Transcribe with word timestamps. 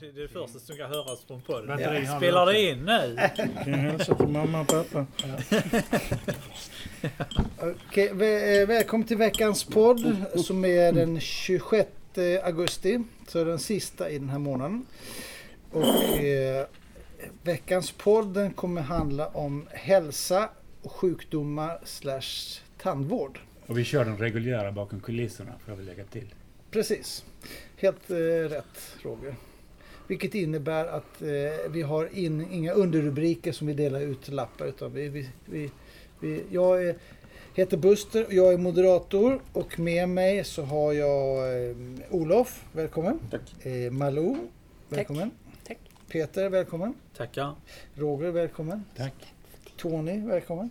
Det 0.00 0.06
är 0.06 0.12
det 0.12 0.28
första 0.28 0.58
som 0.58 0.76
kan 0.76 0.90
höras 0.90 1.24
från 1.26 1.40
podden. 1.40 1.78
Ja, 1.80 2.16
Spelar 2.16 2.46
det 2.46 2.60
in 2.60 2.84
nu? 2.84 3.16
Kan 3.64 3.70
jag 3.72 3.78
hälsa 3.78 4.14
till 4.14 4.26
mamma 4.28 4.60
och 4.60 4.66
pappa? 4.68 5.06
Okej, 7.88 8.10
vä- 8.12 8.60
eh, 8.62 8.66
välkommen 8.66 9.06
till 9.06 9.16
veckans 9.16 9.64
podd 9.64 10.16
som 10.44 10.64
är 10.64 10.92
den 10.92 11.20
26 11.20 11.88
augusti. 12.42 13.02
Så 13.28 13.38
är 13.38 13.44
den 13.44 13.58
sista 13.58 14.10
i 14.10 14.18
den 14.18 14.28
här 14.28 14.38
månaden. 14.38 14.86
Och 15.70 16.18
eh, 16.18 16.66
veckans 17.42 17.92
podd 17.92 18.34
den 18.34 18.52
kommer 18.52 18.80
handla 18.82 19.26
om 19.28 19.66
hälsa 19.70 20.48
och 20.82 20.92
sjukdomar 20.92 21.78
slash 21.84 22.60
tandvård. 22.82 23.38
Och 23.66 23.78
vi 23.78 23.84
kör 23.84 24.04
den 24.04 24.16
reguljära 24.18 24.72
bakom 24.72 25.00
kulisserna 25.00 25.52
får 25.64 25.72
jag 25.72 25.76
väl 25.76 25.86
lägga 25.86 26.04
till. 26.04 26.34
Precis. 26.70 27.24
Helt 27.76 28.10
eh, 28.10 28.16
rätt 28.48 28.96
Roger. 29.02 29.34
Vilket 30.06 30.34
innebär 30.34 30.86
att 30.86 31.22
eh, 31.22 31.70
vi 31.70 31.82
har 31.82 32.18
in, 32.18 32.52
inga 32.52 32.72
underrubriker 32.72 33.52
som 33.52 33.66
vi 33.66 33.74
delar 33.74 34.00
ut 34.00 34.28
lappar 34.28 34.66
utan 34.66 34.92
vi, 34.92 35.08
vi, 35.08 35.28
vi, 35.44 35.70
vi, 36.20 36.42
jag 36.50 36.84
är, 36.84 36.96
heter 37.54 37.76
Buster 37.76 38.26
och 38.26 38.32
jag 38.32 38.52
är 38.52 38.58
moderator 38.58 39.40
och 39.52 39.78
med 39.78 40.08
mig 40.08 40.44
så 40.44 40.62
har 40.62 40.92
jag 40.92 41.36
eh, 41.68 41.76
Olof, 42.10 42.64
välkommen. 42.72 43.18
Tack. 43.30 43.66
Eh, 43.66 43.90
Malou, 43.92 44.36
välkommen. 44.88 45.30
Tack. 45.66 45.78
Peter, 46.08 46.48
välkommen. 46.48 46.94
Tackar. 47.16 47.54
Roger, 47.94 48.30
välkommen. 48.30 48.84
Tack. 48.96 49.14
Tony, 49.76 50.26
välkommen. 50.26 50.70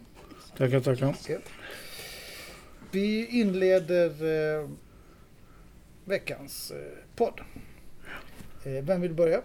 Tackar, 0.57 0.79
tackar. 0.79 1.15
Vi 2.91 3.27
inleder 3.27 4.09
eh, 4.59 4.69
veckans 6.05 6.71
eh, 6.71 6.77
podd. 7.15 7.41
Eh, 8.65 8.83
vem 8.83 9.01
vill 9.01 9.13
börja? 9.13 9.41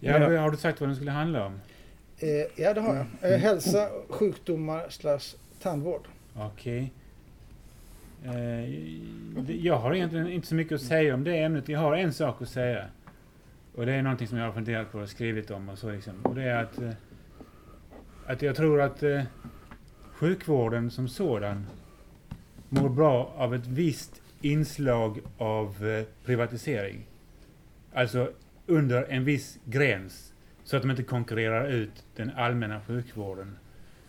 Ja, 0.00 0.32
Ja. 0.32 0.40
Har 0.40 0.50
du 0.50 0.56
sagt 0.56 0.80
vad 0.80 0.88
den 0.88 0.96
skulle 0.96 1.10
handla 1.10 1.46
om? 1.46 1.60
Eh, 2.18 2.28
ja, 2.56 2.74
det 2.74 2.80
har 2.80 2.94
jag. 3.20 3.32
Eh, 3.32 3.38
hälsa, 3.38 3.88
sjukdomar 4.08 4.86
slash 4.88 5.36
tandvård. 5.62 6.08
Okej. 6.36 6.92
Eh, 8.24 8.30
det- 9.42 9.56
jag 9.56 9.76
har 9.78 9.94
egentligen 9.94 10.28
inte 10.28 10.46
så 10.46 10.54
mycket 10.54 10.72
att 10.74 10.80
säga 10.82 11.14
om 11.14 11.24
det 11.24 11.38
ämnet. 11.38 11.68
Jag 11.68 11.80
har 11.80 11.96
en 11.96 12.12
sak 12.12 12.42
att 12.42 12.48
säga. 12.48 12.84
Och 13.74 13.86
det 13.86 13.92
är 13.92 14.02
någonting 14.02 14.28
som 14.28 14.38
jag 14.38 14.44
har 14.44 14.52
funderat 14.52 14.92
på 14.92 14.98
och 14.98 15.08
skrivit 15.08 15.50
om 15.50 15.68
och 15.68 15.78
så 15.78 15.90
liksom. 15.90 16.20
Och 16.22 16.34
det 16.34 16.42
är 16.42 16.62
att, 16.62 16.78
att 18.26 18.42
jag 18.42 18.56
tror 18.56 18.80
att 18.80 19.02
sjukvården 20.12 20.90
som 20.90 21.08
sådan 21.08 21.66
mår 22.68 22.88
bra 22.88 23.34
av 23.36 23.54
ett 23.54 23.66
visst 23.66 24.22
inslag 24.40 25.20
av 25.38 26.04
privatisering. 26.24 27.06
Alltså 27.96 28.30
under 28.66 29.04
en 29.04 29.24
viss 29.24 29.58
gräns. 29.64 30.32
Så 30.64 30.76
att 30.76 30.82
de 30.82 30.90
inte 30.90 31.02
konkurrerar 31.02 31.68
ut 31.68 32.04
den 32.16 32.30
allmänna 32.36 32.80
sjukvården. 32.80 33.56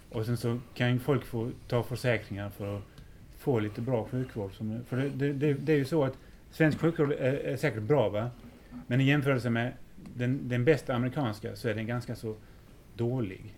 Och 0.10 0.26
sen 0.26 0.38
så 0.38 0.60
kan 0.74 0.94
ju 0.94 1.00
folk 1.00 1.26
få 1.26 1.52
ta 1.68 1.84
försäkringar 1.84 2.50
för 2.50 2.78
att 2.78 2.84
få 3.38 3.60
lite 3.60 3.82
bra 3.82 4.08
sjukvård. 4.12 4.54
Som, 4.54 4.82
för 4.88 4.98
det, 4.98 5.10
det, 5.10 5.34
det, 5.34 5.54
det 5.54 5.74
är 5.74 5.78
ju 5.78 5.86
så 5.86 6.04
att 6.04 6.18
svensk 6.52 6.80
sjukvård 6.80 7.12
är, 7.12 7.34
är 7.34 7.58
säkert 7.58 7.82
bra 7.82 8.10
va? 8.10 8.30
Men 8.88 9.02
i 9.02 9.04
jämförelse 9.04 9.50
med 9.50 9.74
den, 10.16 10.50
den 10.50 10.66
bästa 10.66 10.94
amerikanska 10.96 11.56
så 11.56 11.70
är 11.70 11.74
den 11.74 11.88
ganska 11.88 12.16
så 12.16 12.36
dålig. 12.96 13.54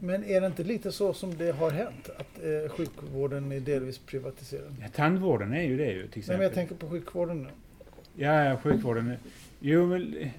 Men 0.00 0.24
är 0.24 0.40
det 0.40 0.46
inte 0.46 0.64
lite 0.64 0.92
så 0.92 1.12
som 1.12 1.36
det 1.36 1.52
har 1.52 1.70
hänt? 1.70 2.10
Att 2.16 2.44
eh, 2.44 2.70
sjukvården 2.70 3.52
är 3.52 3.60
delvis 3.60 3.98
privatiserad? 3.98 4.76
Ja, 4.82 4.88
tandvården 4.94 5.54
är 5.54 5.62
ju 5.62 5.76
det 5.76 5.92
ju 5.92 5.92
till 5.92 6.00
Nej, 6.00 6.18
exempel. 6.18 6.36
men 6.36 6.42
jag 6.44 6.54
tänker 6.54 6.74
på 6.74 6.90
sjukvården 6.90 7.42
nu. 7.42 7.48
Ja, 8.16 8.56
sjukvården. 8.56 9.16
Jo, 9.60 9.86
men... 9.86 10.30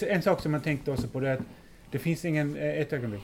En 0.00 0.22
sak 0.22 0.42
som 0.42 0.52
man 0.52 0.60
tänkte 0.60 0.90
också 0.90 1.08
på 1.08 1.20
det 1.20 1.28
är 1.28 1.34
att 1.34 1.40
det 1.90 1.98
finns 1.98 2.24
ingen... 2.24 2.56
Eh, 2.56 2.80
ett 2.80 2.92
ögonblick. 2.92 3.22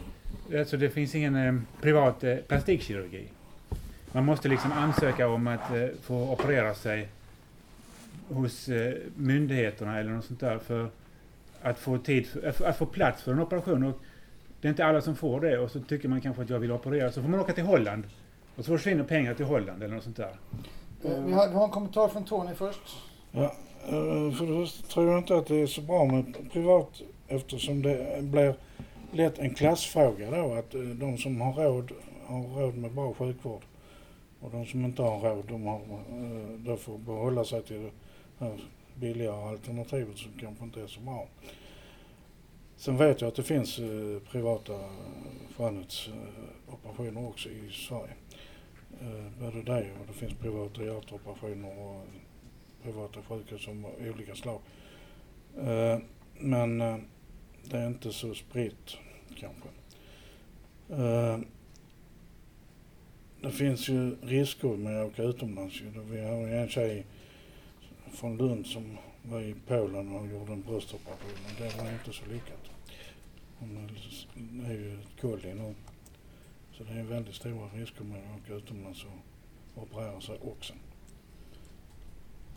Alltså 0.58 0.77
det 0.77 0.91
finns 0.91 1.14
ingen 1.14 1.36
eh, 1.36 1.55
privat 1.80 2.25
eh, 2.25 2.37
plastikkirurgi. 2.37 3.25
Man 4.12 4.25
måste 4.25 4.48
liksom 4.48 4.72
ansöka 4.72 5.28
om 5.28 5.47
att 5.47 5.70
eh, 5.70 5.87
få 6.03 6.32
operera 6.32 6.75
sig 6.75 7.09
hos 8.28 8.69
eh, 8.69 8.94
myndigheterna 9.16 9.99
eller 10.00 10.10
något 10.10 10.25
sånt 10.25 10.41
där 10.41 10.59
för 10.59 10.88
att 11.62 11.78
få 11.78 11.99
tid, 11.99 12.26
för, 12.26 12.47
eh, 12.47 12.69
att 12.69 12.76
få- 12.76 12.87
plats 12.87 13.22
för 13.22 13.32
en 13.32 13.41
operation. 13.41 13.82
Och 13.84 14.00
det 14.60 14.69
är 14.69 14.70
inte 14.70 14.84
alla 14.84 15.00
som 15.00 15.16
får 15.16 15.41
det 15.41 15.59
och 15.59 15.70
så 15.70 15.81
tycker 15.81 16.09
man 16.09 16.20
kanske 16.20 16.43
att 16.43 16.50
jag 16.50 16.59
vill 16.59 16.72
operera. 16.72 17.12
Så 17.12 17.22
får 17.22 17.28
man 17.28 17.41
åka 17.41 17.53
till 17.53 17.64
Holland 17.64 18.04
och 18.56 18.64
så 18.64 18.76
försvinner 18.76 19.04
pengar 19.04 19.34
till 19.34 19.44
Holland 19.44 19.82
eller 19.82 19.94
något 19.94 20.04
sånt 20.04 20.16
där. 20.16 20.37
Eh, 21.04 21.25
vi, 21.25 21.32
har, 21.32 21.49
vi 21.49 21.54
har 21.54 21.64
en 21.64 21.70
kommentar 21.70 22.09
från 22.09 22.25
Tony 22.25 22.54
först. 22.54 22.81
Ja, 23.34 23.54
eh, 23.87 24.32
för 24.32 24.47
det 24.47 24.66
första 24.66 24.87
tror 24.87 25.10
jag 25.10 25.19
inte 25.19 25.37
att 25.37 25.47
det 25.47 25.56
är 25.56 25.66
så 25.66 25.81
bra 25.81 26.04
med 26.04 26.50
privat 26.53 27.03
eftersom 27.28 27.82
det 27.82 28.22
blir 28.22 28.54
lätt 29.12 29.38
en 29.38 29.54
klassfråga 29.54 30.31
då 30.31 30.54
att 30.54 30.75
eh, 30.75 30.81
de 30.81 31.19
som 31.19 31.41
har 31.41 31.53
råd 31.53 31.93
har 32.26 32.43
råd 32.43 32.76
med 32.76 32.93
bra 32.93 33.15
sjukvård 33.15 33.62
och 34.41 34.50
de 34.50 34.66
som 34.66 34.84
inte 34.84 35.03
har 35.03 35.20
råd 35.20 35.44
de 35.48 35.66
har, 35.66 35.76
eh, 35.76 36.59
de 36.59 36.78
får 36.78 36.98
behålla 36.98 37.44
sig 37.44 37.62
till 37.62 37.91
det 38.38 38.44
här 38.44 38.60
billigare 38.94 39.49
alternativet 39.49 40.19
som 40.19 40.32
kanske 40.41 40.64
inte 40.64 40.82
är 40.82 40.87
så 40.87 41.00
bra. 41.00 41.26
Sen 42.76 42.97
vet 42.97 43.20
jag 43.20 43.28
att 43.28 43.34
det 43.34 43.43
finns 43.43 43.81
privata 44.31 44.72
skönhetsoperationer 45.56 47.28
också 47.28 47.49
i 47.49 47.70
Sverige. 47.70 48.14
Både 49.41 49.62
det 49.62 49.91
och 50.00 50.06
det 50.06 50.12
finns 50.12 50.34
privata 50.34 50.84
hjärtoperationer 50.84 51.78
och 51.78 52.06
privata 52.82 53.22
sjukhus 53.22 53.69
av 53.69 53.87
olika 54.00 54.34
slag. 54.34 54.60
Eh, 55.59 55.98
Men 56.38 56.81
eh, 56.81 56.97
det 57.65 57.76
är 57.78 57.87
inte 57.87 58.12
så 58.12 58.34
spritt 58.34 58.97
kanske. 59.37 59.69
Eh, 60.91 61.38
Det 63.43 63.50
finns 63.53 63.88
ju 63.88 64.16
risker 64.22 64.69
med 64.76 65.03
att 65.03 65.09
åka 65.12 65.22
utomlands. 65.22 65.81
Vi 66.10 66.20
har 66.20 66.37
ju 66.37 66.54
en 66.56 66.69
tjej 66.69 67.06
från 68.12 68.37
Lund 68.37 68.66
som 68.66 68.99
var 69.22 69.41
i 69.41 69.54
Polen 69.66 70.12
och 70.16 70.26
gjorde 70.26 70.53
en 70.53 70.62
bröstoperation 70.62 71.31
och 71.47 71.53
det 71.62 71.76
var 71.82 71.93
inte 71.93 72.12
så 72.12 72.25
lyckat. 72.26 72.70
Hon 73.59 73.76
är- 73.76 74.70
är 74.70 74.75
ju 74.75 74.94
ett 75.00 75.20
kolli 75.20 75.54
nu. 75.54 75.75
Så 76.72 76.84
det 76.84 76.93
är 76.93 77.03
väldigt 77.04 77.34
stora 77.34 77.69
risker 77.75 78.04
med 78.04 78.19
att 78.34 78.41
åka 78.41 78.54
utomlands 78.54 79.04
och 79.04 79.82
operera 79.82 80.20
sig 80.20 80.38
också. 80.43 80.75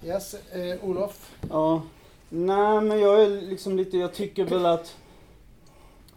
Yes, 0.05 0.33
eh, 0.33 0.89
Olof. 0.89 1.31
Ja. 1.49 1.81
Nej, 2.29 2.81
men 2.81 2.99
jag 2.99 3.23
är 3.23 3.41
liksom 3.41 3.77
lite, 3.77 3.97
jag 3.97 4.13
tycker 4.13 4.45
väl 4.45 4.65
att 4.65 4.95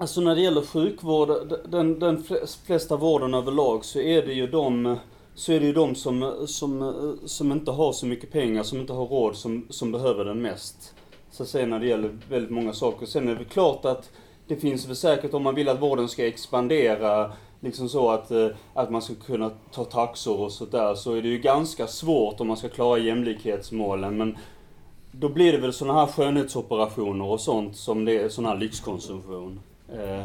Alltså 0.00 0.20
när 0.20 0.34
det 0.34 0.40
gäller 0.40 0.62
sjukvård, 0.62 1.58
den, 1.68 1.98
den 1.98 2.24
flesta 2.66 2.96
vården 2.96 3.34
överlag 3.34 3.84
så 3.84 4.00
är 4.00 4.26
det 4.26 4.32
ju 4.32 4.46
de 4.46 4.96
så 5.34 5.52
är 5.52 5.60
det 5.60 5.66
ju 5.66 5.72
de 5.72 5.94
som, 5.94 6.44
som, 6.46 7.18
som 7.26 7.52
inte 7.52 7.70
har 7.70 7.92
så 7.92 8.06
mycket 8.06 8.32
pengar, 8.32 8.62
som 8.62 8.80
inte 8.80 8.92
har 8.92 9.06
råd, 9.06 9.36
som, 9.36 9.66
som 9.70 9.92
behöver 9.92 10.24
den 10.24 10.42
mest. 10.42 10.94
Så 11.30 11.42
att 11.42 11.48
säga 11.48 11.66
när 11.66 11.80
det 11.80 11.86
gäller 11.86 12.18
väldigt 12.28 12.50
många 12.50 12.72
saker. 12.72 13.06
Sen 13.06 13.28
är 13.28 13.32
det 13.32 13.38
väl 13.38 13.44
klart 13.44 13.84
att 13.84 14.10
det 14.46 14.56
finns 14.56 14.88
väl 14.88 14.96
säkert 14.96 15.34
om 15.34 15.42
man 15.42 15.54
vill 15.54 15.68
att 15.68 15.82
vården 15.82 16.08
ska 16.08 16.26
expandera, 16.26 17.32
liksom 17.60 17.88
så 17.88 18.10
att, 18.10 18.30
eh, 18.30 18.48
att 18.74 18.90
man 18.90 19.02
ska 19.02 19.14
kunna 19.14 19.50
ta 19.72 19.84
taxor 19.84 20.40
och 20.40 20.52
sådär, 20.52 20.94
så 20.94 21.14
är 21.14 21.22
det 21.22 21.28
ju 21.28 21.38
ganska 21.38 21.86
svårt 21.86 22.40
om 22.40 22.48
man 22.48 22.56
ska 22.56 22.68
klara 22.68 22.98
jämlikhetsmålen. 22.98 24.16
Men 24.16 24.36
då 25.12 25.28
blir 25.28 25.52
det 25.52 25.58
väl 25.58 25.72
sådana 25.72 26.00
här 26.00 26.06
skönhetsoperationer 26.06 27.24
och 27.24 27.40
sånt 27.40 27.76
som 27.76 28.04
det 28.04 28.18
är 28.18 28.28
sån 28.28 28.46
här 28.46 28.56
lyxkonsumtion. 28.56 29.60
Eh, 29.92 30.24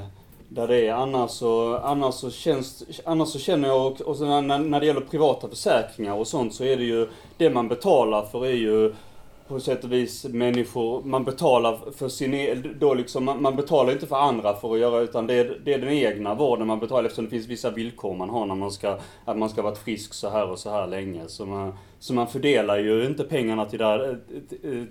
där 0.49 0.67
det 0.67 0.87
är 0.87 0.93
annars 0.93 1.31
så, 1.31 1.77
annars 1.77 2.15
så 2.15 2.31
känns, 2.31 2.83
annars 3.05 3.29
så 3.29 3.39
känner 3.39 3.67
jag, 3.67 3.87
och, 3.87 4.01
och 4.01 4.15
så 4.15 4.41
när, 4.41 4.59
när 4.59 4.79
det 4.79 4.85
gäller 4.85 5.01
privata 5.01 5.49
försäkringar 5.49 6.13
och 6.13 6.27
sånt 6.27 6.53
så 6.53 6.63
är 6.63 6.77
det 6.77 6.83
ju, 6.83 7.07
det 7.37 7.49
man 7.49 7.67
betalar 7.67 8.25
för 8.25 8.45
är 8.45 8.53
ju 8.53 8.93
på 9.47 9.59
sätt 9.59 9.83
och 9.83 9.91
vis 9.91 10.25
människor, 10.25 11.03
man 11.03 11.23
betalar 11.23 11.79
för 11.97 12.09
sin 12.09 12.33
e- 12.33 12.55
då 12.79 12.93
liksom, 12.93 13.25
man, 13.25 13.41
man 13.41 13.55
betalar 13.55 13.91
inte 13.91 14.07
för 14.07 14.15
andra 14.15 14.55
för 14.55 14.73
att 14.73 14.79
göra 14.79 15.01
utan 15.01 15.27
det 15.27 15.33
är, 15.33 15.59
det 15.65 15.73
är 15.73 15.79
den 15.79 15.89
egna 15.89 16.35
vården 16.35 16.67
man 16.67 16.79
betalar 16.79 17.03
eftersom 17.03 17.25
det 17.25 17.31
finns 17.31 17.47
vissa 17.47 17.71
villkor 17.71 18.15
man 18.15 18.29
har 18.29 18.45
när 18.45 18.55
man 18.55 18.71
ska, 18.71 18.97
att 19.25 19.37
man 19.37 19.49
ska 19.49 19.61
ha 19.61 19.69
varit 19.69 19.83
frisk 19.83 20.13
så 20.13 20.29
här 20.29 20.49
och 20.49 20.59
så 20.59 20.69
här 20.69 20.87
länge. 20.87 21.21
Så 21.27 21.45
man, 21.45 21.73
så 21.99 22.13
man 22.13 22.27
fördelar 22.27 22.77
ju 22.77 23.05
inte 23.05 23.23
pengarna 23.23 23.65
till, 23.65 23.79
där, 23.79 24.19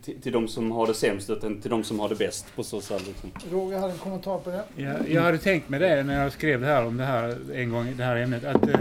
till, 0.03 0.21
till 0.23 0.33
de 0.33 0.49
som 0.49 0.73
har 0.73 0.87
det 0.87 0.95
sämst 0.95 1.31
utan 1.31 1.61
till 1.61 1.71
de 1.71 1.85
som 1.85 2.01
har 2.01 2.09
det 2.09 2.15
bäst 2.15 2.47
på 2.57 2.63
så 2.63 2.81
sätt 2.81 3.07
liksom. 3.07 3.31
Roger 3.53 3.79
hade 3.79 3.93
en 3.93 3.99
kommentar 3.99 4.39
på 4.39 4.51
det. 4.51 4.63
Jag, 4.77 5.11
jag 5.11 5.23
hade 5.23 5.39
tänkt 5.39 5.69
med 5.69 5.81
det 5.81 6.03
när 6.03 6.23
jag 6.23 6.33
skrev 6.33 6.61
det 6.61 6.67
här 6.67 6.87
om 6.87 6.97
det 6.97 7.05
här 7.05 7.37
en 7.55 7.71
gång, 7.71 7.95
det 7.97 8.05
här 8.05 8.17
ämnet, 8.17 8.45
att 8.45 8.69
eh, 8.69 8.79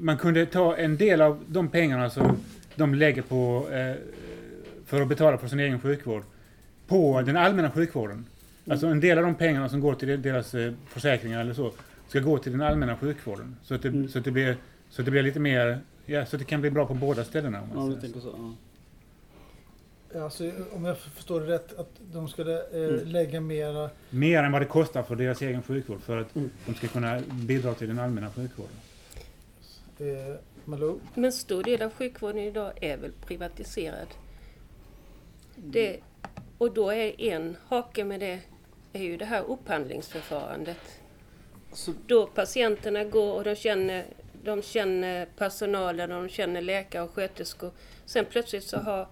man 0.00 0.18
kunde 0.18 0.46
ta 0.46 0.76
en 0.76 0.96
del 0.96 1.20
av 1.20 1.40
de 1.46 1.68
pengarna 1.68 2.10
som 2.10 2.36
de 2.74 2.94
lägger 2.94 3.22
på 3.22 3.66
eh, 3.72 3.96
för 4.90 5.00
att 5.02 5.08
betala 5.08 5.38
för 5.38 5.48
sin 5.48 5.60
egen 5.60 5.80
sjukvård 5.80 6.22
på 6.86 7.22
den 7.22 7.36
allmänna 7.36 7.70
sjukvården. 7.70 8.26
Alltså 8.70 8.86
en 8.86 9.00
del 9.00 9.18
av 9.18 9.24
de 9.24 9.34
pengarna 9.34 9.68
som 9.68 9.80
går 9.80 9.94
till 9.94 10.22
deras 10.22 10.54
eh, 10.54 10.72
försäkringar 10.88 11.40
eller 11.40 11.54
så 11.54 11.72
ska 12.08 12.20
gå 12.20 12.38
till 12.38 12.52
den 12.52 12.60
allmänna 12.62 12.96
sjukvården. 12.96 13.56
Så 13.62 13.74
att 13.74 13.82
det, 13.82 13.88
Mm. 13.88 14.08
så 14.08 14.18
att 14.18 14.24
det, 14.24 14.30
blir, 14.30 14.56
så 14.90 15.02
att 15.02 15.04
det 15.04 15.10
blir 15.10 15.22
lite 15.22 15.40
mer, 15.40 15.80
ja, 16.06 16.26
så 16.26 16.36
att 16.36 16.40
det 16.40 16.44
kan 16.46 16.60
bli 16.60 16.70
bra 16.70 16.86
på 16.86 16.94
båda 16.94 17.24
ställena. 17.24 17.60
Om 17.62 17.68
Ja, 17.70 17.76
man 17.76 17.88
säger 17.88 18.00
tänker 18.00 18.20
så. 18.20 18.54
Ja. 20.12 20.20
Alltså, 20.24 20.50
om 20.72 20.84
jag 20.84 20.98
förstår 20.98 21.40
det 21.40 21.46
rätt, 21.46 21.78
att 21.78 21.90
de 22.12 22.28
skulle 22.28 22.54
eh, 22.58 22.88
Mm. 22.94 23.06
lägga 23.08 23.40
mera... 23.40 23.90
Mer 24.10 24.42
än 24.42 24.52
vad 24.52 24.60
det 24.62 24.66
kostar 24.66 25.02
för 25.02 25.16
deras 25.16 25.42
egen 25.42 25.62
sjukvård 25.62 26.00
för 26.00 26.18
att 26.20 26.36
Mm. 26.36 26.50
de 26.66 26.74
ska 26.74 26.86
kunna 26.88 27.20
bidra 27.32 27.74
till 27.74 27.88
den 27.88 27.98
allmänna 27.98 28.30
sjukvården. 28.30 28.72
Eh, 29.98 30.34
Malou? 30.64 31.00
Men 31.14 31.32
stor 31.32 31.62
del 31.62 31.82
av 31.82 31.90
sjukvården 31.92 32.38
idag 32.38 32.72
är 32.80 32.96
väl 32.96 33.12
privatiserad. 33.26 34.06
Det, 35.64 36.00
och 36.58 36.74
då 36.74 36.90
är 36.90 37.20
en 37.20 37.56
hake 37.68 38.04
med 38.04 38.20
det 38.20 38.40
är 38.92 39.02
ju 39.02 39.16
det 39.16 39.24
här 39.24 39.42
upphandlingsförfarandet. 39.42 41.00
Så, 41.72 41.92
Då 42.06 42.26
patienterna 42.26 43.04
går 43.04 43.34
och 43.34 43.44
de 43.44 43.54
känner, 43.54 44.04
de 44.44 44.62
känner 44.62 45.26
personalen, 45.36 46.10
de 46.10 46.28
känner 46.28 46.60
läkare 46.60 47.02
och 47.02 47.10
sköterskor. 47.10 47.70
Sen 48.04 48.24
plötsligt 48.24 48.64
så 48.64 48.76
har 48.78 49.08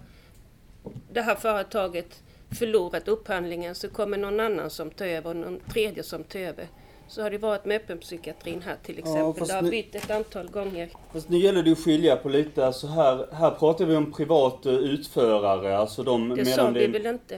det 1.11 1.21
här 1.21 1.35
företaget 1.35 2.23
förlorat 2.59 3.07
upphandlingen 3.07 3.75
så 3.75 3.89
kommer 3.89 4.17
någon 4.17 4.39
annan 4.39 4.69
som 4.69 4.91
tar 4.91 5.05
över 5.05 5.29
och 5.29 5.35
någon 5.35 5.59
tredje 5.59 6.03
som 6.03 6.23
tar 6.23 6.39
över. 6.39 6.67
Så 7.09 7.21
har 7.21 7.29
det 7.29 7.37
varit 7.37 7.65
med 7.65 7.75
öppenpsykiatrin 7.75 8.61
här 8.65 8.75
till 8.83 8.99
exempel. 8.99 9.33
fast 9.39 9.51
det 9.51 9.55
har 9.55 9.61
nu- 9.61 9.69
bytt 9.69 9.95
ett 9.95 10.11
antal 10.11 10.49
gånger. 10.49 10.89
fast 11.13 11.29
nu 11.29 11.37
gäller 11.37 11.63
det 11.63 11.71
att 11.71 11.79
skilja 11.79 12.15
på 12.15 12.29
lite, 12.29 12.65
alltså 12.67 12.87
här, 12.87 13.25
här 13.33 13.51
pratar 13.51 13.85
vi 13.85 13.95
om 13.95 14.11
privat 14.11 14.65
eh, 14.65 14.73
utförare, 14.73 15.77
alltså 15.77 16.03
de 16.03 16.29
Det 16.29 16.45
sa 16.45 16.67
vi 16.69 16.87
det, 16.87 16.99
väl 16.99 17.05
inte? 17.05 17.35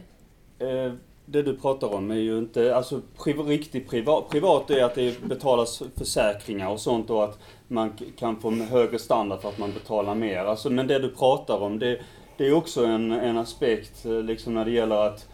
eh, 0.60 0.94
det 1.26 1.42
du 1.42 1.58
pratar 1.58 1.94
om 1.96 2.12
är 2.12 2.16
ju 2.16 2.38
inte, 2.38 2.76
alltså 2.76 3.02
priv, 3.24 3.40
riktigt 3.40 3.90
privat, 3.90 4.30
privat 4.30 4.70
är 4.70 4.84
att 4.84 4.96
det 4.96 5.22
betalas 5.22 5.84
försäkringar 5.98 6.70
och 6.70 6.80
sånt 6.80 7.10
och 7.10 7.24
att 7.24 7.40
man 7.68 7.94
kan 8.18 8.40
få 8.40 8.48
en 8.48 8.62
högre 8.62 9.00
standard 9.00 9.42
för 9.42 9.50
att 9.50 9.58
man 9.58 9.72
betalar 9.74 10.16
mer. 10.16 10.38
Alltså, 10.46 10.70
men 10.70 10.88
det 10.88 11.00
du 11.00 11.10
pratar 11.10 11.58
om, 11.62 11.80
det, 11.80 12.00
det 12.38 12.48
är 12.48 12.54
också 12.54 12.86
en, 12.86 13.12
en 13.12 13.38
aspekt 13.38 14.06
eh, 14.06 14.12
liksom 14.24 14.54
när 14.54 14.66
det 14.66 14.72
gäller 14.72 14.96
att 14.96 15.28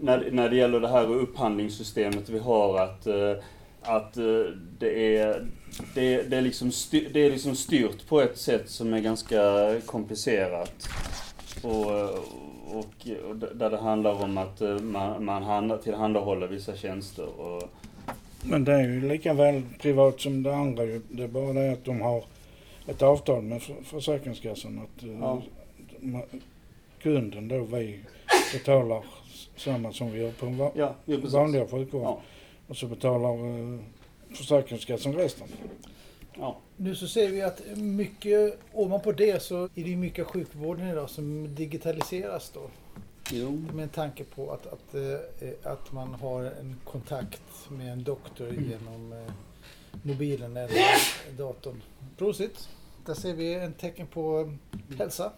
när, 0.00 0.28
när 0.32 0.48
det 0.48 0.56
gäller 0.56 0.80
det 0.80 0.88
här 0.88 1.06
upphandlingssystemet 1.14 2.28
vi 2.28 2.38
har 2.38 2.78
att, 2.78 3.06
eh, 3.06 3.32
att 3.82 4.16
eh, 4.16 4.24
det 4.78 5.16
är 5.16 5.46
det, 5.94 6.22
det, 6.22 6.36
är 6.36 6.42
liksom 6.42 6.72
styr, 6.72 7.08
det 7.12 7.20
är 7.20 7.30
liksom 7.30 7.56
styrt 7.56 8.06
på 8.08 8.20
ett 8.20 8.38
sätt 8.38 8.70
som 8.70 8.94
är 8.94 9.00
ganska 9.00 9.40
komplicerat. 9.86 10.88
Och, 11.62 11.98
eh, 11.98 12.10
och, 12.70 13.08
och 13.30 13.36
där 13.36 13.70
det 13.70 13.78
handlar 13.78 14.24
om 14.24 14.38
att 14.38 14.60
eh, 14.60 14.78
man, 14.78 15.24
man 15.24 15.42
handlar, 15.42 15.78
tillhandahåller 15.78 16.46
vissa 16.46 16.76
tjänster. 16.76 17.40
Och, 17.40 17.62
Men 18.42 18.64
det 18.64 18.72
är 18.72 18.82
ju 18.82 19.08
lika 19.08 19.34
väl 19.34 19.62
privat 19.80 20.20
som 20.20 20.42
det 20.42 20.54
andra. 20.54 20.84
Det 21.08 21.22
är 21.22 21.28
bara 21.28 21.52
det 21.52 21.72
att 21.72 21.84
de 21.84 22.00
har 22.00 22.24
ett 22.86 23.02
avtal 23.02 23.42
med 23.42 23.62
för- 23.62 23.82
Försäkringskassan 23.84 24.78
att 24.78 25.02
Ja. 25.20 25.42
kunden 27.02 27.48
då, 27.48 27.58
vi, 27.76 28.00
betalar 28.52 29.04
samma 29.56 29.92
som 29.92 30.12
vi 30.12 30.20
gör 30.20 30.30
på 30.30 30.70
ja, 30.74 30.94
vanliga 31.06 31.66
sjukvård. 31.66 32.02
Ja, 32.02 32.20
Och 32.70 32.76
så 32.76 32.86
betalar 32.86 33.34
eh, 33.74 33.80
Försäkringskassan 34.34 35.12
resten. 35.14 35.48
ja. 36.34 36.58
Nu 36.76 36.94
så 36.94 37.08
ser 37.08 37.28
vi 37.28 37.42
att 37.42 37.62
mycket, 37.76 38.58
ovanpå 38.72 39.12
det 39.12 39.42
så 39.42 39.64
är 39.64 39.84
det 39.84 39.96
mycket 39.96 40.26
av 40.26 40.32
sjukvården 40.32 40.88
idag 40.88 41.10
som 41.10 41.54
digitaliseras 41.54 42.50
då. 42.54 42.70
Jo. 43.30 43.50
Med 43.74 43.82
en 43.82 43.88
tanke 43.88 44.24
på 44.24 44.50
att, 44.52 44.66
att, 44.66 44.94
eh, 44.94 45.72
att 45.72 45.92
man 45.92 46.14
har 46.14 46.42
en 46.42 46.76
kontakt 46.84 47.42
med 47.68 47.92
en 47.92 48.04
doktor 48.04 48.48
genom 48.48 49.12
eh, 49.12 49.32
mobilen 50.02 50.56
eller 50.56 50.80
datorn. 51.36 51.82
Prosit! 52.18 52.68
Där 53.06 53.14
ser 53.14 53.34
vi 53.34 53.54
en 53.54 53.72
tecken 53.72 54.06
på 54.06 54.40
eh, 54.90 54.98
hälsa. 54.98 55.32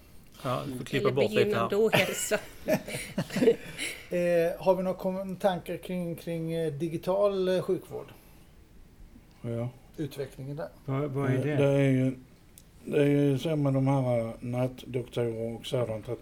Ja, 0.44 0.62
du 0.66 0.78
får 0.78 0.84
klippa 0.84 1.08
Eller 1.08 1.22
bort 1.22 1.32
lite 1.32 1.56
här. 1.56 1.68
ohälsa. 1.72 2.38
Eh, 4.10 4.52
har 4.58 4.74
vi 4.74 4.82
några 4.82 5.34
tankar 5.40 5.76
kring, 5.76 6.16
kring 6.16 6.52
eh, 6.52 6.72
digital 6.72 7.48
eh, 7.48 7.62
sjukvård? 7.62 8.06
Ja. 9.42 9.68
Utvecklingen 9.96 10.56
där? 10.56 10.68
Vad, 10.84 11.10
vad 11.10 11.30
är 11.30 11.44
det? 11.44 11.56
Det 11.56 11.64
är 11.64 11.90
ju, 11.90 12.16
det 12.84 13.00
är 13.02 13.06
ju 13.06 13.38
så 13.38 13.56
med 13.56 13.74
de 13.74 13.86
här 13.86 14.20
eh, 14.20 14.32
nätdoktorer 14.40 15.54
och 15.56 15.66
sådant 15.66 16.08
att 16.08 16.18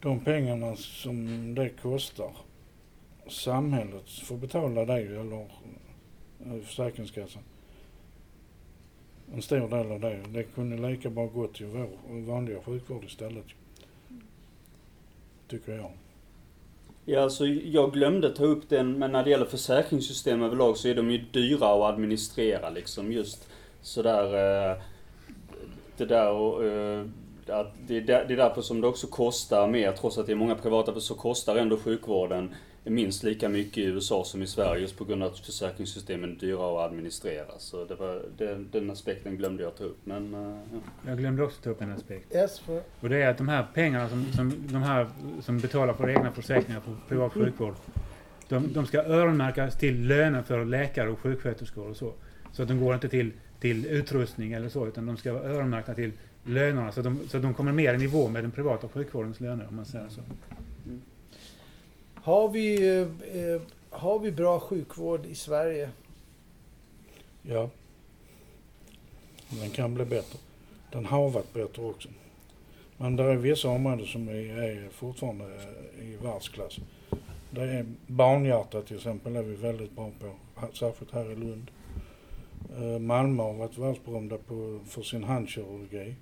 de 0.00 0.20
pengarna 0.20 0.76
som 0.76 1.54
det 1.54 1.68
kostar, 1.68 2.30
samhället 3.28 4.10
får 4.10 4.36
betala 4.36 4.84
det 4.84 5.00
ju, 5.00 5.20
eller 5.20 5.40
eh, 6.46 6.62
Försäkringskassan. 6.64 7.42
En 9.34 9.42
stor 9.42 9.68
del 9.68 9.92
av 9.92 10.00
det. 10.00 10.20
Det 10.28 10.42
kunde 10.42 10.90
lika 10.90 11.10
bra 11.10 11.26
gått 11.26 11.54
till 11.54 11.66
vår 11.66 11.88
vanliga 12.26 12.60
sjukvård 12.62 13.04
istället. 13.04 13.44
Tycker 15.48 15.72
jag. 15.72 15.90
Ja, 17.04 17.22
alltså 17.22 17.46
jag 17.46 17.92
glömde 17.92 18.30
ta 18.30 18.44
upp 18.44 18.68
den, 18.68 18.98
men 18.98 19.12
när 19.12 19.24
det 19.24 19.30
gäller 19.30 19.44
försäkringssystem 19.44 20.42
överlag 20.42 20.76
så 20.76 20.88
är 20.88 20.94
de 20.94 21.10
ju 21.10 21.18
dyra 21.18 21.66
att 21.66 21.94
administrera 21.94 22.70
liksom. 22.70 23.12
Just 23.12 23.48
sådär, 23.80 24.24
eh, 24.24 24.82
det 25.96 26.04
där 26.04 26.32
och, 26.32 26.64
eh, 26.64 27.04
att 27.46 27.72
är 27.88 28.00
det 28.00 28.12
är 28.12 28.36
därför 28.36 28.62
som 28.62 28.80
det 28.80 28.86
också 28.86 29.06
kostar 29.06 29.68
mer, 29.68 29.92
trots 29.92 30.18
att 30.18 30.26
det 30.26 30.32
är 30.32 30.36
många 30.36 30.54
privata, 30.54 31.00
så 31.00 31.14
kostar 31.14 31.56
ändå 31.56 31.76
sjukvården 31.76 32.54
minst 32.84 33.22
lika 33.22 33.48
mycket 33.48 33.78
i 33.78 33.84
USA 33.84 34.24
som 34.24 34.42
i 34.42 34.46
Sverige 34.46 34.80
just 34.80 34.98
på 34.98 35.04
grund 35.04 35.22
av 35.22 35.32
att 35.32 35.38
försäkringssystemen 35.38 36.30
är 36.30 36.36
dyra 36.40 36.84
att 36.84 36.90
administrera. 36.90 37.58
Så 37.58 37.84
det 37.84 37.94
var, 37.94 38.22
den, 38.38 38.68
den 38.72 38.90
aspekten 38.90 39.36
glömde 39.36 39.62
jag 39.62 39.76
ta 39.76 39.84
upp, 39.84 39.98
men 40.04 40.34
eh, 40.34 40.58
ja. 40.72 41.10
Jag 41.10 41.18
glömde 41.18 41.42
också 41.42 41.62
ta 41.62 41.70
upp 41.70 41.82
en 41.82 41.92
aspekt. 41.92 42.34
Yes, 42.34 42.60
för, 42.60 42.82
Och 43.00 43.08
det 43.08 43.22
är 43.22 43.30
att 43.30 43.38
de 43.38 43.48
här 43.48 43.66
pengarna 43.74 44.08
som, 44.08 44.32
som 44.32 44.52
de 44.68 44.82
här 44.82 45.06
som 45.40 45.58
betalar 45.58 45.94
för 45.94 46.10
egna 46.10 46.32
försäkringar 46.32 46.80
för 46.80 46.96
privat 47.08 47.32
sjukvård. 47.32 47.74
De, 48.48 48.72
de 48.72 48.86
ska 48.86 49.02
öronmärkas 49.02 49.78
till 49.78 50.06
löner 50.06 50.42
för 50.42 50.64
läkare 50.64 51.10
och 51.10 51.18
sjuksköterskor 51.18 51.90
och 51.90 51.96
så. 51.96 52.12
Så 52.52 52.62
att 52.62 52.68
de 52.68 52.80
går 52.80 52.94
inte 52.94 53.08
till, 53.08 53.32
till 53.60 53.86
utrustning 53.86 54.52
eller 54.52 54.68
så, 54.68 54.86
utan 54.86 55.06
de 55.06 55.16
ska 55.16 55.32
vara 55.32 55.42
öronmärkta 55.42 55.94
till 55.94 56.12
lönerna. 56.44 56.92
Så 56.92 57.00
att 57.00 57.04
de, 57.04 57.20
så 57.28 57.36
att 57.36 57.42
de 57.42 57.54
kommer 57.54 57.72
mer 57.72 57.94
i 57.94 57.98
nivå 57.98 58.28
med 58.28 58.44
den 58.44 58.50
privata 58.50 58.88
sjukvårdens 58.88 59.40
löner, 59.40 59.66
om 59.68 59.76
man 59.76 59.84
säger 59.84 60.08
så. 60.08 60.20
Har, 62.22 62.48
vi, 62.48 62.88
eh, 62.88 63.40
eh, 63.40 63.60
har 63.90 64.18
vi 64.18 64.32
bra 64.32 64.60
sjukvård 64.60 65.26
i 65.26 65.34
Sverige? 65.34 65.90
Ja. 67.42 67.70
Den 69.48 69.70
kan 69.70 69.94
bli 69.94 70.04
bättre. 70.04 70.38
Den 70.92 71.06
har 71.06 71.30
varit 71.30 71.52
bättre 71.52 71.82
också. 71.82 72.08
Men 72.96 73.16
det 73.16 73.24
är 73.24 73.36
vissa 73.36 73.68
områden 73.68 74.06
som 74.06 74.28
är, 74.28 74.62
är 74.62 74.88
fortfarande 74.88 75.44
i 76.02 76.16
världsklass. 76.22 76.78
Det 77.50 77.62
är 77.62 77.86
barnhjärta 78.06 78.82
till 78.82 78.96
exempel 78.96 79.36
är 79.36 79.42
vi 79.42 79.54
väldigt 79.54 79.96
bra 79.96 80.10
på, 80.20 80.32
särskilt 80.74 81.12
här 81.12 81.32
i 81.32 81.36
Lund. 81.36 81.70
Eh, 82.76 82.98
Malmö 82.98 83.42
har 83.42 83.52
varit 83.52 83.78
världsberömda 83.78 84.38
på, 84.38 84.80
för 84.86 85.02
sin 85.02 85.24
handkirurgi. 85.24 86.14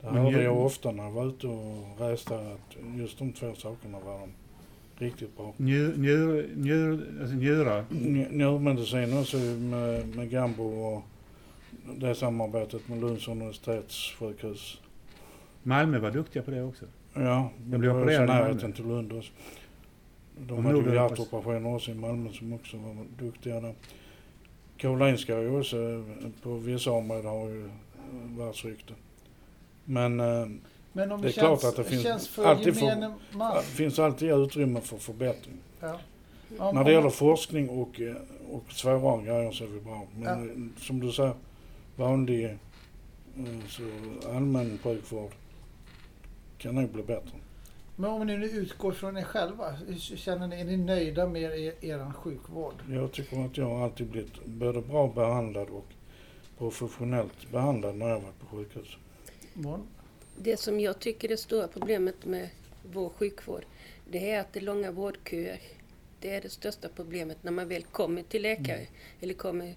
Det 0.00 0.12
Men 0.12 0.16
hörde 0.16 0.42
jag 0.42 0.64
ofta 0.64 0.90
när 0.90 1.04
jag 1.04 1.10
var 1.10 1.26
ute 1.26 1.46
och 1.46 2.00
reste 2.00 2.34
att 2.34 2.76
just 2.96 3.18
de 3.18 3.32
två 3.32 3.54
sakerna 3.54 3.98
var 4.00 4.18
de 4.18 4.32
riktigt 4.98 5.36
bra. 5.36 5.52
Njur, 5.56 5.96
njur, 5.96 6.48
njur, 6.56 7.06
alltså 7.20 7.36
njurar. 7.36 7.84
Nj- 7.90 8.32
Njurmedicin 8.32 9.18
också 9.18 9.36
med, 9.36 10.16
med 10.16 10.30
Gambo 10.30 10.64
och 10.64 11.02
det 11.96 12.14
samarbetet 12.14 12.88
med 12.88 13.00
Lunds 13.00 13.28
universitetssjukhus. 13.28 14.80
Malmö 15.62 15.98
var 15.98 16.10
duktiga 16.10 16.42
på 16.42 16.50
det 16.50 16.62
också. 16.62 16.84
Ja, 17.14 17.20
Jag 17.70 17.80
blev 17.80 17.80
det 17.82 17.88
var 17.92 18.02
opererad 18.02 18.28
så 18.28 18.34
i 18.34 18.38
Malmö. 18.66 18.72
till 18.76 18.88
Lund 18.88 19.12
också. 19.12 19.32
De 20.46 20.58
Om 20.58 20.64
hade 20.66 20.78
ju 20.78 20.94
hjärtoperationer 20.94 21.74
också 21.74 21.90
i 21.90 21.94
Malmö 21.94 22.32
som 22.32 22.52
också 22.52 22.76
var 22.76 22.96
duktiga 23.18 23.60
där. 23.60 23.74
Karolinska 24.76 25.36
är 25.36 25.42
ju 25.42 25.58
också 25.60 25.76
eh, 25.76 26.00
på 26.42 26.54
vissa 26.54 26.90
områden 26.90 27.26
har 27.26 27.48
ju 27.48 27.64
eh, 27.66 27.70
världsrykte. 28.38 28.92
Men 29.84 30.20
eh, 30.20 30.46
Men 30.92 31.12
om 31.12 31.20
Det 31.22 31.26
är 31.26 31.28
det, 31.28 31.32
klart 31.32 31.60
känns, 31.60 31.64
att 31.64 31.76
det 31.76 31.84
finns 31.84 32.38
alltid 32.38 32.76
för- 32.78 33.36
man. 33.38 33.62
finns 33.62 33.98
alltid 33.98 34.30
utrymme 34.32 34.80
för 34.80 34.96
förbättring. 34.98 35.56
Ja. 35.80 35.98
Om- 36.58 36.74
När 36.74 36.84
det 36.84 36.92
gäller 36.92 37.10
forskning 37.10 37.68
och, 37.68 38.00
eh, 38.00 38.14
och 38.50 38.72
svåra 38.72 39.22
grejer 39.22 39.52
så 39.52 39.64
är 39.64 39.68
vi 39.68 39.80
bra. 39.80 40.02
Men 40.16 40.24
Ja. 40.48 40.52
eh, 40.52 40.82
som 40.86 41.00
du 41.00 41.12
säger, 41.12 41.32
vanlig 41.96 42.44
eh, 42.44 42.50
så 43.68 43.82
allmän 44.28 44.78
sjukvård 44.82 45.30
kan 46.58 46.74
nog 46.74 46.90
bli 46.90 47.02
bättre. 47.02 47.30
Men 47.96 48.10
om 48.10 48.26
ni 48.26 48.36
nu 48.38 48.46
utgår 48.46 48.92
från 48.92 49.16
er 49.16 49.22
själva, 49.22 49.74
känner 49.98 50.46
ni, 50.46 50.60
är 50.60 50.64
ni 50.64 50.76
nöjda 50.76 51.26
med 51.26 51.42
er, 51.42 51.74
er 51.84 52.12
sjukvård? 52.12 52.74
Jag 52.90 53.12
tycker 53.12 53.44
att 53.44 53.56
jag 53.56 53.70
alltid 53.82 54.06
blivit 54.06 54.44
både 54.46 54.80
bra 54.80 55.08
behandlad 55.14 55.68
och 55.68 55.86
professionellt 56.58 57.50
behandlad 57.52 57.94
när 57.96 58.08
jag 58.08 58.20
varit 58.20 58.40
på 58.40 58.56
sjukhus. 58.56 58.96
Morgon? 59.54 59.86
Det 60.40 60.56
som 60.56 60.80
jag 60.80 60.98
tycker 60.98 61.28
är 61.28 61.30
det 61.30 61.36
stora 61.36 61.68
problemet 61.68 62.24
med 62.24 62.48
vår 62.92 63.10
sjukvård, 63.10 63.64
det 64.10 64.30
är 64.30 64.40
att 64.40 64.52
det 64.52 64.60
är 64.60 64.64
långa 64.64 64.90
vårdköer. 64.90 65.60
Det 66.20 66.34
är 66.34 66.40
det 66.40 66.48
största 66.48 66.88
problemet 66.88 67.44
när 67.44 67.52
man 67.52 67.68
väl 67.68 67.82
kommer 67.82 68.22
till 68.22 68.42
läkare 68.42 68.86
eller 69.20 69.34
kommer 69.34 69.74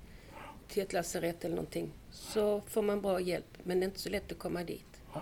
till 0.67 0.83
ett 0.83 0.93
lasarett 0.93 1.45
eller 1.45 1.55
någonting. 1.55 1.91
Så 2.11 2.61
får 2.61 2.81
man 2.81 3.01
bra 3.01 3.19
hjälp, 3.21 3.57
men 3.63 3.79
det 3.79 3.83
är 3.83 3.87
inte 3.87 3.99
så 3.99 4.09
lätt 4.09 4.31
att 4.31 4.39
komma 4.39 4.63
dit. 4.63 4.85
Och 5.13 5.21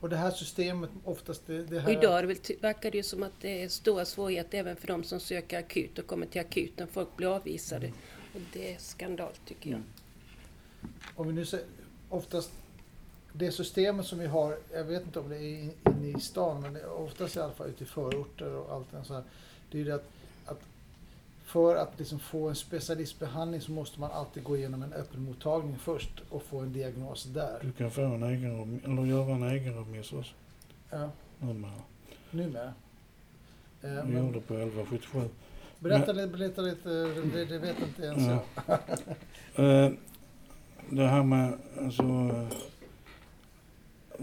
Och 0.00 0.10
det 0.10 0.16
här 0.16 0.30
systemet 0.30 0.90
oftast... 1.04 1.46
Det, 1.46 1.64
det 1.64 1.80
här, 1.80 1.90
idag 1.90 2.22
det 2.22 2.26
väl, 2.26 2.36
verkar 2.60 2.90
det 2.90 2.96
ju 2.96 3.02
som 3.02 3.22
att 3.22 3.40
det 3.40 3.62
är 3.62 3.68
stora 3.68 4.04
svårigheter 4.04 4.58
även 4.58 4.76
för 4.76 4.86
de 4.86 5.04
som 5.04 5.20
söker 5.20 5.58
akut 5.58 5.98
och 5.98 6.06
kommer 6.06 6.26
till 6.26 6.40
akuten. 6.40 6.88
Folk 6.88 7.16
blir 7.16 7.36
avvisade. 7.36 7.92
Och 8.34 8.40
det 8.52 8.74
är 8.74 8.78
skandal 8.78 9.32
tycker 9.46 9.70
jag. 9.70 9.82
Om 11.14 11.26
vi 11.26 11.32
nu 11.32 11.44
säger, 11.44 11.66
oftast 12.08 12.50
det 13.38 13.52
systemet 13.52 14.06
som 14.06 14.18
vi 14.18 14.26
har, 14.26 14.56
jag 14.74 14.84
vet 14.84 15.02
inte 15.06 15.20
om 15.20 15.28
det 15.28 15.36
är 15.36 15.62
in- 15.62 15.72
inne 15.86 16.18
i 16.18 16.20
stan, 16.20 16.62
men 16.62 16.76
oftast 16.84 17.36
i 17.36 17.40
alla 17.40 17.52
fall 17.52 17.68
ute 17.68 17.84
i 17.84 17.86
förorter 17.86 18.54
och 18.54 18.72
allt 18.74 18.86
det 18.90 19.14
här. 19.14 19.22
Det 19.70 19.80
är 19.80 19.84
det 19.84 19.94
att, 19.94 20.08
att 20.46 20.60
för 21.44 21.76
att 21.76 21.98
liksom 21.98 22.18
få 22.18 22.48
en 22.48 22.54
specialistbehandling 22.56 23.60
så 23.60 23.70
måste 23.72 24.00
man 24.00 24.10
alltid 24.10 24.44
gå 24.44 24.56
igenom 24.56 24.82
en 24.82 24.92
öppen 24.92 25.22
mottagning 25.22 25.76
först 25.78 26.10
och 26.30 26.42
få 26.42 26.58
en 26.60 26.72
diagnos 26.72 27.24
där. 27.24 27.58
Du 27.62 27.72
kan 27.72 27.90
få 27.90 28.02
en 28.02 28.22
egen, 28.22 28.80
eller 28.84 29.04
göra 29.06 29.34
en 29.34 29.42
egen 29.42 29.74
remiss 29.74 30.12
också 30.12 30.32
Ja, 30.90 31.10
numera. 31.38 31.72
numera. 32.30 32.72
Eh, 33.82 33.90
Vi 33.90 34.12
men 34.12 34.26
gjorde 34.26 34.40
på 34.40 34.54
1177. 34.54 35.20
berätta 35.78 36.12
lite, 36.12 36.26
berätta 36.28 36.62
lite, 36.62 36.88
det, 37.34 37.44
det 37.44 37.58
vet 37.58 37.76
inte 37.88 38.02
ens 38.02 38.22
Ja. 38.26 38.42
jag. 38.66 38.78
Eh, 39.86 39.90
det 40.90 41.06
här 41.06 41.22
med 41.22 41.58
alltså, 41.80 42.02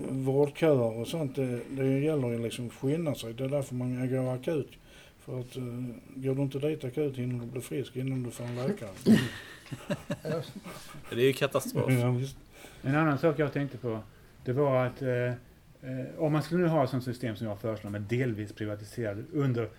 vårdköer 0.10 1.00
och 1.00 1.08
sånt, 1.08 1.36
det, 1.36 1.60
det 1.70 2.00
gäller 2.00 2.30
ju 2.30 2.38
liksom 2.38 2.68
att 2.68 2.74
skynda 2.74 3.16
sig. 3.16 3.34
Det 3.34 3.44
är 3.44 3.50
därför 3.50 3.76
man 3.76 4.10
går 4.10 4.34
akut. 4.34 4.70
För 5.20 5.40
att 5.40 5.56
eh, 5.56 5.64
går 6.16 6.36
du 6.36 6.42
inte 6.42 6.60
dit 6.60 6.84
akut 6.84 7.18
hinner 7.18 7.46
du 7.46 7.52
bli 7.52 7.62
frisk 7.62 7.96
innan 7.96 8.24
du 8.24 8.32
får 8.32 8.44
en 8.44 8.56
läkare. 8.56 8.90
Det 11.10 11.16
är 11.16 11.28
ju 11.28 11.34
katastrof. 11.34 11.92
ja. 11.92 12.20
En 12.82 12.96
annan 12.96 13.18
sak 13.18 13.40
jag 13.40 13.54
tänkte 13.54 13.78
på, 13.78 14.00
det 14.46 14.54
var 14.54 14.86
att 14.86 15.02
eh, 15.02 15.10
eh, 15.10 15.34
om 16.18 16.32
man 16.32 16.44
skulle 16.44 16.62
nu 16.62 16.68
ha 16.68 16.84
ett 16.84 16.90
sånt 16.90 17.04
system 17.04 17.36
som 17.36 17.48
jag 17.48 17.60
föreslår 17.60 17.92
med 17.92 18.02
delvis 18.02 18.54
privatiserad 18.54 19.26
under 19.34 19.70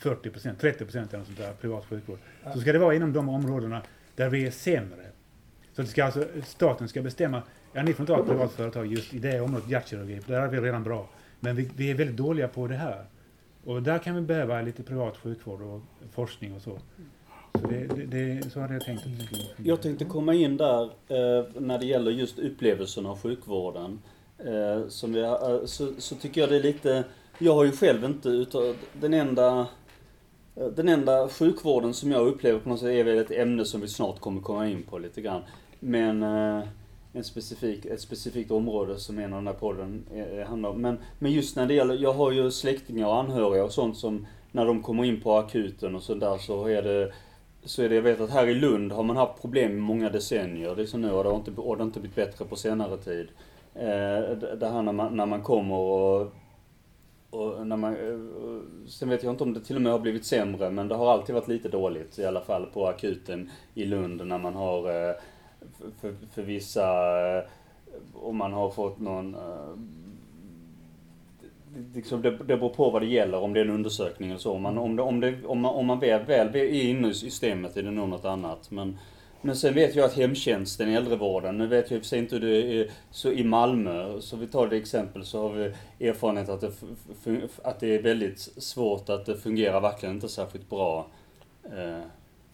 40% 0.00 0.56
30 0.60 0.84
eller 0.84 1.00
något 1.00 1.26
sånt 1.26 1.38
där 1.38 1.52
privat 1.52 1.84
sjukvård. 1.86 2.18
Ja. 2.44 2.52
Så 2.52 2.60
ska 2.60 2.72
det 2.72 2.78
vara 2.78 2.94
inom 2.94 3.12
de 3.12 3.28
områdena 3.28 3.82
där 4.16 4.28
vi 4.28 4.46
är 4.46 4.50
sämre. 4.50 5.11
Så 5.72 5.82
det 5.82 5.88
ska 5.88 6.04
alltså, 6.04 6.24
staten 6.44 6.88
ska 6.88 7.02
bestämma, 7.02 7.42
ja 7.72 7.82
ni 7.82 7.92
får 7.92 8.02
inte 8.02 8.12
ha 8.12 8.20
ett 8.20 8.28
privat 8.28 8.52
företag 8.52 8.86
just 8.86 9.14
i 9.14 9.18
det 9.18 9.40
området, 9.40 9.68
hjärtkirurgi, 9.68 10.20
för 10.20 10.32
där 10.32 10.40
är 10.40 10.48
vi 10.48 10.60
redan 10.60 10.82
bra. 10.82 11.08
Men 11.40 11.56
vi, 11.56 11.70
vi 11.76 11.90
är 11.90 11.94
väldigt 11.94 12.16
dåliga 12.16 12.48
på 12.48 12.66
det 12.66 12.74
här. 12.74 13.04
Och 13.64 13.82
där 13.82 13.98
kan 13.98 14.14
vi 14.14 14.20
behöva 14.20 14.62
lite 14.62 14.82
privat 14.82 15.16
sjukvård 15.16 15.62
och 15.62 15.80
forskning 16.12 16.54
och 16.54 16.62
så. 16.62 16.78
Så, 17.60 17.66
det, 17.66 17.86
det, 17.86 18.06
det, 18.06 18.50
så 18.50 18.60
hade 18.60 18.74
jag 18.74 18.84
tänkt 18.84 19.06
att 19.06 19.18
det 19.18 19.24
skulle 19.24 19.28
fungera. 19.28 19.54
Jag 19.58 19.82
tänkte 19.82 20.04
komma 20.04 20.34
in 20.34 20.56
där 20.56 20.82
eh, 20.84 21.44
när 21.54 21.78
det 21.78 21.86
gäller 21.86 22.10
just 22.10 22.38
upplevelsen 22.38 23.06
av 23.06 23.18
sjukvården. 23.18 23.98
Eh, 24.38 24.88
som 24.88 25.12
vi, 25.12 25.20
eh, 25.20 25.64
så, 25.64 25.92
så 25.98 26.14
tycker 26.14 26.40
jag 26.40 26.50
det 26.50 26.56
är 26.56 26.62
lite, 26.62 27.04
jag 27.38 27.54
har 27.54 27.64
ju 27.64 27.72
själv 27.72 28.04
inte 28.04 28.28
utav 28.28 28.76
den 28.92 29.14
enda 29.14 29.66
eh, 30.56 30.66
den 30.66 30.88
enda 30.88 31.28
sjukvården 31.28 31.94
som 31.94 32.12
jag 32.12 32.26
upplever 32.26 32.58
på 32.58 32.68
något 32.68 32.80
sätt 32.80 32.88
är 32.88 33.04
väl 33.04 33.18
ett 33.18 33.30
ämne 33.30 33.64
som 33.64 33.80
vi 33.80 33.88
snart 33.88 34.20
kommer 34.20 34.40
komma 34.40 34.68
in 34.68 34.82
på 34.82 34.98
lite 34.98 35.20
grann. 35.20 35.42
Men 35.84 36.22
eh, 36.22 36.62
en 37.12 37.24
specifik, 37.24 37.84
ett 37.84 38.00
specifikt 38.00 38.50
område 38.50 38.98
som 38.98 39.18
en 39.18 39.32
av 39.32 39.38
den 39.38 39.46
här 39.46 39.54
podden 39.54 40.04
eh, 40.14 40.38
eh, 40.38 40.46
handlar 40.46 40.70
om. 40.70 40.80
Men, 40.82 40.98
men 41.18 41.32
just 41.32 41.56
när 41.56 41.66
det 41.66 41.74
gäller, 41.74 41.94
jag 41.94 42.12
har 42.12 42.32
ju 42.32 42.50
släktingar 42.50 43.06
och 43.06 43.16
anhöriga 43.16 43.64
och 43.64 43.72
sånt 43.72 43.96
som 43.96 44.26
när 44.52 44.66
de 44.66 44.82
kommer 44.82 45.04
in 45.04 45.20
på 45.20 45.36
akuten 45.36 45.94
och 45.94 46.02
sådär 46.02 46.38
så 46.38 46.66
är 46.66 46.82
det 46.82 47.12
så 47.64 47.82
är 47.82 47.88
det, 47.88 47.94
jag 47.94 48.02
vet 48.02 48.20
att 48.20 48.30
här 48.30 48.46
i 48.46 48.54
Lund 48.54 48.92
har 48.92 49.02
man 49.02 49.16
haft 49.16 49.40
problem 49.40 49.72
i 49.72 49.80
många 49.80 50.10
decennier. 50.10 50.74
Det 50.76 50.82
är 50.82 50.86
så 50.86 50.98
nu 50.98 51.10
och 51.10 51.24
det 51.24 51.30
har 51.30 51.36
inte, 51.36 51.50
och 51.50 51.76
det 51.76 51.82
har 51.82 51.86
inte 51.86 52.00
blivit 52.00 52.16
bättre 52.16 52.44
på 52.44 52.56
senare 52.56 52.96
tid. 52.96 53.28
Eh, 53.74 54.36
det 54.36 54.56
det 54.60 54.68
här 54.68 54.82
när 54.82 54.92
man, 54.92 55.16
när 55.16 55.26
man 55.26 55.42
kommer 55.42 55.74
och, 55.74 56.32
och 57.30 57.66
när 57.66 57.76
man, 57.76 57.92
eh, 57.92 58.88
sen 58.88 59.08
vet 59.08 59.22
jag 59.22 59.32
inte 59.32 59.44
om 59.44 59.54
det 59.54 59.60
till 59.60 59.76
och 59.76 59.82
med 59.82 59.92
har 59.92 59.98
blivit 59.98 60.24
sämre 60.24 60.70
men 60.70 60.88
det 60.88 60.94
har 60.94 61.12
alltid 61.12 61.34
varit 61.34 61.48
lite 61.48 61.68
dåligt 61.68 62.18
i 62.18 62.24
alla 62.24 62.40
fall 62.40 62.66
på 62.66 62.86
akuten 62.86 63.50
i 63.74 63.84
Lund 63.84 64.26
när 64.26 64.38
man 64.38 64.54
har 64.54 65.08
eh, 65.08 65.14
för, 66.00 66.14
för, 66.34 66.42
vissa, 66.42 66.86
eh, 67.38 67.44
om 68.14 68.36
man 68.36 68.52
har 68.52 68.70
fått 68.70 69.00
någon 69.00 69.34
eh, 69.34 69.40
det- 71.74 71.94
liksom 71.94 72.22
det, 72.22 72.30
det 72.30 72.44
beror 72.56 72.68
på 72.68 72.90
vad 72.90 73.02
det 73.02 73.08
gäller, 73.08 73.38
om 73.38 73.52
det 73.52 73.60
är 73.60 73.64
en 73.64 73.70
undersökning 73.70 74.30
eller 74.30 74.40
så. 74.40 74.52
Om 74.52 74.62
man, 74.62 74.78
om 74.78 74.96
det, 74.96 75.02
om 75.02 75.20
det, 75.20 75.44
om 75.46 75.60
man, 75.60 75.74
om 75.74 75.86
man 75.86 75.98
väl, 76.00 76.24
väl 76.24 76.54
är 76.56 76.82
inne 76.90 77.08
i 77.08 77.14
systemet 77.14 77.76
är 77.76 77.82
det 77.82 77.90
nog 77.90 78.08
något 78.08 78.24
annat. 78.24 78.70
Men, 78.70 78.98
men 79.40 79.56
sen 79.56 79.74
vet 79.74 79.94
jag 79.94 80.04
att 80.04 80.14
hemtjänsten 80.14 80.88
i 80.90 80.94
äldrevården, 80.94 81.58
nu 81.58 81.66
vet 81.66 81.90
jag 81.90 81.96
i 81.96 82.00
och 82.00 82.02
för 82.04 82.08
sig 82.08 82.18
inte 82.18 82.34
hur 82.36 82.40
det 82.42 82.80
är 82.80 82.90
så 83.10 83.32
i 83.32 83.44
Malmö, 83.44 84.20
så 84.20 84.36
vi 84.36 84.46
tar 84.46 84.66
det 84.68 84.76
exempel 84.76 85.24
så 85.24 85.42
har 85.42 85.54
vi 85.54 85.74
erfarenhet 86.08 86.48
att 86.48 86.60
det, 86.60 86.72
att 87.64 87.80
det 87.80 87.94
är 87.94 88.02
väldigt 88.02 88.38
svårt, 88.40 89.08
att 89.08 89.26
det 89.26 89.36
fungerar 89.36 89.80
verkligen 89.80 90.14
inte 90.14 90.28
särskilt 90.28 90.70
bra. 90.70 91.06
Eh, 91.64 92.00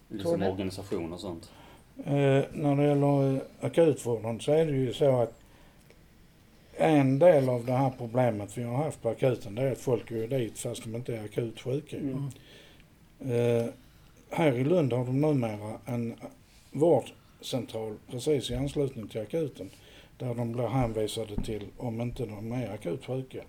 liksom 0.09 0.43
organisation 0.51 1.13
och 1.13 1.19
sånt? 1.19 1.51
Eh, 2.05 2.43
när 2.53 2.75
det 2.75 2.83
gäller 2.83 3.35
eh, 3.35 3.41
akutvården 3.61 4.39
så 4.39 4.51
är 4.51 4.65
det 4.65 4.71
ju 4.71 4.93
så 4.93 5.21
att 5.21 5.33
en 6.77 7.19
del 7.19 7.49
av 7.49 7.65
det 7.65 7.71
här 7.71 7.91
problemet 7.97 8.57
vi 8.57 8.63
har 8.63 8.77
haft 8.77 9.01
på 9.01 9.09
akuten 9.09 9.55
det 9.55 9.61
är 9.61 9.71
att 9.71 9.77
folk 9.77 10.09
går 10.09 10.27
dit 10.27 10.59
fast 10.59 10.83
de 10.83 10.95
inte 10.95 11.15
är 11.15 11.23
akut 11.23 11.59
sjuka. 11.59 11.97
Mm. 11.97 12.29
Eh, 13.19 13.65
här 14.29 14.53
i 14.53 14.63
Lund 14.63 14.93
har 14.93 15.05
de 15.05 15.21
numera 15.21 15.73
en 15.85 16.15
vårdcentral 16.71 17.95
precis 18.11 18.51
i 18.51 18.55
anslutning 18.55 19.07
till 19.07 19.21
akuten 19.21 19.69
där 20.17 20.35
de 20.35 20.51
blir 20.51 20.67
hänvisade 20.67 21.35
till 21.35 21.65
om 21.77 22.01
inte 22.01 22.25
de 22.25 22.51
är 22.51 22.73
akut 22.73 23.05
sjuka. 23.05 23.43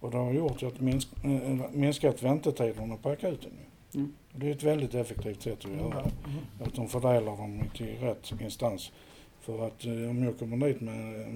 Och 0.00 0.10
det 0.10 0.16
har 0.16 0.32
gjort 0.32 0.62
att 0.62 0.80
minsk, 0.80 1.08
äh, 1.24 1.70
minskat 1.72 2.22
väntetiderna 2.22 2.96
på 2.96 3.10
akuten. 3.10 3.52
Mm. 3.94 4.12
Det 4.36 4.46
är 4.48 4.50
ett 4.52 4.62
väldigt 4.62 4.94
effektivt 4.94 5.42
sätt 5.42 5.64
att 5.64 5.70
göra 5.70 5.88
det. 6.02 6.10
Mm. 6.30 6.44
Att 6.60 6.74
de 6.74 6.88
fördelar 6.88 7.36
dem 7.36 7.62
till 7.76 7.96
rätt 8.00 8.32
instans. 8.40 8.92
För 9.40 9.66
att 9.66 9.84
eh, 9.84 9.92
om 10.10 10.24
jag 10.24 10.38
kommer 10.38 10.66
dit 10.66 10.80
med 10.80 11.26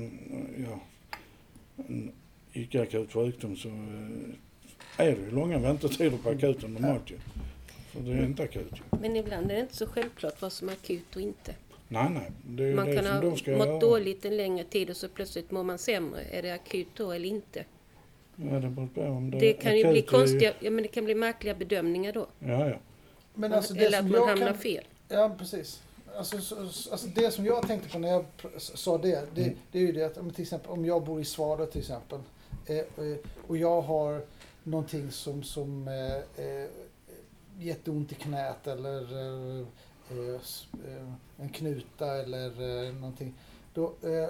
ja, 0.68 0.80
en 1.88 2.12
icke-akut 2.52 3.12
sjukdom 3.12 3.56
så 3.56 3.68
eh, 3.68 5.06
är 5.06 5.16
det 5.16 5.20
ju 5.22 5.30
långa 5.30 5.58
väntetider 5.58 6.18
på 6.18 6.28
akuten 6.30 6.74
normalt 6.74 7.10
ju. 7.10 7.16
För 7.90 8.00
det 8.00 8.12
är 8.12 8.24
inte 8.24 8.42
akut 8.42 8.72
ju. 8.72 8.98
Men 9.00 9.16
ibland 9.16 9.50
är 9.50 9.54
det 9.54 9.60
inte 9.60 9.76
så 9.76 9.86
självklart 9.86 10.42
vad 10.42 10.52
som 10.52 10.68
är 10.68 10.72
akut 10.72 11.16
och 11.16 11.22
inte. 11.22 11.54
Nej, 11.88 12.10
nej. 12.10 12.30
Det 12.48 12.62
är 12.62 12.68
ju 12.68 12.74
Man 12.74 12.86
det 12.86 12.94
kan 12.94 13.04
som 13.04 13.14
ha 13.14 13.20
de 13.20 13.36
ska 13.36 13.50
mått 13.56 13.66
göra. 13.66 13.78
dåligt 13.78 14.24
en 14.24 14.36
längre 14.36 14.64
tid 14.64 14.90
och 14.90 14.96
så 14.96 15.08
plötsligt 15.08 15.50
mår 15.50 15.62
man 15.64 15.78
sämre. 15.78 16.20
Är 16.22 16.42
det 16.42 16.50
akut 16.54 16.88
då 16.96 17.12
eller 17.12 17.28
inte? 17.28 17.64
Ja, 18.36 18.60
det 18.60 18.68
beror 18.68 18.86
på 18.86 19.02
om 19.02 19.30
det, 19.30 19.38
Det 19.38 19.52
kan 19.52 19.78
ju 19.78 19.90
bli 19.90 20.02
konstiga, 20.02 20.52
ja, 20.60 20.70
men 20.70 20.82
det 20.82 20.88
kan 20.88 21.04
bli 21.04 21.14
märkliga 21.14 21.54
bedömningar 21.54 22.12
då. 22.12 22.26
Ja, 22.38 22.68
ja. 22.68 22.76
Men 23.38 23.52
alltså 23.52 23.74
det 23.74 23.84
eller 23.86 23.98
att 23.98 24.04
som 24.04 24.12
man 24.12 24.20
jag 24.20 24.26
hamnar 24.28 24.46
kan, 24.46 24.58
fel. 24.58 24.84
Ja, 25.08 25.34
precis. 25.38 25.82
Alltså, 26.16 26.38
så, 26.40 26.68
så- 26.68 26.90
alltså 26.90 27.06
det 27.06 27.30
som 27.30 27.46
jag 27.46 27.66
tänkte 27.66 27.88
på 27.88 27.98
när 27.98 28.08
jag 28.08 28.24
sa 28.58 28.98
det, 28.98 29.28
det, 29.34 29.42
Mm. 29.42 29.56
det 29.72 29.78
är 29.78 29.82
ju 29.82 29.92
det 29.92 30.04
att 30.04 30.16
om, 30.18 30.30
till 30.30 30.42
exempel, 30.42 30.70
om 30.70 30.84
jag 30.84 31.04
bor 31.04 31.20
i 31.20 31.24
Svalöv 31.24 31.66
till 31.66 31.80
exempel 31.80 32.20
eh, 32.66 32.76
eh, 32.76 32.84
och 33.46 33.56
jag 33.56 33.80
har 33.82 34.22
någonting 34.62 35.10
som, 35.10 35.42
som 35.42 35.88
eh, 35.88 36.44
eh, 36.46 36.68
jätteont 37.58 38.12
i 38.12 38.14
knät 38.14 38.66
eller 38.66 39.02
eh, 39.16 39.66
eh, 40.10 40.40
en 41.38 41.48
knuta 41.48 42.06
eller 42.22 42.84
eh, 42.86 42.94
någonting. 42.94 43.34
Då, 43.74 43.84
eh, 44.02 44.28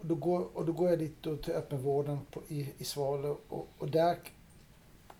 då 0.00 0.14
går, 0.14 0.46
och 0.56 0.64
då 0.66 0.72
går 0.72 0.90
jag 0.90 0.98
dit 0.98 1.16
då 1.20 1.36
till 1.36 1.52
öppenvården 1.54 2.18
på, 2.30 2.40
i, 2.48 2.68
i 2.78 2.84
Svalöv 2.84 3.36
och, 3.48 3.68
och 3.78 3.90
där 3.90 4.16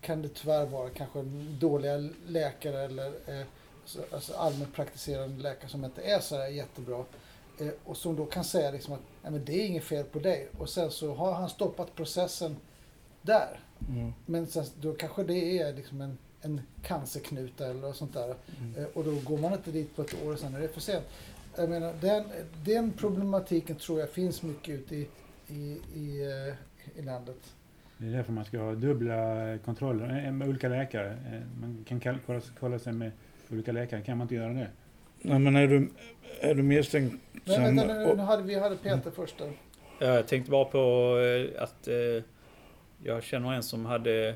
kan 0.05 0.21
det 0.21 0.29
tyvärr 0.29 0.65
vara 0.65 0.89
kanske 0.89 1.21
dåliga 1.59 1.97
läkare 2.27 2.81
eller 2.83 3.07
eh, 3.07 3.45
så- 3.85 3.99
alltså 4.11 4.33
allmänpraktiserande 4.33 5.43
läkare 5.43 5.69
som 5.69 5.85
inte 5.85 6.01
är 6.01 6.19
så 6.19 6.35
här 6.37 6.47
jättebra. 6.47 7.05
Eh, 7.59 7.67
och 7.85 7.97
som 7.97 8.15
då 8.15 8.25
kan 8.25 8.43
säga 8.43 8.71
liksom 8.71 8.93
att 8.93 8.99
Nej, 9.23 9.31
men 9.31 9.45
det 9.45 9.53
är 9.61 9.65
inget 9.65 9.83
fel 9.83 10.05
på 10.05 10.19
dig. 10.19 10.47
Och 10.59 10.69
sen 10.69 10.91
så 10.91 11.13
har 11.13 11.31
han 11.33 11.49
stoppat 11.49 11.95
processen 11.95 12.57
där. 13.21 13.59
Mm. 13.89 14.13
Men 14.25 14.47
sen, 14.47 14.65
då 14.81 14.93
kanske 14.93 15.23
det 15.23 15.59
är 15.59 15.73
liksom 15.73 16.01
en, 16.01 16.17
en 16.41 16.61
cancerknuta 16.83 17.67
eller 17.67 17.93
sånt 17.93 18.13
där. 18.13 18.35
Mm. 18.59 18.75
Eh, 18.77 18.85
och 18.93 19.03
då 19.03 19.15
går 19.23 19.37
man 19.37 19.53
inte 19.53 19.71
dit 19.71 19.95
på 19.95 20.01
ett 20.01 20.23
år 20.25 20.33
och 20.33 20.39
sen 20.39 20.55
är 20.55 20.59
det 20.59 20.67
för 20.67 20.81
sent. 20.81 21.03
Jag 21.55 21.69
menar, 21.69 21.93
den, 22.01 22.23
den 22.65 22.91
problematiken 22.91 23.75
tror 23.75 23.99
jag 23.99 24.09
finns 24.09 24.41
mycket 24.41 24.75
ute 24.75 24.95
i, 24.95 25.07
i, 25.47 25.81
i, 25.95 26.23
eh, 26.47 26.99
i 26.99 27.01
landet. 27.01 27.37
Det 27.97 28.05
är 28.07 28.11
därför 28.11 28.31
man 28.33 28.45
ska 28.45 28.59
ha 28.59 28.73
dubbla 28.73 29.57
kontroller 29.65 30.25
eh, 30.25 30.31
med 30.31 30.49
olika 30.49 30.69
läkare. 30.69 31.09
Eh, 31.11 31.59
Man 31.61 31.85
kan 31.87 32.19
kolla, 32.25 32.41
kolla 32.59 32.79
sig 32.79 32.93
med 32.93 33.11
olika 33.51 33.71
läkare. 33.71 34.01
Kan 34.01 34.17
man 34.17 34.25
inte 34.25 34.35
göra 34.35 34.53
det? 34.53 34.67
Nej, 35.21 35.39
men 35.39 35.55
är 35.55 35.67
du, 35.67 35.89
är 36.39 36.55
du 36.55 36.63
misstänkt 36.63 37.15
Men 37.45 37.75
vänta, 37.75 37.93
nu, 37.93 38.15
nu 38.15 38.21
hade, 38.23 38.43
vi 38.43 38.59
hade 38.59 38.75
Peter 38.75 39.11
först 39.11 39.37
där. 39.37 39.51
Ja, 39.99 40.05
Jag 40.07 40.27
tänkte 40.27 40.51
bara 40.51 40.65
på 40.65 41.17
eh, 41.19 41.63
att 41.63 41.87
eh, 41.87 42.23
jag 43.03 43.23
känner 43.23 43.53
en 43.53 43.63
som 43.63 43.85
hade 43.85 44.35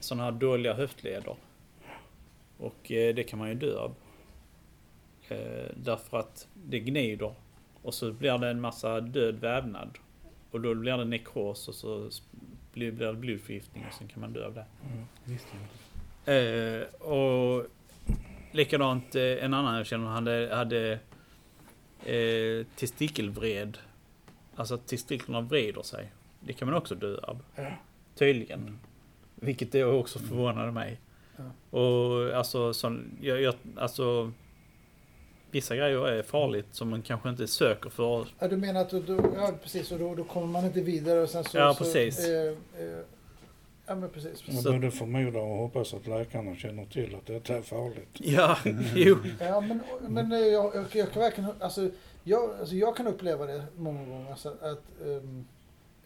sådana 0.00 0.24
här 0.24 0.32
dåliga 0.32 0.74
höftleder. 0.74 1.36
Och 2.58 2.92
eh, 2.92 3.14
det 3.14 3.22
kan 3.22 3.38
man 3.38 3.48
ju 3.48 3.54
dö 3.54 3.78
av. 3.78 3.94
Eh, 5.28 5.70
därför 5.76 6.18
att 6.18 6.48
det 6.66 6.80
gnider. 6.80 7.34
Och 7.82 7.94
så 7.94 8.12
blir 8.12 8.38
det 8.38 8.48
en 8.48 8.60
massa 8.60 9.00
död 9.00 9.34
vävnad. 9.40 9.98
och 10.50 10.60
då 10.60 10.74
blir 10.74 10.96
det 10.96 11.04
nekros 11.04 11.68
och 11.68 11.74
så 11.74 12.08
blir 12.72 12.92
blir 12.92 13.06
det 13.06 13.14
blodförgiftning 13.14 13.84
och 13.88 13.94
sen 13.94 14.08
kan 14.08 14.20
man 14.20 14.32
dö 14.32 14.46
av 14.46 14.54
det. 14.54 14.64
Inte. 15.26 16.32
Eh, 16.32 17.02
och 17.10 17.66
likadant 18.52 19.14
eh, 19.14 19.22
en 19.22 19.54
annan 19.54 19.76
jag 19.76 19.86
känner 19.86 20.06
hade, 20.06 20.54
hade 20.54 20.98
eh, 22.04 22.66
testikelvred. 22.76 23.78
Alltså 24.56 24.74
att 24.74 24.86
testiklarna 24.86 25.40
vrider 25.40 25.82
sig. 25.82 26.12
Det 26.40 26.52
kan 26.52 26.68
man 26.68 26.76
också 26.76 26.94
dö 26.94 27.16
av. 27.22 27.42
Ja. 27.54 27.72
Tydligen. 28.14 28.78
Vilket 29.34 29.72
det 29.72 29.84
också 29.84 30.18
förvånade 30.18 30.72
mig. 30.72 31.00
Ja. 31.36 31.78
Och 31.78 32.36
alltså, 32.36 32.74
sån, 32.74 33.18
jag, 33.20 33.42
jag, 33.42 33.54
alltså 33.76 34.32
Vissa 35.52 35.76
grejer 35.76 36.08
är 36.08 36.22
farligt 36.22 36.66
som 36.70 36.88
man 36.88 37.02
kanske 37.02 37.28
inte 37.28 37.46
söker 37.46 37.90
för. 37.90 38.28
Ja, 38.38 38.48
du 38.48 38.56
menar 38.56 38.80
att 38.80 38.90
du, 38.90 39.00
du, 39.02 39.16
ja, 39.36 39.52
precis, 39.62 39.92
och 39.92 39.98
då, 39.98 40.14
då 40.14 40.24
kommer 40.24 40.46
man 40.46 40.64
inte 40.64 40.80
vidare 40.80 41.20
och 41.20 41.28
sen 41.28 41.44
så... 41.44 41.58
Ja, 41.58 41.74
så, 41.74 41.84
precis. 41.84 42.28
eh, 42.28 42.34
eh, 42.78 42.98
ja, 43.86 43.94
men 43.94 44.08
precis. 44.10 44.42
Jag 44.46 44.62
Så- 44.62 44.72
både 44.72 44.90
förmodar 44.90 45.40
och 45.40 45.56
hoppas 45.56 45.94
att 45.94 46.06
läkarna 46.06 46.56
känner 46.56 46.84
till 46.86 47.14
att 47.14 47.26
detta 47.26 47.54
är 47.56 47.62
farligt. 47.62 48.08
Ja, 48.18 48.58
jo. 48.94 49.16
Ja, 49.40 49.60
men, 49.60 49.80
men 50.08 50.32
eh, 50.32 50.38
jag, 50.38 50.74
jag, 50.74 50.84
jag 50.92 51.12
kan 51.12 51.22
verkligen... 51.22 51.50
Alltså 51.60 51.90
jag, 52.24 52.50
alltså, 52.60 52.74
jag 52.74 52.96
kan 52.96 53.06
uppleva 53.06 53.46
det 53.46 53.64
många 53.76 54.04
gånger. 54.04 54.30
Alltså, 54.30 54.48
att, 54.48 54.82
ehm, 55.06 55.44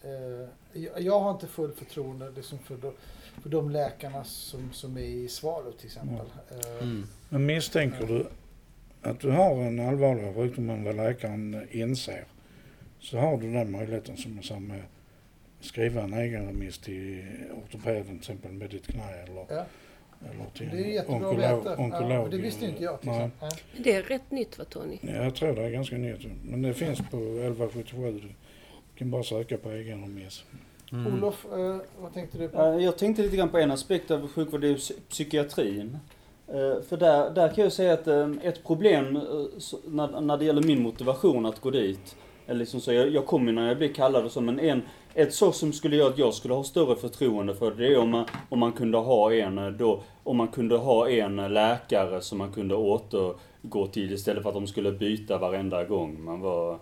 eh, 0.03 0.49
jag, 0.83 1.01
jag 1.01 1.21
har 1.21 1.31
inte 1.31 1.47
full 1.47 1.73
förtroende 1.73 2.31
liksom, 2.37 2.59
för, 2.59 2.77
de, 2.77 2.93
för 3.43 3.49
de 3.49 3.71
läkarna 3.71 4.25
som, 4.25 4.73
som 4.73 4.97
är 4.97 5.01
i 5.03 5.29
Svalöv 5.29 5.73
till 5.73 5.87
exempel. 5.87 6.27
Eh, 6.51 6.83
Mm. 6.83 7.05
Men 7.29 7.47
misstänker 7.47 8.07
du 8.07 8.27
att 9.07 9.21
du 9.21 9.31
har 9.31 9.55
en 9.57 9.81
allvarligare 9.81 10.35
sjukdom 10.35 10.71
än 10.71 10.85
vad 10.85 10.97
läkaren 10.97 11.67
inser 11.71 12.25
så 13.01 13.19
har 13.19 13.37
du 13.37 13.53
den 13.53 13.71
möjligheten 13.71 14.17
som 14.17 14.37
jag 14.37 14.45
sa 14.45 14.59
med 14.61 14.83
skriva 15.61 16.03
en 16.03 16.15
egen 16.15 16.47
remiss 16.47 16.79
till 16.79 17.25
ortopeden 17.65 18.05
till 18.05 18.17
exempel 18.17 18.53
med 18.53 18.71
ditt 18.71 18.87
knä 18.87 19.11
eller, 19.23 19.47
Ja. 19.49 19.65
eller 20.31 20.45
till 20.55 20.69
Det 20.73 20.97
är 20.97 21.11
onkolog. 21.11 21.79
onkolog 21.81 22.11
Ja, 22.13 22.29
det 22.31 22.37
visste 22.37 22.65
inte 22.67 22.83
jag 22.85 23.01
till 23.01 23.11
Nej. 23.11 23.31
Ja. 23.41 23.49
Det 23.85 23.93
är 23.93 24.03
rätt 24.03 24.31
nytt 24.31 24.59
va 24.59 24.65
Tony? 24.65 24.99
Ja, 25.01 25.11
jag 25.25 25.35
tror 25.35 25.55
det 25.55 25.63
är 25.63 25.71
ganska 25.71 25.97
nytt. 25.97 26.21
Men 26.45 26.63
det 26.63 26.75
finns 26.75 26.99
på 26.99 27.17
1177. 27.17 28.21
Du 28.23 28.29
kan 28.99 29.11
bara 29.11 29.23
söka 29.23 29.57
på 29.59 29.71
egen 29.71 30.03
remiss. 30.03 30.45
Mm. 30.93 31.15
Olof, 31.15 31.45
eh, 31.53 31.77
vad 32.01 32.15
tänkte 32.15 32.39
du 32.39 32.49
på? 32.49 32.63
Eh, 32.63 32.85
Jag 32.85 32.99
tänkte 32.99 33.23
lite 33.23 33.37
grann 33.37 33.49
på 33.49 33.59
en 33.59 33.71
aspekt 33.71 34.11
av 34.11 34.29
sjukvård, 34.29 34.61
det 34.61 34.69
är 34.69 35.09
psykiatrin. 35.09 35.99
Eh, 36.49 36.83
för 36.89 36.97
där, 36.97 37.31
där 37.31 37.49
kan 37.49 37.65
jag 37.65 37.73
säga 37.73 37.93
att 37.93 38.07
eh, 38.07 38.31
ett 38.43 38.65
problem 38.65 39.17
eh, 39.17 39.23
när, 39.87 40.21
när 40.21 40.37
det 40.37 40.45
gäller 40.45 40.63
min 40.63 40.83
motivation 40.83 41.47
att 41.47 41.61
gå 41.61 41.71
dit, 41.71 42.17
eller 42.47 42.59
liksom 42.59 42.81
så, 42.81 42.93
jag, 42.93 43.09
jag 43.09 43.27
kommer 43.27 43.53
när 43.53 43.69
jag 43.69 43.79
blir 43.79 43.93
kallad 43.93 44.25
och 44.25 44.31
så, 44.31 44.41
men 44.41 44.61
en, 44.61 44.83
ett 45.15 45.35
så 45.35 45.53
som 45.53 45.73
skulle 45.73 45.97
göra 45.97 46.09
att 46.09 46.19
jag 46.19 46.35
skulle 46.35 46.55
ha 46.55 46.65
större 46.65 46.97
förtroende 46.97 47.55
för 47.55 47.71
det 47.71 47.87
är 47.87 47.99
om 47.99 48.11
man, 48.11 48.25
om 48.49 48.59
man 48.59 48.73
kunde 48.73 48.99
ha 48.99 49.33
en 49.33 49.77
då, 49.79 50.03
om 50.23 50.37
man 50.37 50.49
kunde 50.49 50.77
ha 50.77 51.09
en 51.09 51.37
läkare 51.37 52.21
som 52.21 52.39
man 52.39 52.53
kunde 52.53 52.75
återgå 52.75 53.87
till 53.87 54.13
istället 54.13 54.43
för 54.43 54.51
att 54.51 54.55
de 54.55 54.67
skulle 54.67 54.93
byta 54.93 55.39
varenda 55.39 55.85
gång 55.85 56.25
man 56.25 56.41
var, 56.41 56.79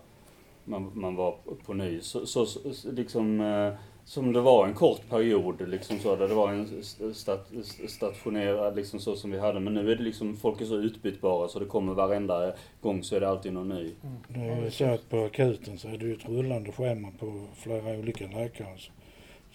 man, 0.63 0.91
man 0.93 1.15
var 1.15 1.35
på 1.65 1.73
ny. 1.73 2.01
Så, 2.01 2.25
så, 2.25 2.45
så 2.45 2.91
liksom, 2.91 3.41
eh, 3.41 3.73
som 4.05 4.33
det 4.33 4.41
var 4.41 4.67
en 4.67 4.73
kort 4.73 5.09
period 5.09 5.69
liksom 5.69 5.99
så, 5.99 6.15
där 6.15 6.27
det 6.27 6.33
var 6.33 6.51
en 6.51 6.79
st- 6.79 7.13
stat, 7.13 7.51
stationerad 7.87 8.75
liksom 8.75 8.99
så 8.99 9.15
som 9.15 9.31
vi 9.31 9.39
hade. 9.39 9.59
Men 9.59 9.73
nu 9.73 9.91
är 9.91 9.95
det 9.95 10.03
liksom, 10.03 10.37
folk 10.37 10.61
är 10.61 10.65
så 10.65 10.75
utbytbara 10.77 11.47
så 11.47 11.59
det 11.59 11.65
kommer 11.65 11.93
varenda 11.93 12.53
gång 12.81 13.03
så 13.03 13.15
är 13.15 13.19
det 13.19 13.29
alltid 13.29 13.53
någon 13.53 13.69
ny. 13.69 13.91
Det 14.27 14.39
är 14.39 14.61
ju 14.63 14.71
så 14.71 14.85
att 14.85 15.09
på 15.09 15.23
akuten 15.23 15.77
så 15.77 15.87
är 15.87 15.97
det 15.97 16.05
ju 16.05 16.13
ett 16.13 16.29
rullande 16.29 16.71
schema 16.71 17.11
på 17.19 17.45
flera 17.55 17.99
olika 17.99 18.27
läkare. 18.27 18.77
Så, 18.77 18.91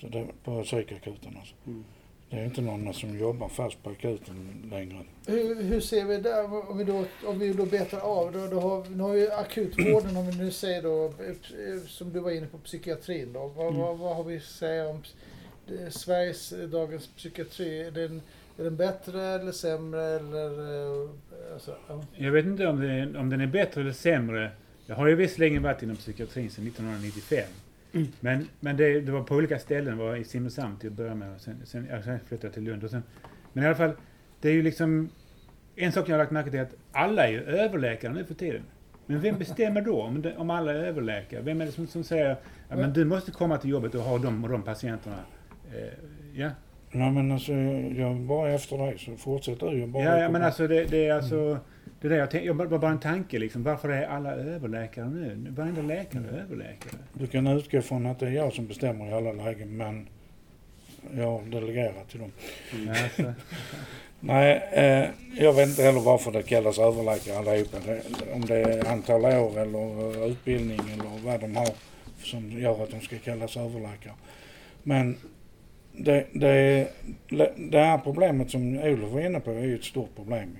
så 0.01 0.07
det, 0.09 0.27
på 0.45 0.63
psykakuten 0.63 1.37
alltså. 1.39 1.55
Mm. 1.67 1.85
Det 2.31 2.37
är 2.37 2.45
inte 2.45 2.61
någon 2.61 2.95
som 2.95 3.19
jobbar 3.19 3.49
fast 3.49 3.83
på 3.83 3.91
akuten 3.91 4.63
längre. 4.71 5.05
Hur, 5.27 5.63
hur 5.63 5.81
ser 5.81 6.05
vi 6.05 6.17
där, 6.17 6.71
om 6.71 6.79
vi 6.79 6.85
då, 6.85 7.05
om 7.27 7.39
vi 7.39 7.53
då 7.53 7.67
betar 7.67 7.99
av, 8.01 8.33
då, 8.33 8.47
då 8.47 8.61
har, 8.61 8.85
nu 8.91 9.03
har 9.03 9.13
vi 9.13 9.31
akutvården, 9.31 10.17
om 10.17 10.27
vi 10.27 10.37
nu 10.39 10.51
säger 10.51 10.83
då, 10.83 11.13
som 11.87 12.13
du 12.13 12.21
var 12.21 12.31
inne 12.31 12.47
på, 12.47 12.59
psykiatrin 12.59 13.33
då. 13.33 13.53
Vad, 13.57 13.75
vad, 13.75 13.99
vad 13.99 14.17
har 14.17 14.25
vi 14.25 14.37
att 14.37 14.43
säga 14.43 14.89
om 14.89 15.03
eh, 15.69 15.89
Sveriges 15.91 16.53
eh, 16.53 16.69
dagens 16.69 17.07
psykiatri? 17.07 17.81
Är 17.83 17.91
den, 17.91 18.23
är 18.59 18.65
den 18.65 18.77
bättre 18.77 19.23
eller 19.27 19.53
sämre 19.53 20.05
eller? 20.05 20.51
eh, 21.05 21.11
Alltså, 21.53 21.77
ja. 21.89 22.05
Jag 22.17 22.33
vet 22.33 22.45
inte 22.47 22.67
om, 22.67 22.81
det 22.81 23.19
om 23.19 23.31
den 23.31 23.41
är 23.41 23.47
bättre 23.47 23.81
eller 23.81 23.93
sämre. 23.93 24.51
Jag 24.87 24.97
har 24.97 25.07
ju 25.07 25.15
visserligen 25.15 25.63
varit 25.63 25.83
inom 25.83 25.97
psykiatrin 25.97 26.51
sedan 26.51 26.67
1995. 26.67 27.45
Mm. 27.93 28.07
Men, 28.21 28.49
men 28.61 28.77
det, 28.77 29.01
det 29.01 29.13
var 29.13 29.23
på 29.23 29.35
olika 29.35 29.59
ställen. 29.59 29.99
Var 29.99 30.17
i 30.17 30.25
Simrishamn 30.25 30.77
till 30.77 30.91
att 30.91 30.97
börja 30.97 31.15
med. 31.15 31.35
Och 31.35 31.41
sen, 31.41 31.57
sen, 31.65 31.87
ja, 31.91 32.03
sen 32.03 32.19
flyttade 32.27 32.47
jag 32.47 32.55
till 32.55 32.63
Lund. 32.63 32.85
Och 32.85 32.91
sen, 32.91 33.03
men 33.53 33.65
i 33.65 33.67
alla 33.67 33.77
fall, 33.77 33.93
det 34.41 34.49
är 34.49 34.53
ju 34.53 34.63
liksom... 34.63 35.09
En 35.77 35.93
sak 35.93 36.09
jag 36.09 36.13
har 36.13 36.19
lagt 36.19 36.31
märke 36.31 36.51
till 36.51 36.59
är 36.59 36.63
att 36.63 36.75
alla 36.93 37.27
är 37.27 37.33
ju 37.33 37.43
överläkare 37.43 38.13
nu 38.13 38.25
för 38.25 38.35
tiden. 38.35 38.63
Men 39.07 39.21
vem 39.21 39.39
bestämmer 39.39 39.81
då 39.81 40.03
om, 40.03 40.23
det, 40.23 40.37
om 40.37 40.51
alla 40.51 40.73
är 40.73 40.77
överläkare? 40.77 41.43
Vem 41.43 41.61
är 41.61 41.67
det 41.67 41.73
som, 41.73 41.87
som 41.87 42.05
säger 42.05 42.37
ja, 42.69 42.77
men 42.77 42.93
du 42.93 43.05
måste 43.05 43.31
komma 43.31 43.59
till 43.59 43.71
jobbet 43.71 43.95
och 43.95 44.03
ha 44.03 44.19
de 44.19 44.45
och 44.45 44.51
de 44.51 44.63
patienterna? 44.63 45.17
Eh, 45.75 45.89
ja, 46.35 46.51
Nej 46.93 47.11
men 47.11 47.33
alltså 47.33 47.53
jag 48.01 48.17
bara 48.17 48.51
efter 48.51 48.79
dig 48.79 48.99
så 48.99 49.17
fortsätter 49.17 49.71
du 49.71 49.87
bara. 49.87 50.05
ja, 50.05 50.19
ja 50.19 50.29
men 50.29 50.43
alltså 50.43 50.67
det, 50.67 50.85
det 50.85 51.07
är 51.07 51.15
alltså... 51.15 51.59
Det 52.01 52.09
där 52.09 52.17
jag, 52.17 52.31
tänk, 52.31 52.45
jag 52.45 52.57
bara, 52.57 52.79
bara 52.79 52.91
en 52.91 53.01
tanke 53.01 53.39
liksom. 53.39 53.63
Varför 53.63 53.89
är 53.89 54.07
alla 54.07 54.33
överläkare 54.33 55.09
nu? 55.09 55.47
Varenda 55.51 55.83
läkare 55.83 56.23
är 56.33 56.41
överläkare. 56.41 56.93
Du 57.13 57.27
kan 57.27 57.47
utgå 57.47 57.83
från 57.83 58.07
att 58.07 58.19
det 58.19 58.27
är 58.27 58.31
jag 58.31 58.53
som 58.53 58.67
bestämmer 58.67 59.07
i 59.11 59.13
alla 59.13 59.33
lägen 59.33 59.77
men 59.77 60.09
jag 61.17 61.31
har 61.31 61.43
delegerat 61.43 62.09
till 62.09 62.21
dem. 62.21 62.33
Alltså, 62.89 63.35
Nej, 64.21 64.69
eh, 64.73 65.09
jag 65.45 65.53
vet 65.53 65.69
inte 65.69 65.83
heller 65.83 66.01
varför 66.01 66.33
det 66.33 66.43
kallas 66.43 66.79
överläkare 66.79 67.39
allihopa. 67.39 67.77
Om 68.33 68.41
det 68.41 68.57
är 68.57 68.93
antal 68.93 69.25
år 69.25 69.59
eller 69.59 70.27
utbildning 70.27 70.81
eller 70.93 71.25
vad 71.25 71.41
de 71.41 71.57
har 71.57 71.69
som 72.25 72.51
gör 72.51 72.83
att 72.83 72.91
de 72.91 73.01
ska 73.01 73.19
kallas 73.19 73.57
överläkare. 73.57 74.15
Men 74.83 75.17
det, 75.93 76.27
det, 76.33 76.89
det 77.57 77.79
här 77.79 77.99
problemet 77.99 78.51
som 78.51 78.79
Olof 78.79 79.13
var 79.13 79.21
inne 79.21 79.41
på 79.41 79.51
är 79.51 79.65
ju 79.65 79.75
ett 79.75 79.85
stort 79.85 80.17
problem. 80.17 80.57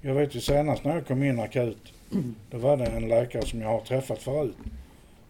Jag 0.00 0.14
vet 0.14 0.34
ju 0.36 0.40
senast 0.40 0.84
när 0.84 0.94
jag 0.94 1.06
kom 1.06 1.22
in 1.22 1.40
akut, 1.40 1.92
då 2.50 2.58
var 2.58 2.76
det 2.76 2.86
en 2.86 3.08
läkare 3.08 3.46
som 3.46 3.60
jag 3.60 3.68
har 3.68 3.80
träffat 3.80 4.18
förut. 4.18 4.56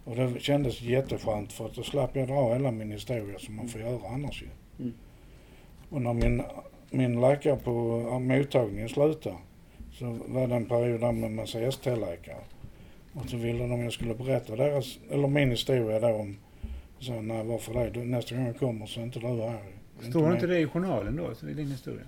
Och 0.05 0.17
det 0.17 0.41
kändes 0.41 0.83
jätteskönt 0.83 1.53
för 1.53 1.67
att 1.67 1.75
då 1.75 1.83
slapp 1.83 2.17
jag 2.17 2.29
dra 2.29 2.53
hela 2.53 2.71
min 2.71 2.93
historia 2.93 3.39
som 3.39 3.57
man 3.57 3.69
får 3.69 3.81
göra 3.81 4.09
annars 4.09 4.43
ju. 4.43 4.49
Mm. 4.79 4.95
Och 5.91 6.03
när 6.03 6.13
min, 6.13 6.43
min 6.91 7.21
läkare 7.21 7.57
på 7.57 7.73
mottagningen 8.21 8.89
slutade 8.89 9.37
så 9.93 10.19
var 10.27 10.47
det 10.47 10.55
en 10.55 10.67
period 10.67 11.01
där 11.01 11.13
med 11.13 11.25
en 11.25 11.35
massa 11.35 11.61
ST-läkare. 11.61 12.37
Och 13.15 13.29
så 13.29 13.37
ville 13.37 13.59
de 13.59 13.73
att 13.73 13.85
jag 13.85 13.93
skulle 13.93 14.15
berätta 14.15 14.57
deras, 14.57 14.99
eller 15.11 15.29
min 15.29 15.51
historia 15.51 16.01
då 16.01 16.09
om, 16.09 16.37
så 16.99 17.21
nej 17.21 17.45
varför 17.45 17.91
det? 17.91 18.05
Nästa 18.05 18.35
gång 18.35 18.47
jag 18.47 18.59
kommer 18.59 18.87
så 18.87 19.01
är 19.01 19.05
inte 19.05 19.19
du 19.19 19.27
här. 19.27 19.63
Står 20.11 20.33
inte 20.33 20.47
det 20.47 20.59
i 20.59 20.67
journalen 20.67 21.17
då? 21.17 21.35
Så 21.35 21.49
i 21.49 21.55
din 21.55 21.71
historia? 21.71 22.07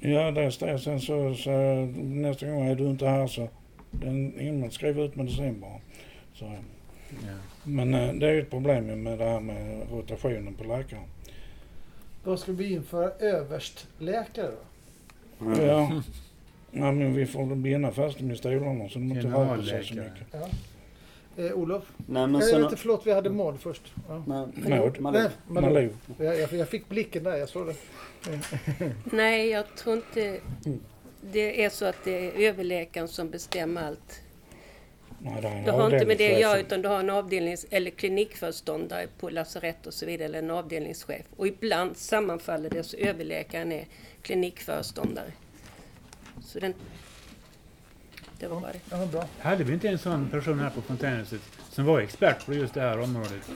Ja, 0.00 0.30
det 0.30 0.52
står 0.52 0.76
sen 0.78 1.00
så, 1.00 1.34
så 1.34 1.50
nästa 1.96 2.46
gång 2.46 2.66
är 2.66 2.74
du 2.74 2.90
inte 2.90 3.06
här 3.06 3.26
så 3.26 3.48
det 3.90 4.06
är 4.06 4.40
ingen 4.40 4.70
skriver 4.70 5.04
ut 5.04 5.16
medicin 5.16 5.60
bara. 5.60 5.80
Så, 6.34 6.44
Ja. 7.10 7.32
men 7.64 7.94
eh, 7.94 8.12
det 8.14 8.28
är 8.28 8.32
ju 8.32 8.40
ett 8.42 8.50
problem 8.50 9.02
med 9.02 9.18
det 9.18 9.24
här 9.24 9.40
med 9.40 9.90
rotationen 9.92 10.54
på 10.54 10.64
läkaren. 10.64 11.02
Då 12.24 12.36
ska 12.36 12.52
vi 12.52 12.72
införa 12.72 13.10
överstläkare 13.10 14.50
då? 14.50 15.44
Mm. 15.46 15.66
Ja. 15.66 16.02
ja, 16.70 16.92
men 16.92 17.14
vi 17.14 17.26
får 17.26 17.54
binda 17.54 17.90
fast 17.92 18.18
dem 18.18 18.30
i 18.30 18.36
stolarna 18.36 18.88
så 18.88 18.98
de 18.98 19.12
inte 19.12 19.26
rör 19.28 19.56
på 19.56 19.62
sig 19.62 19.84
så 19.84 19.94
mycket. 19.94 20.26
Ja. 20.32 20.48
Eh, 21.36 21.52
Olof? 21.52 21.84
Nej 21.96 22.06
men 22.06 22.32
Men 22.32 22.42
sen... 22.42 22.60
vänta, 22.60 22.76
förlåt, 22.76 23.06
vi 23.06 23.12
hade 23.12 23.30
Maud 23.30 23.60
först. 23.60 23.92
Ja. 24.08 24.24
Nej, 24.26 24.46
Maud. 24.78 25.00
Malou. 25.00 25.20
Nej, 25.20 25.30
Malou. 25.48 25.68
Malou. 25.72 25.90
Jag, 26.18 26.38
jag, 26.38 26.52
jag 26.52 26.68
fick 26.68 26.88
blicken 26.88 27.22
där, 27.24 27.36
jag 27.36 27.48
såg 27.48 27.66
det. 27.66 27.74
Nej, 29.04 29.48
jag 29.48 29.76
tror 29.76 29.96
inte 29.96 30.40
det 31.20 31.64
är 31.64 31.70
så 31.70 31.84
att 31.84 32.04
det 32.04 32.26
är 32.26 32.48
överläkaren 32.48 33.08
som 33.08 33.30
bestämmer 33.30 33.82
allt. 33.86 34.20
Nej, 35.22 35.62
Du 35.64 35.70
har 35.70 35.94
inte 35.94 36.06
med 36.06 36.18
det 36.18 36.34
att 36.34 36.40
göra 36.40 36.60
utan 36.60 36.82
du 36.82 36.88
har 36.88 37.00
en 37.00 37.10
avdelnings 37.10 37.66
eller 37.70 37.90
klinikföreståndare 37.90 39.06
på 39.18 39.30
lasarett 39.30 39.86
och 39.86 39.94
så 39.94 40.06
vidare 40.06 40.24
eller 40.24 40.38
en 40.38 40.50
avdelningschef. 40.50 41.22
Och 41.36 41.46
ibland 41.46 41.96
sammanfaller 41.96 42.70
det 42.70 42.82
så 42.82 42.96
överläkaren 42.96 43.72
är 43.72 43.84
klinikföreståndare. 44.22 45.32
Så 46.42 46.58
den... 46.58 46.74
Det 48.40 48.48
var 48.48 48.60
bara 48.60 48.72
det. 48.72 48.80
Ja, 48.90 49.06
bra. 49.12 49.24
Hade 49.38 49.64
vi 49.64 49.72
inte 49.72 49.88
en 49.88 49.98
sån 49.98 50.28
person 50.30 50.60
här 50.60 50.70
på 50.70 50.80
fontänhuset 50.82 51.40
som 51.70 51.84
var 51.84 52.00
expert 52.00 52.46
på 52.46 52.54
just 52.54 52.74
det 52.74 52.80
här 52.80 53.00
området? 53.00 53.50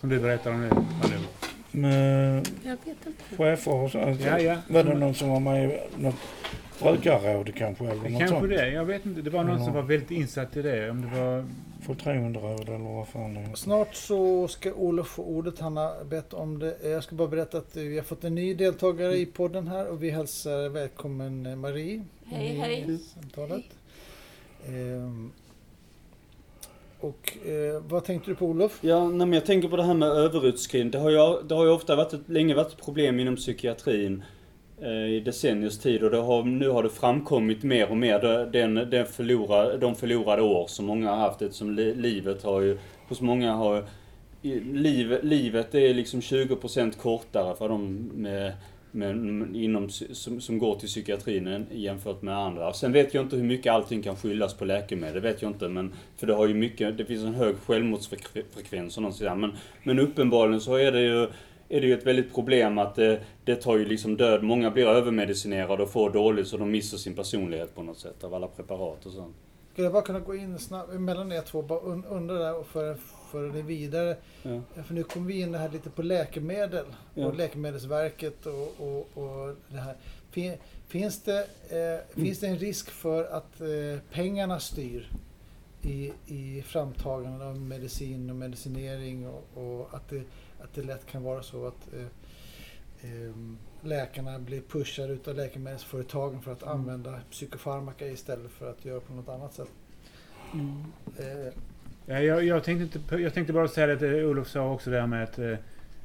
Som 0.00 0.08
du 0.08 0.18
berättar 0.20 0.50
om 0.50 0.60
nu, 0.60 0.68
Malou. 0.68 1.20
Med 1.70 2.48
Jag 2.64 2.70
vet 2.84 3.06
inte. 3.06 3.36
chefer 3.36 3.74
och 3.74 3.90
så. 3.90 3.98
Alltså, 4.00 4.26
Ja, 4.26 4.38
ja. 4.40 4.56
Var 4.68 4.84
det 4.84 4.94
någon 4.94 5.14
som 5.14 5.28
var 5.30 5.40
med 5.40 5.70
i 5.70 5.78
något 6.02 6.14
brukarråd 6.82 7.54
kanske? 7.54 7.84
Eller 7.84 7.94
något 8.10 8.18
Kanske 8.18 8.28
sånt? 8.28 8.48
det, 8.50 8.68
jag 8.70 8.84
vet 8.84 9.06
inte. 9.06 9.22
Det 9.22 9.30
var 9.30 9.44
någon 9.44 9.58
Ja. 9.58 9.64
som 9.64 9.74
var 9.74 9.82
väldigt 9.82 10.10
insatt 10.10 10.56
i 10.56 10.62
det. 10.62 10.90
Om 10.90 11.00
det 11.02 11.20
var 11.20 11.44
förtroenderåd 11.86 12.68
eller 12.68 12.94
vad 12.94 13.08
fan 13.08 13.34
det 13.34 13.40
är. 13.40 13.54
Snart 13.54 13.94
så 13.94 14.48
ska 14.48 14.72
Olof 14.72 15.06
få 15.08 15.22
ordet. 15.24 15.58
Han 15.58 15.76
har 15.76 16.04
bett 16.04 16.32
om 16.34 16.58
det. 16.58 16.76
Jag 16.84 17.04
ska 17.04 17.14
bara 17.16 17.28
berätta 17.28 17.58
att 17.58 17.76
vi 17.76 17.96
har 17.96 18.04
fått 18.04 18.24
en 18.24 18.34
ny 18.34 18.54
deltagare 18.54 19.16
i 19.16 19.26
podden 19.26 19.68
här 19.68 19.86
och 19.86 20.02
vi 20.02 20.10
hälsar 20.10 20.68
välkommen 20.68 21.46
eh, 21.46 21.56
Marie. 21.56 22.04
Hej, 22.26 22.46
in 22.48 22.54
i 22.56 22.58
hej. 22.58 22.98
Samtalet. 23.14 23.64
Ehm, 24.68 25.32
och 27.00 27.38
eh, 27.46 27.82
vad 27.88 28.04
tänkte 28.04 28.30
du 28.30 28.34
på 28.34 28.46
Olof? 28.46 28.78
Ja, 28.80 29.08
nej, 29.08 29.26
men 29.26 29.32
jag 29.32 29.46
tänker 29.46 29.68
på 29.68 29.76
det 29.76 29.82
här 29.82 29.94
med 29.94 30.08
överutskrivning. 30.08 30.90
Det 30.90 30.98
har 30.98 31.10
ju, 31.10 31.42
det 31.48 31.54
har 31.54 31.64
ju 31.64 31.70
ofta 31.70 31.96
varit 31.96 32.12
ett, 32.12 32.28
länge 32.28 32.54
varit 32.54 32.72
ett 32.72 32.84
problem 32.84 33.20
inom 33.20 33.36
psykiatrin 33.36 34.22
eh, 34.80 35.06
i 35.06 35.20
decenniers 35.20 35.78
tid 35.78 36.02
och 36.02 36.10
det 36.10 36.16
har, 36.16 36.42
nu 36.42 36.68
har 36.68 36.82
det 36.82 36.90
framkommit 36.90 37.62
mer 37.62 37.90
och 37.90 37.96
mer 37.96 38.18
den, 38.52 38.74
den 38.74 39.06
förlora, 39.06 39.76
de 39.76 39.94
förlorade 39.94 40.42
år 40.42 40.66
som 40.66 40.86
många 40.86 41.10
har 41.10 41.16
haft 41.16 41.42
eftersom 41.42 41.74
li, 41.74 41.94
livet 41.94 42.42
har 42.42 42.60
ju, 42.60 42.78
hos 43.08 43.20
många 43.20 43.52
har 43.52 43.84
liv, 44.42 45.18
livet 45.22 45.74
är 45.74 45.94
liksom 45.94 46.20
20% 46.20 46.98
kortare 46.98 47.56
för 47.56 47.68
de 47.68 48.10
med, 48.14 48.52
men 48.94 49.56
inom, 49.56 49.88
som, 49.90 50.40
som 50.40 50.58
går 50.58 50.78
till 50.78 50.88
psykiatrin 50.88 51.66
jämfört 51.70 52.22
med 52.22 52.36
andra. 52.36 52.72
Sen 52.72 52.92
vet 52.92 53.14
jag 53.14 53.24
inte 53.24 53.36
hur 53.36 53.44
mycket 53.44 53.72
allting 53.72 54.02
kan 54.02 54.16
skyllas 54.16 54.54
på 54.54 54.64
läkemedel, 54.64 55.14
det 55.14 55.20
vet 55.20 55.42
jag 55.42 55.50
inte. 55.50 55.68
Men, 55.68 55.92
för 56.16 56.26
det 56.26 56.34
har 56.34 56.46
ju 56.46 56.54
mycket, 56.54 56.98
det 56.98 57.04
finns 57.04 57.24
en 57.24 57.34
hög 57.34 57.56
självmordsfrekvens 57.56 58.96
och 58.96 59.02
något 59.02 59.16
sådär. 59.16 59.34
Men, 59.34 59.52
men 59.82 59.98
uppenbarligen 59.98 60.60
så 60.60 60.74
är 60.74 60.92
det 60.92 61.00
ju 61.00 61.28
är 61.68 61.80
det 61.80 61.86
ju 61.86 61.94
ett 61.94 62.06
väldigt 62.06 62.34
problem 62.34 62.78
att 62.78 62.94
det, 62.94 63.20
det 63.44 63.56
tar 63.56 63.78
ju 63.78 63.84
liksom 63.84 64.16
död. 64.16 64.42
Många 64.42 64.70
blir 64.70 64.86
övermedicinerade 64.86 65.82
och 65.82 65.90
får 65.90 66.10
dåligt 66.10 66.48
så 66.48 66.56
de 66.56 66.70
missar 66.70 66.98
sin 66.98 67.14
personlighet 67.14 67.74
på 67.74 67.82
något 67.82 67.98
sätt 67.98 68.24
av 68.24 68.34
alla 68.34 68.48
preparat 68.48 69.06
och 69.06 69.12
sånt. 69.12 69.36
Skulle 69.72 69.86
jag 69.86 69.92
bara 69.92 70.02
kunna 70.02 70.20
gå 70.20 70.34
in 70.34 70.58
snabbt 70.58 70.92
mellan 70.92 71.32
er 71.32 71.40
två 71.40 71.62
bara 71.62 71.80
undra 71.80 72.34
där 72.34 72.58
och 72.58 72.76
en 72.76 72.98
föra 73.34 73.52
det 73.52 73.62
vidare. 73.62 74.16
Ja. 74.42 74.60
För 74.82 74.94
nu 74.94 75.02
kommer 75.02 75.26
vi 75.26 75.40
in 75.40 75.54
här 75.54 75.68
lite 75.68 75.90
på 75.90 76.02
läkemedel 76.02 76.84
Ja. 77.14 77.26
och 77.26 77.34
Läkemedelsverket 77.34 78.46
och, 78.46 78.74
och, 78.78 79.08
och 79.14 79.56
det 79.68 79.76
här. 79.76 79.96
Fin, 80.30 80.56
finns, 80.86 81.22
det, 81.22 81.40
eh, 81.68 82.22
finns 82.22 82.40
det 82.40 82.46
en 82.46 82.58
risk 82.58 82.90
för 82.90 83.24
att 83.24 83.60
eh, 83.60 84.00
pengarna 84.12 84.60
styr 84.60 85.10
i, 85.82 86.12
i 86.26 86.62
framtagandet 86.62 87.42
av 87.42 87.60
medicin 87.60 88.30
och 88.30 88.36
medicinering 88.36 89.28
och, 89.28 89.44
och 89.54 89.94
att, 89.94 90.08
det, 90.08 90.22
att 90.60 90.74
det 90.74 90.82
lätt 90.82 91.06
kan 91.06 91.22
vara 91.22 91.42
så 91.42 91.66
att 91.66 91.88
eh, 91.94 93.10
ehm, 93.10 93.58
läkarna 93.80 94.38
blir 94.38 94.60
pushade 94.60 95.12
utav 95.12 95.34
läkemedelsföretagen 95.34 96.42
för 96.42 96.52
att 96.52 96.62
använda 96.62 97.20
psykofarmaka 97.30 98.06
istället 98.06 98.50
för 98.50 98.70
att 98.70 98.84
göra 98.84 99.00
på 99.00 99.12
något 99.12 99.28
annat 99.28 99.54
sätt. 99.54 99.70
Eh, 101.18 101.52
Ja, 101.52 101.73
jag, 102.06 102.44
jag, 102.44 102.64
tänkte 102.64 102.98
inte, 102.98 103.16
jag 103.16 103.34
tänkte 103.34 103.52
bara 103.52 103.68
säga 103.68 103.86
det 103.86 103.94
att 103.94 104.24
Olof 104.24 104.48
sa 104.48 104.72
också 104.72 104.90
där 104.90 105.06
med 105.06 105.24
att 105.24 105.38
eh, 105.38 105.50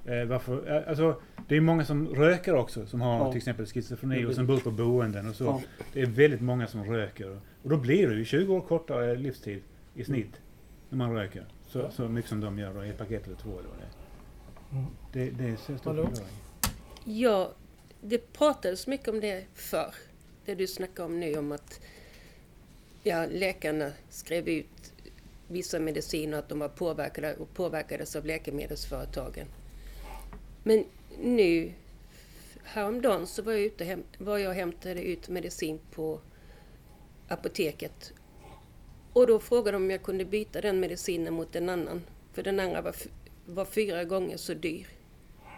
eh, 0.05 0.25
varför, 0.25 0.83
alltså, 0.88 1.21
det 1.47 1.55
är 1.55 1.62
många 1.62 1.85
som 1.85 2.07
röker 2.07 2.55
också 2.55 2.85
som 2.85 3.01
har 3.01 3.17
Ja. 3.19 3.31
till 3.31 3.38
exempel 3.38 3.65
schizofreni 3.65 4.25
och 4.25 4.33
som 4.35 4.47
bor 4.47 4.59
på 4.59 4.71
boenden 4.71 5.29
och 5.29 5.35
så. 5.35 5.43
Ja. 5.45 5.62
Det 5.93 6.01
är 6.01 6.05
väldigt 6.05 6.41
många 6.41 6.67
som 6.67 6.83
röker. 6.83 7.39
Och 7.63 7.69
då 7.69 7.77
blir 7.77 8.07
det 8.07 8.15
ju 8.15 8.25
20 8.25 8.53
år 8.55 8.62
kortare 8.62 9.15
livstid 9.15 9.62
i 9.95 10.03
snitt 10.03 10.41
när 10.89 10.97
man 10.97 11.13
röker. 11.15 11.45
Så, 11.67 11.89
så 11.91 12.07
mycket 12.09 12.29
som 12.29 12.41
de 12.41 12.59
gör 12.59 12.73
då, 12.73 12.85
i 12.85 12.89
ett 12.89 12.97
paket 12.97 13.27
eller 13.27 13.38
två 13.38 13.49
eller 13.49 13.69
vad 13.69 13.77
det 13.77 13.83
är. 13.83 14.79
Mm. 14.79 14.91
Det, 15.13 15.29
det 15.43 15.49
är 15.49 15.55
så 15.55 15.77
stor. 15.77 16.09
Ja, 17.05 17.51
det 18.01 18.33
pratades 18.33 18.88
mycket 18.88 19.07
om 19.07 19.19
det 19.19 19.43
förr. 19.53 19.93
Det 20.45 20.55
du 20.55 20.67
snackar 20.67 21.03
om 21.05 21.19
nu 21.19 21.38
om 21.38 21.51
att 21.51 21.79
ja, 23.03 23.25
läkarna 23.31 23.91
skrev 24.09 24.47
ut 24.47 24.65
vissa 25.49 25.79
mediciner 25.79 26.38
att 26.38 26.49
de 26.49 26.59
var 26.59 26.69
påverkade 26.69 27.35
och 27.35 27.53
påverkades 27.53 28.15
av 28.15 28.25
läkemedelsföretagen. 28.25 29.47
Men 30.63 30.85
nu, 31.21 31.73
häromdagen 32.63 33.27
så 33.27 33.41
var 33.41 33.51
jag, 33.51 33.62
ute 33.62 33.99
var 34.17 34.38
jag 34.38 34.49
och 34.49 34.55
hämtade 34.55 35.01
ut 35.01 35.29
medicin 35.29 35.79
på 35.91 36.19
apoteket. 37.27 38.13
Och 39.13 39.27
då 39.27 39.39
frågade 39.39 39.71
de 39.71 39.83
om 39.83 39.91
jag 39.91 40.03
kunde 40.03 40.25
byta 40.25 40.62
den 40.62 40.79
medicinen 40.79 41.33
mot 41.33 41.55
en 41.55 41.69
annan. 41.69 42.01
För 42.33 42.43
den 42.43 42.59
andra 42.59 42.81
var, 42.81 42.95
var 43.45 43.65
fyra 43.65 44.03
gånger 44.03 44.38
så 44.38 44.53
dyr. 44.53 44.88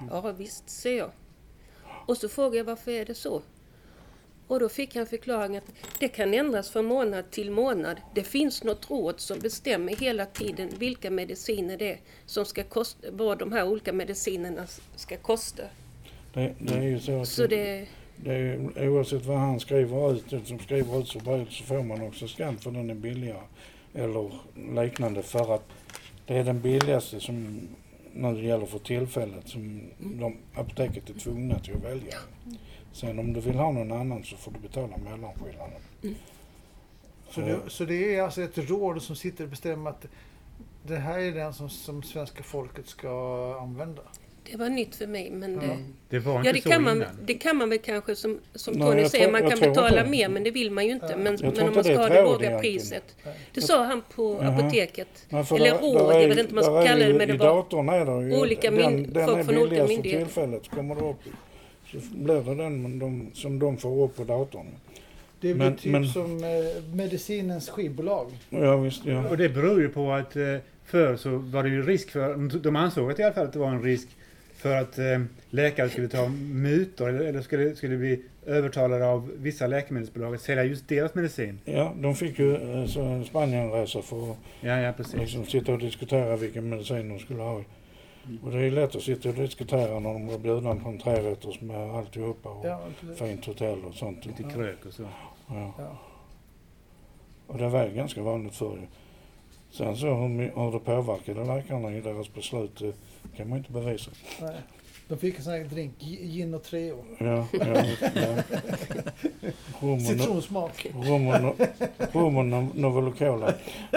Ja 0.10 0.32
visst, 0.32 0.70
säger 0.70 0.98
jag. 0.98 1.12
Och 2.08 2.18
så 2.18 2.30
frågade 2.30 2.58
jag 2.58 2.64
varför 2.64 2.92
är 2.92 3.06
det 3.06 3.16
så? 3.16 3.42
Och 4.52 4.60
då 4.60 4.70
fick 4.70 4.96
jag 4.96 5.02
en 5.02 5.08
förklaring 5.08 5.58
att 5.58 5.72
det 6.00 6.08
kan 6.08 6.34
ändras 6.34 6.70
från 6.70 6.86
månad 6.86 7.32
till 7.32 7.52
månad. 7.52 7.98
Det 8.16 8.24
finns 8.24 8.64
något 8.64 8.90
råd 8.90 9.20
som 9.20 9.40
bestämmer 9.40 9.96
hela 9.96 10.26
tiden 10.26 10.70
vilka 10.80 11.12
mediciner 11.12 11.78
det 11.78 11.92
är 11.92 12.00
som 12.26 12.46
ska 12.46 12.64
kosta, 12.64 13.08
vad 13.12 13.38
de 13.40 13.52
här 13.52 13.68
olika 13.68 13.94
medicinerna 13.94 14.68
ska 14.96 15.18
kosta. 15.18 15.64
Det, 16.34 16.54
det 16.60 16.74
är 16.74 16.82
ju 16.82 17.00
så 17.00 17.26
Så 17.26 17.48
det, 17.48 17.88
det 18.16 18.34
är, 18.34 18.90
oavsett 18.90 19.26
vad 19.26 19.38
han 19.38 19.60
skriver 19.60 20.14
ut, 20.14 20.30
den 20.30 20.46
som 20.46 20.60
skriver 20.60 21.00
ut 21.00 21.08
så, 21.08 21.20
blir- 21.20 21.48
så 21.50 21.64
får 21.64 21.84
man 21.84 22.02
också 22.02 22.28
skatt 22.28 22.64
för 22.64 22.72
den 22.72 22.90
är 22.90 22.96
billigare. 22.96 23.44
Eller 23.94 24.32
liknande 24.84 25.24
för 25.24 25.56
att 25.56 25.66
det 26.28 26.38
är 26.38 26.44
den 26.44 26.62
billigaste 26.62 27.20
som 27.20 27.68
när 28.14 28.34
det 28.34 28.42
gäller 28.42 28.66
för 28.66 28.80
tillfället 28.80 29.50
som 29.50 29.82
de, 30.00 30.38
apoteket 30.56 31.10
är 31.10 31.14
tvungna 31.14 31.60
till 31.60 31.74
att 31.76 31.84
välja. 31.84 32.18
Sen 32.94 33.20
om 33.20 33.34
du 33.34 33.40
vill 33.40 33.56
ha 33.56 33.72
någon 33.72 33.92
annan 33.92 34.24
så 34.24 34.38
får 34.38 34.52
du 34.52 34.60
betala 34.60 34.98
mellanskillnaden. 34.98 35.82
Så 37.30 37.42
det, 37.42 37.60
så 37.68 37.86
det 37.86 38.16
är 38.16 38.22
alltså 38.22 38.42
ett 38.42 38.58
råd 38.58 39.02
som 39.02 39.16
sitter 39.16 39.44
och 39.44 39.50
bestämmer 39.50 39.90
att 39.90 40.06
det 40.84 40.96
här 40.96 41.20
är 41.20 41.32
den 41.32 41.54
som, 41.54 41.70
som 41.70 42.04
svenska 42.04 42.44
folket 42.44 42.88
ska 42.88 43.10
använda. 43.62 44.02
det 44.52 44.58
var 44.58 44.70
nytt 44.70 44.96
för 44.96 45.08
mig. 45.08 45.32
Men 45.32 45.56
det, 45.60 45.78
Det 46.10 46.20
var 46.20 46.36
inte 46.38 46.50
ja, 46.50 46.54
det, 46.54 46.62
så 46.62 46.70
kan 46.70 46.84
man, 46.84 46.98
innan. 46.98 47.08
det 47.26 47.34
kan 47.34 47.58
man 47.58 47.70
väl 47.70 47.80
kanske 47.80 48.16
som, 48.16 48.40
som 48.56 48.74
Nej, 48.74 48.88
Tony 48.92 49.10
säger, 49.10 49.26
tror- 49.26 49.32
man 49.42 49.50
kan 49.50 49.60
betala 49.60 50.06
mer 50.06 50.30
men 50.30 50.44
det 50.44 50.52
vill 50.52 50.72
man 50.72 50.86
ju 50.86 50.92
inte. 50.92 51.08
Ja. 51.10 51.18
Men, 51.18 51.38
men 51.42 51.68
om 51.68 51.74
man 51.76 51.84
ska 51.84 51.98
ha 51.98 52.10
det 52.10 52.24
låga 52.24 52.60
priset. 52.60 53.16
Nej. 53.26 53.40
Det 53.54 53.62
sa 53.62 53.84
han 53.84 54.02
på 54.16 54.40
Jaha. 54.42 54.56
apoteket. 54.58 55.26
Men 55.30 55.46
för 55.46 55.56
Eller 55.56 55.78
råd, 55.78 56.22
jag 56.22 56.28
vet 56.28 56.38
inte 56.40 56.56
vad 56.56 56.66
man 56.66 56.84
ska 56.84 56.86
kalla 56.86 57.06
det, 57.06 57.14
men 57.14 57.28
det 57.28 57.38
var 57.38 57.76
olika 58.42 58.72
den, 58.72 59.14
den 59.14 59.28
folk 59.28 59.50
är 59.50 59.54
billigast 59.54 59.96
för 59.96 60.02
tillfället. 60.02 60.68
Kommer 60.70 60.96
det 60.96 61.02
upp, 61.02 61.18
så 61.92 61.98
blir 62.12 62.42
det 62.44 62.56
den 62.64 63.00
de, 63.00 63.30
som 63.34 63.60
de 63.60 63.78
får 63.78 64.04
upp 64.06 64.16
på 64.16 64.24
datorn. 64.24 64.66
Det 65.40 65.54
blir 65.54 65.66
Men- 65.66 65.76
typ 65.76 65.92
men- 65.92 66.08
som 66.08 66.44
eh, 66.44 66.96
medicinens 66.96 67.70
skivbolag. 67.70 68.28
Ja 68.50 68.78
visst, 68.78 69.06
ja. 69.06 69.30
Och 69.30 69.38
det 69.38 69.50
beror 69.50 69.82
ju 69.82 69.90
på 69.90 70.12
att 70.12 70.36
eh, 70.36 70.56
förr 70.86 71.16
så 71.16 71.30
var 71.38 71.64
det 71.64 71.70
ju 71.70 71.82
risk 71.86 72.10
för, 72.12 72.60
de 72.60 72.76
ansåg 72.76 73.12
att 73.12 73.20
i 73.20 73.24
alla 73.24 73.34
fall 73.34 73.46
att 73.46 73.54
det 73.54 73.60
var 73.60 73.68
en 73.72 73.84
risk 73.84 74.08
för 74.56 74.76
att 74.82 74.98
eh, 75.00 75.22
läkare 75.50 75.90
skulle 75.90 76.08
ta 76.08 76.28
mutor 76.54 77.10
eller, 77.10 77.20
eller 77.26 77.42
skulle, 77.42 77.76
skulle 77.76 77.98
bli 77.98 78.22
övertalade 78.46 79.06
av 79.08 79.32
vissa 79.38 79.68
läkemedelsbolag 79.68 80.36
att 80.36 80.42
sälja 80.42 80.64
just 80.64 80.88
deras 80.88 81.16
medicin. 81.16 81.60
Ja, 81.66 81.94
de 82.00 82.16
fick 82.16 82.40
ju 82.40 82.56
eh, 82.56 82.86
så 82.86 83.02
en 83.02 83.26
Spanienresa 83.26 84.02
för 84.02 84.32
att 84.32 84.38
Ja, 84.62 84.80
ja 84.80 84.94
liksom, 85.20 85.46
sitta 85.46 85.74
och 85.74 85.80
diskutera 85.80 86.36
vilken 86.38 86.70
medicin 86.70 87.10
de 87.10 87.20
skulle 87.20 87.42
ha. 87.42 87.62
Och 88.44 88.52
det 88.52 88.60
är 88.60 88.72
lätt 88.72 88.96
att 88.96 89.02
sitta 89.04 89.30
och 89.30 89.36
diskutera 89.36 90.00
när 90.00 90.14
de 90.14 90.28
var 90.28 90.38
bjudna 90.38 90.76
på 90.76 90.90
en 90.90 91.00
trerätters 91.00 91.62
med 91.62 91.96
alltihopa 91.96 92.50
och 92.50 92.66
Ja, 92.66 92.82
fint 93.16 93.46
hotell 93.46 93.86
och 93.86 93.96
sånt. 93.96 94.26
Lite 94.26 94.44
krök 94.44 94.86
och 94.86 94.94
så. 94.94 95.04
Ja. 95.48 95.74
Ja. 95.78 95.98
Och 97.48 97.58
det 97.58 97.70
var 97.70 97.88
ganska 97.88 98.22
vanligt 98.22 98.56
förr. 98.56 98.88
Sen 99.72 99.96
så 99.98 100.06
hur, 100.08 100.38
hur 100.56 100.72
det 100.72 100.80
påverkade 100.80 101.46
läkarna 101.46 101.92
i 101.92 102.02
deras 102.02 102.34
beslut 102.34 102.80
det 102.80 102.94
kan 103.38 103.50
man 103.50 103.58
inte 103.58 103.72
bevisa. 103.72 104.12
Nej. 104.42 104.56
De 105.08 105.18
fick 105.18 105.38
en 105.38 105.44
sån 105.44 105.54
här 105.54 105.64
drink, 105.64 105.94
gi- 106.00 106.26
gin 106.28 106.54
och 106.54 106.64
Treo. 106.64 107.06
Ja, 107.20 107.48
ja, 107.52 107.84
ja. 108.16 108.44
Rum 109.82 109.94
och, 109.94 110.02
Citronsmak. 110.02 110.86
rum 111.04 111.28
och, 111.28 111.56
rum 112.14 112.38
och 112.38 112.46
no, 112.46 112.70
Novolo 112.74 113.12
Cola. 113.18 113.54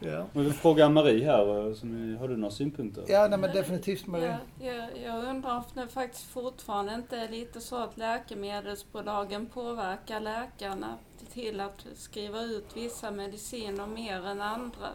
Ja, 0.00 0.26
Jag 0.32 0.42
vill 0.42 0.52
fråga 0.52 0.88
Marie 0.88 1.24
här, 1.24 1.68
eh, 1.68 1.74
som 1.74 2.16
har 2.20 2.28
du 2.28 2.36
några 2.36 2.54
synpunkter? 2.54 3.04
ja 3.08 3.26
nej, 3.28 3.38
men 3.38 3.52
definitivt 3.52 4.06
Marie. 4.06 4.38
Ja, 4.60 4.66
jag, 4.66 4.88
jag 5.04 5.24
undrar 5.24 5.56
om 5.56 5.62
det 5.74 5.88
faktiskt 5.88 6.24
fortfarande 6.24 6.94
inte 6.94 7.16
är 7.16 7.28
lite 7.28 7.60
så 7.60 7.76
att 7.76 7.96
läkemedelsbolagen 7.96 9.46
påverkar 9.46 10.20
läkarna 10.20 10.94
till 11.32 11.60
att 11.60 11.86
skriva 11.94 12.42
ut 12.42 12.76
vissa 12.76 13.10
mediciner 13.10 13.86
mer 13.86 14.26
än 14.26 14.40
andra. 14.42 14.88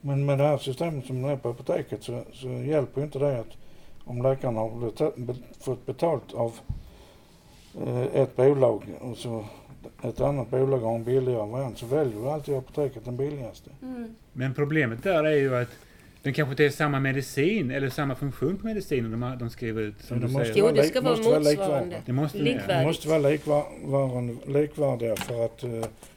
Men 0.00 0.26
med 0.26 0.38
det 0.38 0.44
här 0.44 0.58
systemet 0.58 1.06
som 1.06 1.24
är 1.24 1.36
på 1.36 1.48
apoteket 1.48 2.02
så, 2.04 2.22
så 2.32 2.48
hjälper 2.48 3.00
ju 3.00 3.04
inte 3.06 3.18
det 3.18 3.40
att 3.40 3.56
om 4.04 4.22
läkarna 4.22 4.60
har 4.60 4.92
fått 5.64 5.86
betalt 5.86 6.34
av 6.34 6.52
eh, 7.86 8.02
ett 8.02 8.36
bolag 8.36 8.82
och 9.00 9.16
så 9.16 9.44
ett 10.02 10.20
annat 10.20 10.50
bolag 10.50 10.78
har 10.78 10.94
en 10.94 11.04
billigare 11.04 11.50
variant 11.50 11.78
så 11.78 11.86
väljer 11.86 12.14
ju 12.20 12.28
alltid 12.28 12.54
apoteket 12.54 13.04
den 13.04 13.16
billigaste. 13.16 13.70
Mm. 13.82 14.14
Men 14.32 14.54
problemet 14.54 15.02
där 15.02 15.24
är 15.24 15.36
ju 15.36 15.56
att 15.56 15.68
Den 16.22 16.32
kanske 16.34 16.50
inte 16.52 16.64
är 16.64 16.70
samma 16.70 17.00
medicin 17.00 17.70
eller 17.70 17.88
samma 17.90 18.14
funktion 18.14 18.56
på 18.56 18.66
medicinen 18.66 19.10
de, 19.20 19.36
de 19.38 19.50
skriver 19.50 19.82
ut. 19.82 19.94
Som 20.00 20.16
Ja, 20.16 20.20
du 20.20 20.26
det 20.26 20.32
måste 20.32 20.52
säger. 20.52 20.68
Jo, 20.68 20.74
det 20.74 20.82
ska 20.82 21.00
vara 21.00 21.10
måste 21.16 21.28
vara 21.30 21.38
motsvarande. 21.40 21.74
likvärdiga. 21.84 21.98
Det 22.06 22.12
måste 22.12 22.38
det. 22.38 22.64
ja. 22.68 22.82
Måste 22.82 23.08
vara 23.08 23.18
likvar- 23.18 24.52
likvärdiga 24.52 25.16
för 25.16 25.44
att 25.44 25.62
eh, 25.64 25.70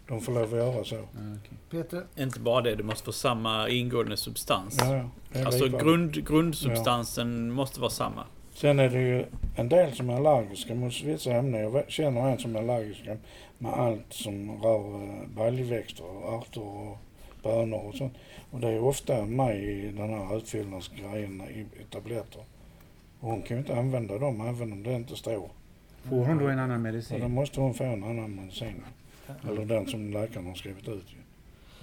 de 0.08 0.22
får 0.22 0.32
lov 0.34 0.44
att 0.44 0.52
göra 0.52 0.84
så. 0.84 0.96
Ja, 0.96 1.02
okej. 1.12 1.58
Peter? 1.84 2.04
Inte 2.18 2.40
bara 2.40 2.62
det, 2.62 2.76
du 2.76 2.84
måste 2.84 3.06
få 3.06 3.12
samma 3.12 3.70
ingående 3.70 4.18
substans. 4.18 4.78
Ja, 4.82 4.96
ja, 4.96 5.10
det 5.34 5.46
Alltså 5.46 5.68
grund, 5.68 6.28
grundsubstansen 6.28 7.52
måste 7.52 7.80
vara 7.80 7.90
samma. 7.92 8.24
Sen 8.62 8.80
är 8.80 8.90
det 8.90 9.02
ju 9.02 9.26
en 9.56 9.70
del 9.70 9.94
som 9.94 10.10
är 10.10 10.16
allergiska 10.16 10.76
mot 10.76 11.02
vissa 11.02 11.34
ämnen. 11.34 11.62
Jag 11.62 11.92
känner 11.92 12.32
en 12.32 12.40
som 12.40 12.56
är 12.56 12.60
allergisk 12.60 13.02
med 13.58 13.74
allt 13.74 14.14
som 14.14 14.62
rör 14.62 15.04
eh, 15.04 15.28
baljväxter, 15.36 16.04
och 16.04 16.34
ärtor 16.34 16.64
och 16.64 16.98
bönor 17.44 17.88
och 17.88 17.96
sånt. 17.96 18.14
Och 18.52 18.60
det 18.60 18.68
är 18.68 18.84
ofta 18.84 19.26
med 19.26 19.64
i 19.64 19.92
den 19.92 20.10
här 20.10 20.38
utfyllnadsgrejen 20.38 21.42
i, 21.42 21.60
i 21.60 21.84
tabletter. 21.90 22.42
Och 23.20 23.30
hon 23.30 23.42
kan 23.42 23.58
ju 23.58 23.62
inte 23.62 23.78
använda 23.78 24.18
dem 24.18 24.42
även 24.42 24.74
om 24.74 24.84
det 24.84 24.94
inte 24.94 25.16
står. 25.16 25.50
Får 26.10 26.26
hon 26.26 26.38
då 26.38 26.48
en 26.48 26.60
annan 26.60 26.78
Så 26.80 27.14
då 27.14 27.18
medicin? 27.18 27.32
måste 27.32 27.62
hon 27.62 27.74
få 27.74 27.84
en 27.84 28.04
annan 28.04 28.36
medicin. 28.36 28.84
Eller 29.50 29.66
den 29.66 29.88
som 29.88 30.14
läkaren 30.14 30.48
har 30.48 30.54
skrivit 30.54 30.88
ut. 30.88 31.06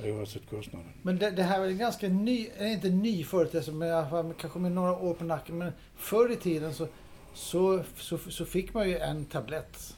Oavsett 0.04 0.50
kostnaden. 0.50 0.88
Men 1.02 1.18
det, 1.18 1.30
det 1.30 1.42
här 1.42 1.60
är 1.60 1.66
en 1.66 1.78
ganska 1.78 2.08
ny, 2.08 2.48
är 2.58 2.66
inte 2.66 2.88
ny 2.88 3.24
företeelse, 3.24 3.72
men 3.72 3.88
i 3.88 3.92
alla 3.92 4.10
fall 4.10 4.34
kanske 4.40 4.58
med 4.58 4.72
några 4.72 4.96
år 4.98 5.14
på 5.14 5.24
nacken. 5.24 5.58
Men 5.58 5.72
förr 5.96 6.32
i 6.32 6.36
tiden 6.36 6.74
så, 6.74 6.86
så, 7.34 7.82
så, 7.96 8.18
så 8.18 8.44
fick 8.44 8.74
man 8.74 8.88
ju 8.88 8.98
en 8.98 9.24
tablett. 9.24 9.96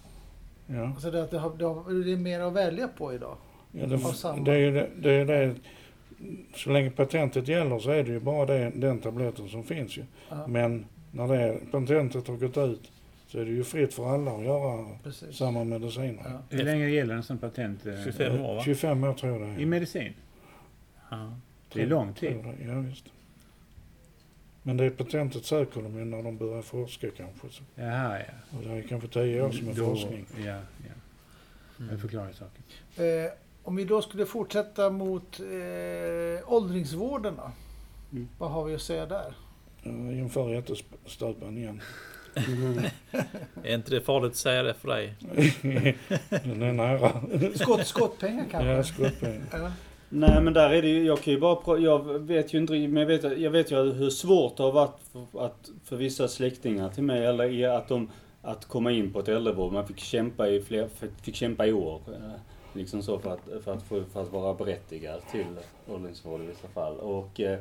Ja. 0.66 0.86
Alltså 0.86 1.10
det, 1.10 1.26
det, 1.30 1.38
har, 1.38 1.56
det, 1.56 1.64
har, 1.64 2.04
det 2.04 2.12
är 2.12 2.16
mer 2.16 2.40
att 2.40 2.52
välja 2.52 2.88
på 2.88 3.14
idag. 3.14 3.36
Ja, 3.72 3.86
det, 3.86 3.96
det 4.44 4.52
är 4.52 4.72
det, 4.72 4.90
det, 4.96 5.12
är 5.12 5.24
det. 5.24 5.54
Så 6.54 6.70
länge 6.70 6.90
patentet 6.90 7.48
gäller 7.48 7.78
så 7.78 7.90
är 7.90 8.04
det 8.04 8.10
ju 8.10 8.20
bara 8.20 8.46
det, 8.46 8.72
den 8.74 8.98
tabletten 8.98 9.48
som 9.48 9.64
finns 9.64 9.96
ju. 9.96 10.04
Ja, 10.28 10.46
Men 10.46 10.86
när 11.12 11.28
det 11.28 11.58
patentet 11.70 12.28
har 12.28 12.36
gått 12.36 12.56
ut 12.56 12.90
så 13.28 13.38
är 13.40 13.44
det 13.44 13.50
ju 13.50 13.64
fritt 13.64 13.94
för 13.94 14.14
alla 14.14 14.32
att 14.36 14.44
göra 14.44 14.86
precis. 15.02 15.36
samma 15.36 15.64
mediciner. 15.64 16.22
Ja. 16.24 16.56
Hur 16.56 16.64
länge 16.64 16.88
gäller 16.88 17.14
en 17.14 17.22
sån 17.22 17.38
patent? 17.38 17.86
eh, 17.86 18.04
25 18.04 18.40
år 18.40 18.54
va? 18.54 18.62
25 18.64 19.04
år 19.04 19.14
tror 19.14 19.32
jag 19.32 19.40
det 19.40 19.60
I 19.60 19.62
är. 19.62 19.66
medicin? 19.66 20.12
Ja. 21.10 21.34
Det 21.72 21.82
är 21.82 21.86
lång 21.86 22.14
tid. 22.14 22.36
Ja, 22.66 22.74
visst. 22.80 23.04
Men 24.62 24.76
det 24.76 24.90
patentet 24.90 25.44
söker 25.44 25.82
de 25.82 25.98
ju 25.98 26.04
när 26.04 26.22
de 26.22 26.36
börjar 26.36 26.62
forska 26.62 27.10
kanske. 27.16 27.48
Så. 27.50 27.62
Jaha, 27.74 28.18
ja. 28.18 28.58
Och 28.58 28.64
det 28.64 28.70
är 28.70 28.82
kanske 28.82 29.08
10 29.08 29.42
år 29.42 29.50
som 29.50 29.68
är 29.68 29.74
Då- 29.74 29.84
forskning. 29.84 30.26
Ja, 30.36 30.44
ja. 30.46 30.60
Mm. 31.78 31.94
Det 31.94 31.98
förklarar 31.98 32.32
saken. 32.32 32.62
Eh, 32.96 33.32
om 33.62 33.76
vi 33.76 33.84
då 33.84 34.02
skulle 34.02 34.26
fortsätta 34.26 34.90
mot 34.90 35.40
eh, 35.40 36.52
åldringsvården 36.52 37.34
då? 37.36 37.50
Mm. 38.12 38.28
Vad 38.38 38.50
har 38.50 38.64
vi 38.64 38.74
att 38.74 38.82
säga 38.82 39.06
där? 39.06 39.34
Jag 39.82 40.12
inför 40.12 40.50
jättestöpen 40.50 41.58
igen. 41.58 41.80
Är 43.64 43.74
inte 43.74 43.90
det 43.90 44.00
farligt 44.00 44.30
att 44.30 44.36
säga 44.36 44.62
det 44.62 44.74
för 44.74 44.88
dig? 44.88 45.14
Den 46.44 46.62
är 46.62 46.72
nära. 46.72 47.12
Skott, 47.54 47.86
skottpengar 47.86 48.44
kanske? 48.50 48.68
Ja, 48.70 48.82
skottpengar. 48.84 49.72
Nej 50.08 50.40
men 50.42 50.52
där 50.52 50.70
är 50.70 50.82
det 50.82 50.88
ju, 50.88 51.06
jag 51.06 51.22
kan 51.22 51.34
ju 51.34 51.40
bara 51.40 51.78
jag 51.78 52.18
vet 52.18 52.54
ju 52.54 52.58
inte 52.58 52.72
men 52.72 52.96
jag 52.96 53.06
vet, 53.06 53.38
jag 53.38 53.50
vet 53.50 53.70
ju 53.72 53.92
hur 53.92 54.10
svårt 54.10 54.56
det 54.56 54.62
har 54.62 54.72
varit 54.72 54.98
för, 55.12 55.44
att, 55.46 55.70
för 55.84 55.96
vissa 55.96 56.28
släktingar 56.28 56.88
till 56.88 57.02
mig, 57.02 57.26
eller 57.26 57.68
att 57.68 57.88
de, 57.88 58.10
att 58.42 58.64
komma 58.64 58.92
in 58.92 59.12
på 59.12 59.20
ett 59.20 59.28
äldreboende. 59.28 59.74
Man 59.74 59.86
fick 59.86 59.98
kämpa 59.98 60.48
i 60.48 60.60
fler, 60.62 60.88
fick 61.22 61.34
kämpa 61.34 61.66
i 61.66 61.72
år. 61.72 62.00
eh, 62.06 62.40
Liksom 62.72 63.02
så 63.02 63.18
för 63.18 63.32
att, 63.32 63.64
för 63.64 63.72
att, 63.72 63.82
få, 63.82 64.02
för 64.12 64.22
att 64.22 64.32
vara 64.32 64.54
berättigad 64.54 65.20
till 65.32 65.46
åldringsvård 65.88 66.40
i 66.40 66.46
vissa 66.46 66.68
fall. 66.68 66.96
Och 66.96 67.40
eh, 67.40 67.58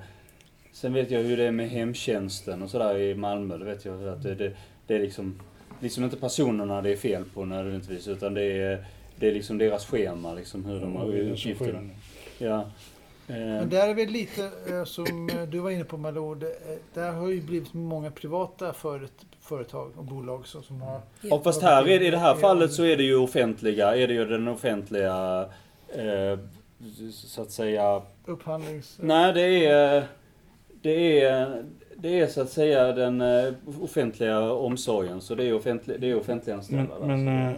sen 0.77 0.93
vet 0.93 1.11
jag 1.11 1.19
hur 1.19 1.37
det 1.37 1.43
är 1.43 1.51
med 1.51 1.69
hemtjänsten 1.69 2.61
och 2.61 2.69
sådär 2.69 2.97
i 2.97 3.15
Malmö. 3.15 3.57
Det 3.57 3.65
vet 3.65 3.85
jag 3.85 4.07
att 4.07 4.23
det, 4.23 4.35
det, 4.35 4.53
det 4.87 4.95
är 4.95 4.99
liksom, 4.99 5.39
liksom 5.79 6.03
inte 6.03 6.17
personerna 6.17 6.81
det 6.81 6.91
är 6.91 6.95
fel 6.95 7.23
på 7.33 7.45
nödvändigtvis 7.45 8.07
utan 8.07 8.33
det 8.33 8.43
är, 8.43 8.85
det 9.15 9.27
är 9.27 9.33
liksom 9.33 9.57
deras 9.57 9.85
schema 9.85 10.33
liksom 10.33 10.65
hur 10.65 10.79
de 10.79 10.95
har 10.95 11.19
uppgifterna. 11.19 11.89
Ja. 12.37 12.59
Eh, 13.27 13.35
Men 13.35 13.69
där 13.69 13.89
är 13.89 13.93
väl 13.93 14.09
lite 14.09 14.49
eh, 14.69 14.83
som 14.83 15.29
eh, 15.29 15.43
du 15.43 15.59
var 15.59 15.71
inne 15.71 15.83
på 15.83 15.97
Malou, 15.97 16.35
det, 16.35 16.55
där 16.93 17.11
har 17.11 17.29
ju 17.29 17.41
blivit 17.41 17.73
många 17.73 18.11
privata 18.11 18.73
föret, 18.73 19.13
företag 19.41 19.91
och 19.95 20.03
bolag 20.03 20.47
som, 20.47 20.63
som 20.63 20.81
har... 20.81 21.01
Och 21.31 21.43
fast 21.43 21.61
här, 21.61 21.89
i 21.89 22.11
det 22.11 22.17
här 22.17 22.35
fallet 22.35 22.73
så 22.73 22.83
är 22.83 22.97
det 22.97 23.03
ju 23.03 23.15
offentliga, 23.15 23.95
är 23.95 24.07
det 24.07 24.13
ju 24.13 24.25
den 24.25 24.47
offentliga, 24.47 25.49
eh, 25.87 26.39
så 27.11 27.41
att 27.41 27.51
säga, 27.51 28.01
Upphandlings... 28.25 28.97
nej 29.01 29.33
det 29.33 29.65
är, 29.65 30.07
det 30.81 31.21
är, 31.21 31.63
det 31.95 32.19
är 32.19 32.27
så 32.27 32.41
att 32.41 32.49
säga 32.49 32.91
den 32.91 33.21
eh, 33.21 33.53
offentliga 33.81 34.51
omsorgen, 34.53 35.21
så 35.21 35.35
det 35.35 35.43
är, 35.45 35.53
offentlig, 35.53 36.01
det 36.01 36.09
är 36.09 36.19
offentliganställda. 36.19 36.93
Men, 37.01 37.23
men 37.25 37.47
eh, 37.49 37.53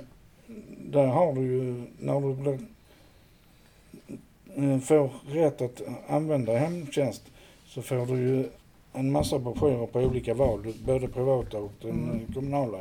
där 0.85 1.05
har 1.07 1.33
du 1.33 1.41
ju, 1.41 1.83
när 1.99 2.21
du 2.21 2.33
blir, 2.35 2.59
eh, 4.55 4.79
får 4.79 5.09
rätt 5.27 5.61
att 5.61 5.81
använda 6.07 6.57
hemtjänst 6.57 7.23
så 7.67 7.81
får 7.81 8.05
du 8.05 8.17
ju 8.17 8.45
en 8.93 9.11
massa 9.11 9.39
broschyrer 9.39 9.85
på 9.85 9.99
olika 9.99 10.33
val, 10.33 10.73
både 10.85 11.07
privata 11.07 11.57
och 11.57 11.71
den 11.81 11.89
Mm. 11.91 12.33
kommunala. 12.33 12.77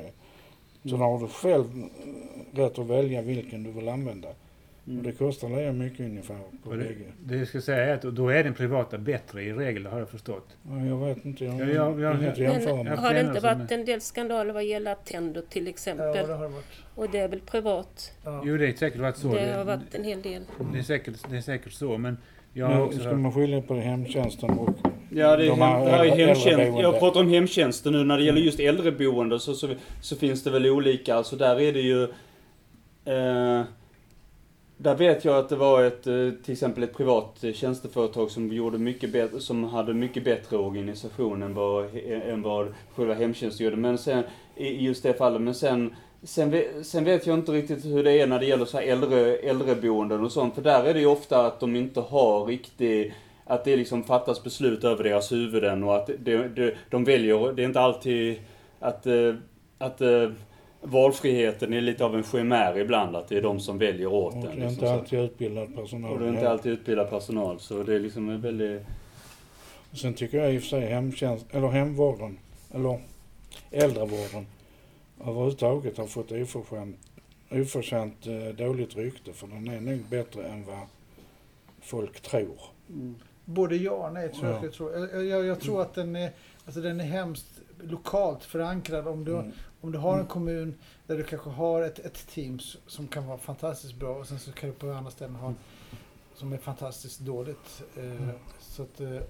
Så 0.82 0.88
där 0.88 0.96
har 0.96 1.18
du 1.18 1.28
själv 1.28 1.64
rätt 2.52 2.78
att 2.78 2.86
välja 2.86 3.22
vilken 3.22 3.62
du 3.62 3.70
vill 3.70 3.88
använda. 3.88 4.28
Och 4.88 4.94
det 4.94 5.00
Mm. 5.00 5.12
kostar 5.16 5.48
lika 5.48 5.72
mycket 5.72 6.00
ungefär 6.00 6.36
på 6.64 6.70
Och 6.70 6.76
det, 6.76 6.84
bägge. 6.84 7.04
det 7.24 7.36
jag 7.36 7.48
ska 7.48 7.60
säga 7.60 7.84
är 7.84 7.94
att 7.94 8.02
då 8.02 8.28
är 8.28 8.44
den 8.44 8.54
privata 8.54 8.98
bättre 8.98 9.42
i 9.42 9.52
regel, 9.52 9.86
har 9.86 9.98
jag 9.98 10.08
förstått. 10.08 10.46
Ja, 10.70 10.84
jag 10.86 10.96
vet 11.06 11.24
inte, 11.24 11.44
jag, 11.44 11.54
Ja, 11.60 11.64
jag- 11.66 12.00
jag- 12.00 12.38
jag, 12.38 12.62
Men 12.76 12.84
med. 12.84 12.98
har 12.98 13.14
det 13.14 13.20
inte 13.20 13.40
varit 13.40 13.72
en 13.72 13.84
del 13.84 14.00
skandaler 14.00 14.52
vad 14.52 14.64
gäller 14.64 14.94
tänder 14.94 15.42
till 15.48 15.64
Ja, 15.64 15.70
exempel? 15.70 16.12
det 16.12 16.34
har 16.34 16.42
det 16.42 16.48
varit. 16.48 16.64
Och 16.94 17.10
det 17.10 17.18
är 17.18 17.28
väl 17.28 17.40
privat? 17.40 18.12
Ja. 18.24 18.42
Jo, 18.44 18.56
det 18.56 18.66
är 18.68 18.72
säkert 18.72 19.00
varit 19.00 19.16
så. 19.16 19.34
Det 19.34 19.52
har 19.56 19.64
varit 19.64 19.94
en 19.94 20.04
hel 20.04 20.22
del. 20.22 20.42
det, 20.72 20.78
är 20.78 20.82
säkert, 20.82 21.14
det 21.30 21.36
är 21.36 21.40
säkert 21.40 21.72
så, 21.72 21.98
men 21.98 22.16
jag 22.52 22.66
har 22.66 22.74
Nu 22.74 22.80
också 22.80 22.98
ska 23.00 23.12
man 23.12 23.32
skilja 23.32 23.60
på 23.62 23.74
hemtjänsten 23.74 24.50
och 24.50 24.76
Ja, 25.10 25.36
det 25.36 25.44
är, 25.44 25.48
De 25.48 25.60
hem, 25.60 25.82
är 25.82 26.16
hemtjänst. 26.16 26.80
Jag 26.82 26.98
pratar 26.98 27.20
om 27.20 27.28
hemtjänsten 27.28 27.92
nu. 27.92 28.04
När 28.04 28.18
det 28.18 28.24
gäller 28.24 28.40
just 28.40 28.60
äldreboende 28.60 29.40
så, 29.40 29.54
så, 29.54 29.68
så 30.00 30.16
finns 30.16 30.44
det 30.44 30.50
väl 30.50 30.66
olika. 30.66 31.14
Alltså 31.14 31.36
där 31.36 31.60
är 31.60 31.72
det 31.72 31.80
ju... 31.80 32.02
Eh, 33.04 33.62
där 34.78 34.94
vet 34.94 35.24
jag 35.24 35.36
att 35.36 35.48
det 35.48 35.56
var 35.56 35.84
ett, 35.84 36.06
eh, 36.06 36.30
till 36.44 36.52
exempel 36.52 36.82
ett 36.82 36.96
privat 36.96 37.44
tjänsteföretag 37.54 38.30
som 38.30 38.52
gjorde 38.52 38.78
mycket 38.78 39.12
bättre, 39.12 39.40
som 39.40 39.64
hade 39.64 39.94
mycket 39.94 40.24
bättre 40.24 40.56
organisation 40.56 41.42
än 41.42 41.54
vad, 41.54 41.88
än 42.06 42.42
vad 42.42 42.74
själva 42.94 43.14
hemtjänsten 43.14 43.64
gjorde. 43.64 43.76
Men 43.76 43.98
sen, 43.98 44.24
i 44.56 44.84
just 44.84 45.02
det 45.02 45.14
fallet, 45.14 45.40
men 45.40 45.54
sen 45.54 45.94
Sen, 46.22 46.62
sen 46.82 47.04
vet 47.04 47.26
jag 47.26 47.38
inte 47.38 47.52
riktigt 47.52 47.84
hur 47.84 48.04
det 48.04 48.12
är 48.12 48.26
när 48.26 48.38
det 48.38 48.46
gäller 48.46 48.64
så 48.64 48.78
här 48.78 48.84
äldre, 48.84 49.36
äldreboenden 49.36 50.24
och 50.24 50.32
sånt. 50.32 50.54
För 50.54 50.62
där 50.62 50.84
är 50.84 50.94
det 50.94 51.00
ju 51.00 51.06
ofta 51.06 51.46
att 51.46 51.60
de 51.60 51.76
inte 51.76 52.00
har 52.00 52.44
riktigt 52.44 53.12
att 53.44 53.64
det 53.64 53.76
liksom 53.76 54.04
fattas 54.04 54.44
beslut 54.44 54.84
över 54.84 55.04
deras 55.04 55.32
huvuden 55.32 55.84
och 55.84 55.96
att 55.96 56.10
de, 56.18 56.48
de, 56.48 56.72
de 56.90 57.04
väljer, 57.04 57.52
det 57.52 57.62
är 57.62 57.66
inte 57.66 57.80
alltid 57.80 58.38
att, 58.80 59.06
eh, 59.06 59.34
att 59.78 60.00
eh, 60.00 60.30
valfriheten 60.80 61.72
är 61.72 61.80
lite 61.80 62.04
av 62.04 62.16
en 62.16 62.22
chimär 62.22 62.78
ibland, 62.78 63.16
att 63.16 63.28
det 63.28 63.36
är 63.36 63.42
de 63.42 63.60
som 63.60 63.78
väljer 63.78 64.06
åt 64.06 64.34
och 64.34 64.40
den. 64.42 64.50
det 64.58 64.64
är 64.64 64.68
Liksom, 64.68 64.84
inte 64.84 64.92
alltid 64.92 65.18
utbildad 65.20 65.74
personal. 65.76 66.12
och 66.12 66.18
det 66.18 66.26
är 66.26 66.30
inte 66.30 66.50
alltid 66.50 66.72
utbildad 66.72 67.10
personal, 67.10 67.60
så 67.60 67.82
det 67.82 67.94
är 67.94 68.00
liksom 68.00 68.28
en 68.30 68.40
väldigt... 68.40 68.82
Sen 69.92 70.14
tycker 70.14 70.38
jag 70.38 70.54
i 70.54 70.58
och 70.58 70.62
för 70.62 70.68
sig 70.68 70.80
hemtjänst, 70.86 71.46
eller 71.50 71.68
hemvården, 71.68 72.38
eller 72.74 73.00
äldrevården 73.70 74.46
överhuvudtaget 75.20 75.98
har 75.98 76.06
fått 76.06 76.32
oförtjänt, 76.32 76.96
oförtjänt 77.50 78.26
eh, 78.26 78.54
dåligt 78.66 78.96
rykte 78.96 79.32
för 79.32 79.46
den 79.46 79.68
är 79.68 79.80
nog 79.80 79.98
bättre 80.10 80.46
än 80.48 80.64
vad 80.64 80.78
folk 81.80 82.20
tror. 82.20 82.60
Mm. 82.88 83.14
Både 83.44 83.76
ja 83.76 83.92
och 83.92 84.12
nej 84.14 84.28
tror 84.28 84.46
jag. 84.46 84.56
Ja. 84.58 84.64
Jag, 84.64 84.72
tror. 84.72 84.92
Jag, 85.12 85.24
jag, 85.24 85.46
jag 85.46 85.60
tror 85.60 85.82
att 85.82 85.94
den 85.94 86.16
är, 86.16 86.30
alltså 86.66 86.80
den 86.80 87.00
är 87.00 87.04
hemskt 87.04 87.60
lokalt 87.82 88.44
förankrad. 88.44 89.06
Om 89.08 89.24
du, 89.24 89.32
Mm. 89.32 89.52
Om 89.80 89.92
du 89.92 89.98
har 89.98 90.18
en 90.18 90.26
kommun 90.26 90.74
där 91.06 91.16
du 91.16 91.24
kanske 91.24 91.50
har 91.50 91.82
ett, 91.82 91.98
ett 91.98 92.26
team 92.26 92.58
som 92.86 93.08
kan 93.08 93.26
vara 93.26 93.38
fantastiskt 93.38 93.94
bra 93.94 94.16
och 94.16 94.26
sen 94.26 94.38
så 94.38 94.52
kan 94.52 94.68
du 94.68 94.74
på 94.74 94.90
andra 94.90 95.10
ställen 95.10 95.36
ha 95.36 95.54
som 96.38 96.52
är 96.52 96.58
fantastiskt 96.58 97.20
dåligt. 97.20 97.82
Eh, 97.96 98.28
så 98.60 98.82
att, 98.82 99.00
eh, 99.00 99.14
eh, 99.14 99.22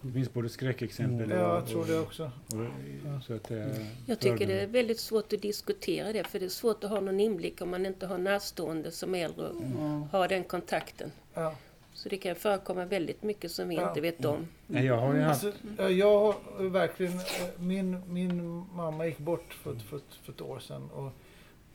Det 0.00 0.12
finns 0.12 0.32
både 0.32 0.48
skräckexempel 0.48 1.30
ja, 1.30 1.52
och... 1.52 1.56
jag 1.56 1.68
tror 1.68 1.84
det 1.86 1.98
också. 1.98 2.30
och, 2.46 3.24
så 3.24 3.34
att 3.34 3.50
är 3.50 3.86
Jag 4.06 4.20
tycker 4.20 4.46
det 4.46 4.60
är 4.60 4.66
väldigt 4.66 5.00
svårt 5.00 5.32
att 5.32 5.42
diskutera 5.42 6.12
det, 6.12 6.24
för 6.24 6.38
det 6.38 6.44
är 6.44 6.48
svårt 6.48 6.84
att 6.84 6.90
ha 6.90 7.00
någon 7.00 7.20
inblick 7.20 7.60
om 7.60 7.70
man 7.70 7.86
inte 7.86 8.06
har 8.06 8.18
närstående 8.18 8.90
som 8.90 9.14
äldre 9.14 9.48
och 9.48 9.62
har 10.10 10.28
den 10.28 10.44
kontakten. 10.44 11.12
Ja. 11.34 11.54
Så 12.02 12.08
det 12.08 12.16
kan 12.16 12.34
förekomma 12.36 12.84
väldigt 12.84 13.22
mycket 13.22 13.50
som 13.50 13.68
vi 13.68 13.74
Ja. 13.76 13.88
inte 13.88 14.00
vet 14.00 14.24
om. 14.24 14.46
Nej, 14.66 14.84
jag 14.86 14.96
har 14.98 15.14
ju 15.14 15.20
haft... 15.20 15.44
Alltså, 15.44 15.90
jag 15.90 16.18
har 16.20 16.68
verkligen, 16.68 17.12
eh, 17.12 17.22
min, 17.58 18.00
min 18.12 18.64
mamma 18.74 19.06
gick 19.06 19.18
bort 19.18 19.52
för, 19.54 19.72
ett- 19.72 19.82
för, 19.82 20.00
för 20.22 20.32
ett 20.32 20.40
år 20.40 20.58
sedan. 20.58 20.88
Och, 20.94 21.12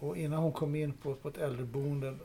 och 0.08 0.18
innan 0.18 0.40
hon 0.44 0.52
kom 0.52 0.76
in 0.76 0.94
på, 0.94 1.14
på 1.16 1.28
ett 1.30 1.38
äldreboende, 1.38 2.16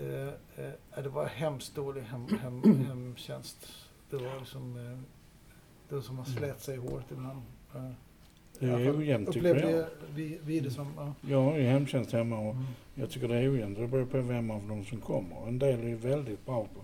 eh, 0.00 0.26
eh, 0.64 1.02
det 1.02 1.08
var 1.08 1.26
hemskt 1.26 1.74
dålig 1.74 2.02
hem, 2.02 2.26
hem, 2.42 2.62
hemtjänst. 2.88 3.66
Det 4.10 4.16
var 4.16 4.38
liksom, 4.40 4.76
eh, 4.76 4.98
de 5.88 6.02
som 6.02 6.18
har 6.18 6.24
slätt 6.24 6.60
sig 6.60 6.74
i 6.74 6.78
håret 6.78 7.04
ibland. 7.12 7.42
Eh, 7.74 7.90
Det 8.58 8.66
är 8.66 8.98
ojämnt 8.98 9.32
tycker 9.32 9.50
Upplevde 9.50 9.70
jag. 9.76 9.86
vi, 10.14 10.38
vi 10.44 10.60
det 10.60 10.70
som... 10.70 10.92
Ja. 10.96 11.14
Jag 11.28 11.42
har 11.42 11.56
ju 11.58 11.62
hemtjänst 11.64 12.12
hemma 12.12 12.38
och 12.38 12.54
Mm. 12.54 12.64
jag 12.94 13.10
tycker 13.10 13.28
det 13.28 13.36
är 13.36 13.52
ojämnt. 13.52 13.78
Det 13.78 13.86
beror 13.86 14.06
på 14.06 14.20
vem 14.20 14.50
av 14.50 14.68
dem 14.68 14.84
som 14.84 15.00
kommer. 15.00 15.48
En 15.48 15.58
del 15.58 15.80
är 15.80 15.88
ju 15.88 15.94
väldigt 15.96 16.46
bra 16.46 16.64
på, 16.74 16.80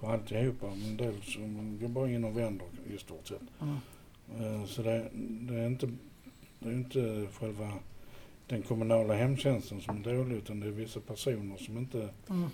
på 0.00 0.06
alltihopa. 0.06 0.66
En 0.66 0.96
del 0.96 1.22
som 1.22 1.78
går 1.80 1.88
bara 1.88 2.10
in 2.10 2.24
och 2.24 2.38
vänder 2.38 2.66
i 2.94 2.98
stort 2.98 3.26
sett. 3.28 3.40
Mm. 3.60 4.66
Så 4.66 4.82
det, 4.82 5.08
det, 5.14 5.54
är 5.54 5.66
inte, 5.66 5.88
det 6.58 6.68
är 6.68 6.72
inte 6.72 7.26
själva 7.40 7.72
den 8.46 8.62
kommunala 8.62 9.14
hemtjänsten 9.14 9.80
som 9.80 9.96
är 9.96 10.14
dålig 10.14 10.36
utan 10.36 10.60
det 10.60 10.66
är 10.66 10.70
vissa 10.70 11.00
personer 11.00 11.56
som 11.56 11.78
inte 11.78 12.08
Mm. 12.28 12.48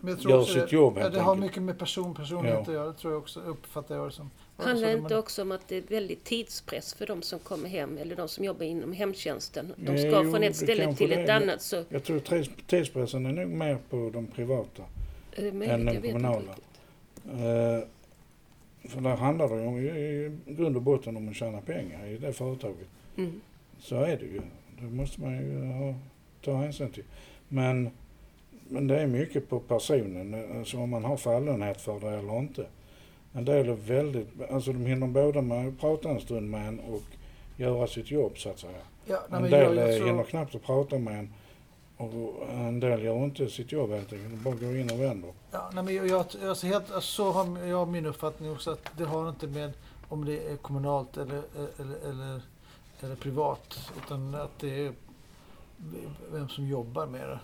Men 0.00 0.10
jag 0.10 0.20
tror 0.20 0.30
gör 0.32 0.40
också 0.40 0.52
sitt 0.52 0.70
det, 0.70 0.76
jobb 0.76 0.94
ja, 0.96 1.00
helt 1.02 1.14
det 1.14 1.20
har 1.20 1.32
enkelt. 1.32 1.46
mycket 1.50 1.62
med 1.62 1.78
person, 1.78 2.14
personlighet 2.14 2.54
Ja. 2.56 2.60
att 2.62 2.68
göra. 2.74 2.86
Det 2.86 2.92
tror 2.98 3.12
jag 3.12 3.22
också, 3.22 3.40
uppfattar 3.40 3.96
jag 3.96 4.08
det 4.08 4.12
som. 4.12 4.30
Handlar 4.56 4.88
det 4.88 4.98
inte 4.98 5.16
också 5.16 5.42
om 5.42 5.52
att 5.52 5.68
det 5.68 5.76
är 5.76 5.82
väldigt 5.82 6.24
tidspress 6.24 6.94
för 6.94 7.06
de 7.06 7.22
som 7.22 7.38
kommer 7.38 7.68
hem 7.68 7.98
eller 7.98 8.16
de 8.16 8.28
som 8.28 8.44
jobbar 8.44 8.64
inom 8.64 8.92
hemtjänsten? 8.92 9.72
De 9.76 9.92
Jo, 9.96 9.98
ska 10.10 10.22
från 10.22 10.40
det 10.40 10.46
ett 10.46 10.56
ställe 10.56 10.94
till 10.94 11.10
det 11.10 11.14
ett 11.22 11.28
är. 11.28 11.42
annat 11.42 11.62
så... 11.62 11.84
Jag 11.88 12.04
tror 12.04 12.18
tids- 12.20 12.50
tidspressen 12.66 13.26
är 13.26 13.32
nog 13.32 13.48
mer 13.48 13.78
på 13.90 14.10
de 14.12 14.26
privata. 14.26 14.82
Det 15.36 15.48
Än 15.48 15.84
den 15.84 16.02
kommunala. 16.02 16.54
Eh, 17.28 17.84
för 18.88 19.00
där 19.00 19.16
handlar 19.16 19.48
det 19.48 19.62
ju 19.62 19.66
om, 19.66 19.78
i, 19.78 20.36
grund 20.46 20.76
och 20.76 20.82
botten 20.82 21.16
om 21.16 21.28
att 21.28 21.36
tjäna 21.36 21.60
pengar 21.60 22.06
i 22.06 22.16
det 22.16 22.32
företaget. 22.32 22.88
Mm. 23.16 23.40
Så 23.78 23.96
är 23.96 24.16
det 24.16 24.26
ju. 24.26 24.40
Det 24.80 24.90
måste 24.90 25.20
man 25.20 25.36
ju 25.36 25.64
ha, 25.64 25.94
ta 26.44 26.56
hänsyn 26.56 26.90
till. 26.90 27.04
Men, 27.48 27.90
men 28.68 28.86
det 28.86 29.00
är 29.00 29.06
mycket 29.06 29.48
på 29.48 29.60
personen, 29.60 30.58
alltså 30.58 30.78
om 30.78 30.90
man 30.90 31.04
har 31.04 31.16
fallenhet 31.16 31.80
för 31.80 32.00
det 32.00 32.18
eller 32.18 32.38
inte. 32.38 32.66
En 33.32 33.44
del 33.44 33.68
är 33.68 33.74
väldigt, 33.74 34.28
alltså 34.50 34.72
de 34.72 34.86
hinner 34.86 35.06
både 35.06 35.42
med 35.42 35.68
att 35.68 35.80
prata 35.80 36.08
en 36.08 36.20
stund 36.20 36.50
med 36.50 36.68
en 36.68 36.80
och 36.80 37.02
göra 37.56 37.86
sitt 37.86 38.10
jobb 38.10 38.38
så 38.38 38.50
att 38.50 38.58
säga. 38.58 38.72
Ja, 39.06 39.18
En 39.30 39.42
del 39.42 39.52
jag, 39.52 39.76
jag 39.76 39.88
eh, 39.88 39.94
hinner 39.94 40.12
tror, 40.12 40.24
knappt 40.24 40.54
att 40.54 40.62
prata 40.62 40.98
med 40.98 41.18
en 41.18 41.32
och 41.98 42.48
en 42.50 42.80
del 42.80 43.02
gör 43.02 43.24
inte 43.24 43.48
sitt 43.48 43.72
jobb 43.72 43.90
helt 43.90 44.12
enkelt, 44.12 44.30
de 44.30 44.42
bara 44.42 44.54
går 44.54 44.76
in 44.76 44.90
och 44.90 45.00
vänder. 45.00 45.32
ja, 45.50 45.70
nej, 45.72 45.84
men 45.84 45.94
jag, 45.94 46.08
jag, 46.08 46.26
alltså 46.48 46.66
helt, 46.66 46.92
alltså, 46.92 47.00
så 47.00 47.32
har 47.32 47.58
jag 47.58 47.88
min 47.88 48.06
uppfattning 48.06 48.52
också 48.52 48.70
att 48.70 48.90
det 48.96 49.04
har 49.04 49.28
inte 49.28 49.46
med 49.46 49.72
om 50.08 50.24
det 50.24 50.52
är 50.52 50.56
kommunalt 50.56 51.16
eller, 51.16 51.42
eller, 51.78 52.08
eller, 52.10 52.40
eller 53.00 53.16
privat. 53.16 53.92
Utan 54.04 54.34
att 54.34 54.58
det 54.58 54.86
är 54.86 54.92
vem 56.32 56.48
som 56.48 56.66
jobbar 56.68 57.06
med 57.06 57.28
det. 57.28 57.38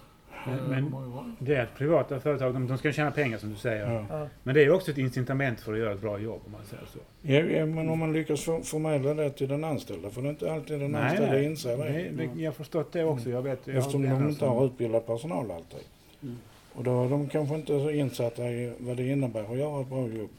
Men- 0.47 0.93
Eh. 0.93 1.21
Det 1.39 1.55
är 1.55 1.63
att 1.63 1.75
privata 1.75 2.21
företag, 2.21 2.55
de, 2.55 2.67
de 2.67 2.79
ska 2.79 2.93
tjäna 2.93 3.11
pengar 3.11 3.39
som 3.39 3.51
du 3.51 3.57
säger. 3.57 4.07
Ja. 4.11 4.29
Men 4.43 4.55
det 4.55 4.65
är 4.65 4.71
också 4.71 4.91
ett 4.91 4.99
incitament 4.99 5.61
för 5.61 5.73
att 5.73 5.79
göra 5.79 5.93
ett 5.93 6.01
bra 6.01 6.19
jobb 6.19 6.41
om 6.47 6.53
man 6.53 6.61
säger 6.65 6.85
så. 6.93 6.99
Ja, 7.23 7.59
ja, 7.59 7.67
men 7.67 7.89
om 7.89 7.99
man 7.99 8.13
lyckas 8.13 8.45
för, 8.45 8.61
förmedla 8.61 9.15
det 9.15 9.31
till 9.31 9.49
den 9.49 9.65
anställda, 9.65 10.11
för 10.11 10.23
det 10.23 10.29
är 10.29 10.31
inte 10.31 10.53
alltid 10.53 10.81
den 10.81 10.95
anställda 10.95 11.43
inser 11.43 11.77
det. 11.77 12.11
det. 12.25 12.43
Jag 12.43 12.51
har 12.51 12.55
förstått 12.55 12.93
det 12.93 13.05
också. 13.05 13.31
Jag 13.31 13.43
vet, 13.43 13.67
jag 13.67 13.77
Eftersom 13.77 14.03
de 14.03 14.29
inte 14.29 14.45
har 14.47 14.67
utbildat 14.67 15.07
personal 15.07 15.51
alltid. 15.51 15.81
Mm. 16.23 16.37
Och 16.73 16.85
då 16.85 17.05
är 17.05 17.09
de 17.09 17.29
kanske 17.29 17.55
inte 17.55 17.81
så 17.81 17.91
insatta 17.91 18.43
i 18.51 18.73
vad 18.79 18.97
det 18.97 19.09
innebär 19.09 19.53
att 19.53 19.59
göra 19.59 19.81
ett 19.81 19.89
bra 19.89 20.09
jobb. 20.09 20.31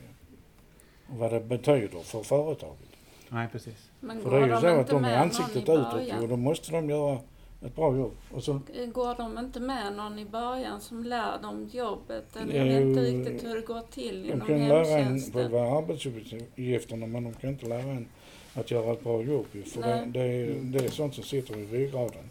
Och 1.08 1.18
vad 1.18 1.32
det 1.34 1.39
betyder 1.39 2.00
för 2.00 2.24
företaget. 2.24 2.89
Nej, 3.30 3.48
precis. 3.52 3.91
Men 4.00 4.22
För 4.22 4.32
det 4.32 4.38
är 4.38 4.48
ju 4.48 4.56
så 4.56 4.68
de 4.68 4.80
att 4.80 4.88
de 4.88 5.04
är 5.04 5.18
ansiktet 5.18 5.63
utåt 5.63 6.22
och 6.22 6.30
då 6.30 6.38
måste 6.38 6.72
de 6.72 6.89
göra 6.89 7.18
ett 7.65 7.75
bra 7.75 7.97
jobb. 7.97 8.13
Och 8.32 8.43
så, 8.43 8.60
Går 8.93 9.15
de 9.17 9.38
inte 9.38 9.60
med 9.60 9.93
någon 9.93 10.19
i 10.19 10.25
början 10.25 10.82
som 10.82 11.04
lär 11.04 11.41
dem 11.41 11.69
jobbet? 11.71 12.36
Eller 12.36 12.54
Ja, 12.56 12.65
jag 12.65 12.73
vet 12.73 12.84
inte 12.84 13.01
riktigt 13.01 13.49
hur 13.49 13.56
det 13.56 13.62
går 13.62 13.82
till 13.91 14.23
de 14.23 14.34
inom 14.34 14.47
kan 14.47 14.67
lära 14.67 14.88
en 14.88 15.04
hemtjänsten. 15.04 15.34
själva 15.34 15.78
arbetsuppgifterna 15.78 17.08
men 17.08 17.23
de 17.23 17.34
kan 17.34 17.49
inte 17.49 17.65
lära 17.65 17.82
en 17.82 18.08
att 18.54 18.71
göra 18.71 18.93
ett 18.93 19.04
bra 19.04 19.21
jobb. 19.21 19.45
För 19.65 19.82
det, 19.82 20.06
det, 20.13 20.19
är, 20.19 20.56
det 20.62 20.86
är 20.86 20.89
sånt 20.89 21.15
som 21.15 21.23
sitter 21.23 21.58
i 21.58 21.65
ryggraden. 21.65 22.30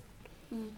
Mm. 0.51 0.77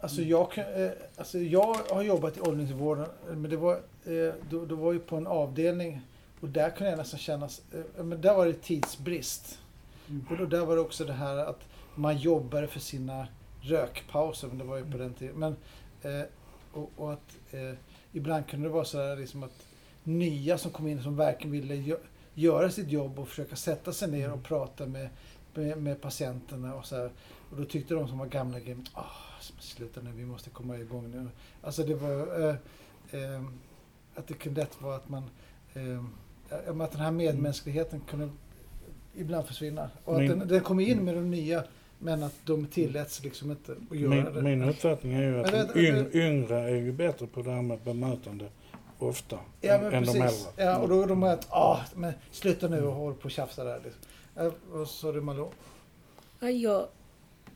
Alltså 0.00 0.22
jag, 0.22 0.52
kan, 0.52 0.64
eh, 0.64 0.90
alltså 1.16 1.38
jag 1.38 1.76
har 1.90 2.02
jobbat 2.02 2.36
i 2.36 2.40
åldringsvården, 2.40 3.06
men 3.28 3.50
det 3.50 3.56
var, 3.56 3.72
eh, 4.04 4.34
då, 4.50 4.64
då 4.64 4.74
var 4.74 4.92
ju 4.92 4.98
på 4.98 5.16
en 5.16 5.26
avdelning 5.26 6.00
och 6.40 6.48
där 6.48 6.70
kunde 6.70 6.90
jag 6.90 6.98
nästan 6.98 7.18
känna, 7.20 7.48
eh, 7.96 8.04
men 8.04 8.20
där 8.20 8.34
var 8.34 8.46
det 8.46 8.52
tidsbrist. 8.52 9.58
Mm. 10.08 10.26
Och 10.30 10.36
då, 10.36 10.46
där 10.46 10.66
var 10.66 10.74
det 10.74 10.80
också 10.80 11.04
det 11.04 11.12
här 11.12 11.36
att 11.36 11.60
man 11.94 12.18
jobbade 12.18 12.66
för 12.66 12.80
sina 12.80 13.26
rökpauser, 13.60 14.48
men 14.48 14.58
det 14.58 14.64
var 14.64 14.76
ju 14.76 14.90
på 14.90 14.98
den 14.98 15.14
tiden. 15.14 15.36
Men, 15.36 15.56
eh, 16.02 16.26
och, 16.72 16.90
och 16.96 17.12
att 17.12 17.36
eh, 17.50 17.74
ibland 18.12 18.46
kunde 18.46 18.68
det 18.68 18.72
vara 18.72 18.84
så 18.84 18.98
här 18.98 19.16
liksom 19.16 19.42
att 19.42 19.66
nya 20.04 20.58
som 20.58 20.70
kom 20.70 20.86
in 20.86 21.02
som 21.02 21.16
verkligen 21.16 21.52
ville 21.52 21.74
gö 21.74 21.96
göra 22.34 22.70
sitt 22.70 22.90
jobb 22.90 23.18
och 23.18 23.28
försöka 23.28 23.56
sätta 23.56 23.92
sig 23.92 24.10
ner 24.10 24.32
och 24.32 24.42
prata 24.42 24.86
med, 24.86 25.08
med, 25.54 25.78
med 25.78 26.00
patienterna 26.00 26.74
och 26.74 26.86
så 26.86 26.96
här. 26.96 27.10
Och 27.50 27.56
då 27.56 27.64
tyckte 27.64 27.94
de 27.94 28.08
som 28.08 28.18
var 28.18 28.26
gamla, 28.26 28.58
ah, 28.92 29.04
sluta 29.58 30.00
nu, 30.00 30.10
vi 30.16 30.24
måste 30.24 30.50
komma 30.50 30.78
igång 30.78 31.10
nu. 31.10 31.28
Alltså 31.62 31.82
det 31.82 31.94
var, 31.94 32.48
eh, 32.48 32.56
eh, 33.10 33.44
att 34.14 34.26
det 34.26 34.34
kunde 34.34 34.60
lätt 34.60 34.82
vara 34.82 34.96
att 34.96 35.08
man, 35.08 35.30
eh, 35.74 36.04
att 36.82 36.92
den 36.92 37.00
här 37.00 37.10
medmänskligheten 37.10 38.00
kunde 38.00 38.30
ibland 39.14 39.46
försvinna. 39.46 39.90
Och 40.04 40.20
att 40.20 40.28
den, 40.28 40.48
den 40.48 40.60
kom 40.60 40.80
in 40.80 41.04
med 41.04 41.14
de 41.14 41.30
nya, 41.30 41.64
men 42.04 42.22
att 42.22 42.34
de 42.44 42.66
tilläts 42.66 43.22
liksom 43.22 43.50
inte 43.50 43.76
att 43.90 43.98
göra 43.98 44.30
det. 44.30 44.42
Min, 44.42 44.58
min 44.58 44.68
uppfattning 44.68 45.12
är 45.12 45.22
ju 45.22 45.40
att 45.40 45.52
Men 45.52 45.68
de 45.74 45.80
yng, 45.80 46.06
yngre 46.12 46.60
är 46.60 46.76
ju 46.76 46.92
bättre 46.92 47.26
på 47.26 47.42
det 47.42 47.50
här 47.50 47.62
med 47.62 47.80
bemötande 47.80 48.48
ofta 48.98 49.38
Ja, 49.60 49.74
än, 49.74 49.82
men 49.82 49.94
än 49.94 50.04
de 50.04 50.10
äldre. 50.10 50.50
Ja, 50.56 50.78
och 50.78 50.88
då 50.88 51.02
är 51.02 51.06
de 51.06 51.22
att, 51.22 51.52
ah, 51.52 51.80
men 51.94 52.12
sluta 52.30 52.68
nu 52.68 52.84
och 52.84 52.92
håll 52.92 53.14
på 53.14 53.24
och 53.24 53.30
tjafsa 53.30 53.64
där. 53.64 53.80
Liksom. 53.84 54.02
Vad 54.72 54.88
sa 54.88 55.12
du 55.12 55.20
Malou? 55.20 55.50
Ja, 56.40 56.50
jag, 56.50 56.86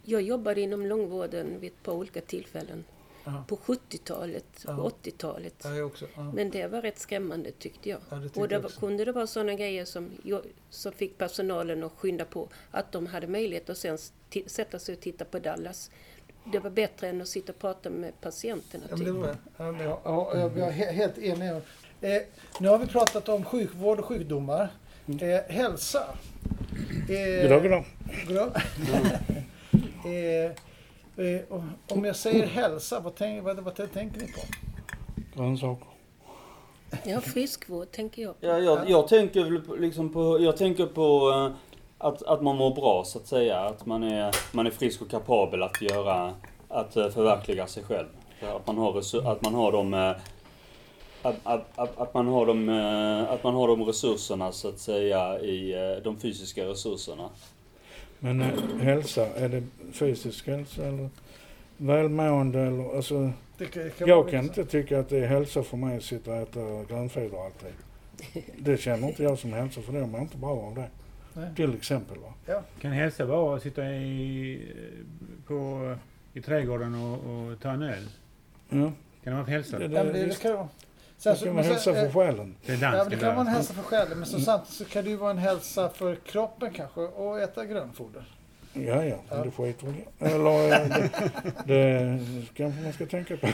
jag 0.04 0.22
jobbade 0.22 0.60
inom 0.60 0.86
långvården 0.86 1.60
vid 1.60 1.72
ett 1.72 1.82
par 1.82 1.92
olika 1.92 2.20
tillfällen. 2.20 2.84
Ja. 3.34 3.44
På 3.48 3.56
70-talet 3.56 4.64
Ja. 4.66 4.76
och 4.76 4.92
80-talet. 5.04 5.54
Ja, 5.64 5.74
jag 5.74 5.86
också. 5.86 6.06
Ja. 6.16 6.22
Men 6.34 6.50
det 6.50 6.66
var 6.66 6.82
rätt 6.82 6.98
skrämmande 6.98 7.50
tyckte 7.50 7.88
jag. 7.88 7.98
Ja, 8.10 8.16
det 8.16 8.36
och 8.36 8.48
det 8.48 8.58
var, 8.58 8.68
kunde 8.70 9.04
det 9.04 9.12
vara 9.12 9.26
sådana 9.26 9.54
grejer 9.54 9.84
som, 9.84 10.10
som 10.70 10.92
fick 10.92 11.18
personalen 11.18 11.84
att 11.84 11.92
skynda 11.92 12.24
på. 12.24 12.48
Att 12.70 12.92
de 12.92 13.06
hade 13.06 13.26
möjlighet 13.26 13.70
att 13.70 13.78
sen 13.78 13.98
sätta 14.46 14.78
sig 14.78 14.94
och 14.94 15.00
titta 15.00 15.24
på 15.24 15.38
Dallas. 15.38 15.90
Det 16.52 16.58
var 16.58 16.70
bättre 16.70 17.08
än 17.08 17.22
att 17.22 17.28
sitta 17.28 17.52
och 17.52 17.58
prata 17.58 17.90
med 17.90 18.20
patienterna. 18.20 18.84
Ja, 18.90 18.96
men 18.96 19.06
typ. 19.06 19.14
det 19.14 19.20
var, 19.20 19.36
ja, 19.56 19.82
ja, 20.04 20.32
jag, 20.38 20.58
jag 20.58 20.68
är 20.68 20.72
he- 20.72 20.92
helt 20.92 21.18
enig. 21.18 21.50
Eh, 22.00 22.22
nu 22.60 22.68
har 22.68 22.78
vi 22.78 22.86
pratat 22.86 23.28
om 23.28 23.44
sjukvård 23.44 23.98
och 23.98 24.04
sjukdomar. 24.04 24.68
Eh, 25.20 25.54
hälsa. 25.54 26.04
Eh, 27.08 27.42
Goddag, 27.42 27.62
goddag. 27.62 27.84
goddag. 28.28 28.52
eh, 30.04 30.12
eh, 30.12 30.50
om 31.88 32.04
jag 32.04 32.16
säger 32.16 32.46
hälsa, 32.46 33.00
vad, 33.00 33.14
tänk, 33.14 33.44
vad, 33.44 33.60
vad 33.60 33.74
tänker 33.74 34.20
ni 34.20 34.32
på? 34.32 34.40
Grönsaker. 35.34 35.86
Ja, 37.04 37.20
friskvård 37.20 37.90
tänker 37.90 38.22
jag. 38.22 38.34
Ja, 38.40 38.58
jag, 38.58 38.90
jag 38.90 39.08
tänker 39.08 39.60
på- 39.66 39.74
liksom 39.76 40.12
på, 40.12 40.40
jag 40.40 40.56
tänker 40.56 40.86
på 40.86 41.30
eh, 41.30 41.56
att, 41.98 42.22
att 42.22 42.42
man 42.42 42.56
mår 42.56 42.74
bra 42.74 43.04
så 43.04 43.18
att 43.18 43.26
säga. 43.26 43.60
Att 43.60 43.86
man 43.86 44.02
är, 44.02 44.34
man 44.52 44.66
är 44.66 44.70
frisk 44.70 45.02
och 45.02 45.10
kapabel 45.10 45.62
att 45.62 45.82
göra, 45.82 46.34
att 46.68 46.96
eh, 46.96 47.08
förverkliga 47.08 47.66
sig 47.66 47.82
själv. 47.84 48.06
Att 48.56 48.66
man 48.66 48.78
har, 48.78 48.98
att 49.32 49.42
man 49.42 49.54
har 49.54 49.72
de, 49.72 49.94
eh, 49.94 50.10
att, 51.22 51.36
att, 51.42 51.78
att, 51.78 51.98
att, 51.98 52.14
man 52.14 52.26
har 52.26 52.46
de, 52.46 52.68
eh, 52.68 53.32
att 53.32 53.42
man 53.44 53.54
har 53.54 53.68
de 53.68 53.84
resurserna 53.84 54.52
så 54.52 54.68
att 54.68 54.78
säga 54.78 55.40
i 55.40 55.72
eh, 55.74 56.02
de 56.04 56.16
fysiska 56.20 56.64
resurserna. 56.64 57.28
Men 58.20 58.40
eh, 58.40 58.78
hälsa, 58.80 59.26
är 59.26 59.48
det 59.48 59.62
fysisk 59.92 60.46
hälsa 60.46 60.84
eller 60.86 61.08
välmående 61.76 62.60
eller 62.60 62.96
alltså 62.96 63.32
Det 63.58 63.66
kan, 63.66 64.08
Jag 64.08 64.30
kan 64.30 64.44
inte 64.44 64.64
tycka 64.64 65.00
att 65.00 65.08
det 65.08 65.18
är 65.18 65.26
hälsa 65.26 65.62
för 65.62 65.76
mig 65.76 65.96
att 65.96 66.02
sitta 66.02 66.30
och 66.30 66.36
äta 66.36 66.60
grönfoder 66.88 67.44
alltid. 67.44 67.72
Det 68.58 68.76
känner 68.76 69.08
inte 69.08 69.22
jag 69.22 69.38
som 69.38 69.52
hälsa 69.52 69.82
för 69.82 69.92
det 69.92 70.06
mår 70.06 70.20
inte 70.20 70.36
bra 70.36 70.50
av 70.50 70.74
det. 70.74 70.88
Nej. 71.32 71.54
Till 71.56 71.74
exempel 71.74 72.18
va. 72.18 72.62
Kan 72.80 72.92
hälsa 72.92 73.24
vara 73.24 73.56
att 73.56 73.62
sitta 73.62 73.84
i, 73.92 74.62
på, 75.46 75.94
i 76.34 76.40
trädgården 76.40 76.94
och, 76.94 77.14
och 77.14 77.60
ta 77.60 77.70
en 77.70 77.82
öl? 77.82 78.08
Ja. 78.68 78.76
Kan 78.76 78.92
det 79.24 79.30
vara 79.30 79.44
för 79.44 79.52
hälsa? 79.52 79.78
Det, 79.78 79.84
Ja, 79.84 80.04
det, 80.04 80.12
det, 80.12 80.26
det 80.26 80.42
kan 80.42 80.68
Sen, 81.18 81.32
kan 81.36 81.36
så, 81.36 81.52
men 81.52 81.64
sen, 81.64 81.72
hälsa 81.72 81.94
för 81.94 82.04
eh, 82.06 82.12
själen. 82.12 82.54
Det 82.66 82.72
är 82.72 82.76
Ja, 82.96 83.04
det 83.04 83.16
kan 83.16 83.28
vara 83.36 83.40
en 83.40 83.46
hälsa 83.46 83.74
för 83.74 83.82
själen, 83.82 84.18
men 84.18 84.28
så 84.28 84.40
samtidigt 84.40 84.74
så 84.74 84.84
kan 84.84 85.04
det 85.04 85.10
ju 85.10 85.16
vara 85.16 85.30
en 85.30 85.38
hälsa 85.38 85.88
för 85.88 86.14
kroppen 86.14 86.70
kanske 86.72 87.00
och 87.00 87.40
äta 87.40 87.64
grönfoder. 87.64 88.24
Ja, 88.72 89.04
ja, 89.04 89.16
Ja. 89.30 89.44
skiter 89.56 89.86
väl 89.86 89.94
jag 90.18 90.32
Eller 90.32 90.72
eh, 90.72 90.88
det, 91.66 91.74
det 91.74 92.20
kanske 92.54 92.82
man 92.82 92.92
ska 92.92 93.06
tänka 93.06 93.36
på. 93.36 93.46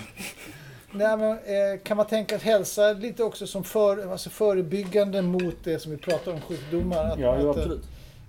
Nej, 0.93 1.17
men, 1.17 1.31
eh, 1.31 1.81
kan 1.85 1.97
man 1.97 2.07
tänka 2.07 2.37
att 2.37 2.43
hälsa 2.43 2.93
lite 2.93 3.23
också 3.25 3.47
som 3.47 3.65
för, 3.65 4.13
alltså 4.13 4.31
förebyggande 4.31 5.23
mot 5.23 5.57
det 5.65 5.79
som 5.79 5.93
vi 5.93 5.99
pratar 5.99 6.33
om, 6.33 6.41
sjukdomar? 6.41 7.05
Att, 7.05 7.19
Ja, 7.19 7.39
jo, 7.43 7.51
att, 7.51 7.57
absolut. 7.57 7.85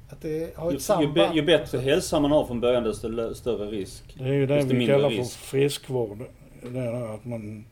att 0.10 0.22
det 0.22 0.56
har 0.58 0.72
Ju, 0.72 0.78
ett 0.78 0.84
samband. 0.84 1.18
ju, 1.18 1.42
ju 1.42 1.42
bättre 1.42 1.78
hälsa 1.78 2.20
man 2.20 2.32
har 2.32 2.46
från 2.46 2.60
början 2.62 2.84
desto 2.84 3.34
större 3.36 3.66
risk. 3.72 4.16
Det 4.18 4.24
är 4.24 4.28
ju 4.34 4.46
det 4.46 4.64
vi 4.64 4.88
kallar 4.88 5.10
risk. 5.10 5.38
för 5.38 5.46
friskvård. 5.48 6.18
Det 6.72 6.80
är 6.80 7.16
att 7.16 7.26
man, 7.26 7.66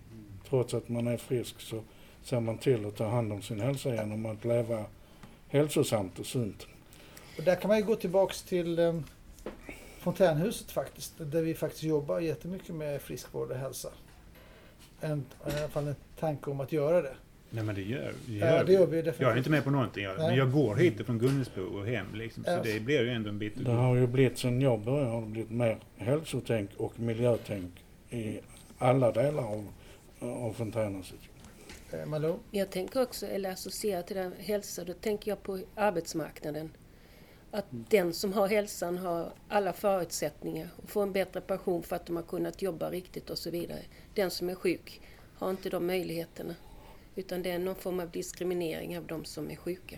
trots 0.49 0.73
att 0.73 0.89
man 0.89 1.07
är 1.07 1.17
frisk 1.17 1.61
så 1.61 1.81
ser 2.23 2.39
man 2.39 2.57
till 2.57 2.85
att 2.85 2.95
ta 2.95 3.07
hand 3.07 3.33
om 3.33 3.41
sin 3.41 3.59
hälsa 3.61 3.95
genom 3.95 4.25
att 4.25 4.45
leva 4.45 4.85
hälsosamt 5.47 6.19
och 6.19 6.25
sunt. 6.25 6.67
Och 7.37 7.43
där 7.43 7.55
kan 7.55 7.67
man 7.67 7.77
ju 7.77 7.83
gå 7.83 7.95
tillbaks 7.95 8.41
till 8.43 8.79
eh, 8.79 8.99
Fontänhuset 9.99 10.71
faktiskt. 10.71 11.13
Där 11.17 11.41
vi 11.41 11.53
faktiskt 11.53 11.83
jobbar 11.83 12.19
jättemycket 12.19 12.75
med 12.75 13.01
friskvård 13.01 13.51
och 13.51 13.57
hälsa. 13.57 13.89
En, 15.01 15.19
I 15.19 15.59
alla 15.59 15.67
fall 15.67 15.87
en 15.87 15.95
tanke 16.19 16.51
om 16.51 16.59
att 16.59 16.71
göra 16.71 17.01
det. 17.01 17.13
Nej 17.49 17.63
men 17.63 17.75
det 17.75 17.81
gör, 17.81 18.13
det 18.25 18.33
Ja, 18.33 18.45
gör 18.45 18.63
det 18.63 18.73
gör 18.73 18.85
vi 18.85 18.97
Jag 18.97 19.07
är 19.07 19.11
definitivt. 19.11 19.37
inte 19.37 19.49
med 19.49 19.63
på 19.63 19.69
någonting. 19.69 20.03
Jag, 20.03 20.17
Nej. 20.17 20.27
men 20.27 20.37
jag 20.37 20.51
går 20.51 20.75
hit 20.75 21.05
från 21.05 21.19
Gunnelsbo 21.19 21.61
och 21.61 21.85
hem 21.85 22.05
liksom. 22.13 22.43
Så 22.43 22.49
Ja. 22.51 22.59
det 22.63 22.79
blir 22.79 23.01
ju 23.01 23.09
ändå 23.09 23.29
en 23.29 23.39
bit. 23.39 23.53
Det 23.65 23.71
har 23.71 23.95
ju 23.95 24.07
blivit, 24.07 24.37
sen 24.37 24.61
jag 24.61 24.79
började, 24.79 25.09
har 25.09 25.21
det 25.21 25.27
blivit 25.27 25.51
mer 25.51 25.77
hälsotänk 25.97 26.69
och 26.77 26.99
miljötänk 26.99 27.71
i 28.09 28.39
alla 28.77 29.11
delar 29.11 29.43
av, 29.43 29.67
av 30.23 30.53
Fontänhuset. 30.53 31.19
Eh, 31.91 32.05
Malou? 32.05 32.39
Jag 32.51 32.69
tänker 32.69 33.01
också, 33.01 33.25
eller 33.27 33.51
associerar 33.51 34.01
till 34.01 34.15
den 34.15 34.33
hälsa, 34.37 34.83
då 34.83 34.93
tänker 34.93 35.31
jag 35.31 35.43
på 35.43 35.59
arbetsmarknaden. 35.75 36.69
Att 37.51 37.65
den 37.69 38.13
som 38.13 38.33
har 38.33 38.47
hälsan 38.47 38.97
har 38.97 39.33
alla 39.47 39.73
förutsättningar 39.73 40.69
och 40.77 40.89
får 40.89 41.03
en 41.03 41.11
bättre 41.11 41.41
pension 41.41 41.83
för 41.83 41.95
att 41.95 42.05
de 42.05 42.15
har 42.15 42.23
kunnat 42.23 42.61
jobba 42.61 42.89
riktigt 42.89 43.29
och 43.29 43.37
så 43.37 43.49
vidare. 43.49 43.81
Den 44.13 44.31
som 44.31 44.49
är 44.49 44.55
sjuk 44.55 45.01
har 45.35 45.49
inte 45.49 45.69
de 45.69 45.87
möjligheterna. 45.87 46.55
Utan 47.15 47.43
det 47.43 47.51
är 47.51 47.59
någon 47.59 47.75
form 47.75 47.99
av 47.99 48.11
diskriminering 48.11 48.97
av 48.97 49.05
de 49.05 49.25
som 49.25 49.51
är 49.51 49.55
sjuka. 49.55 49.97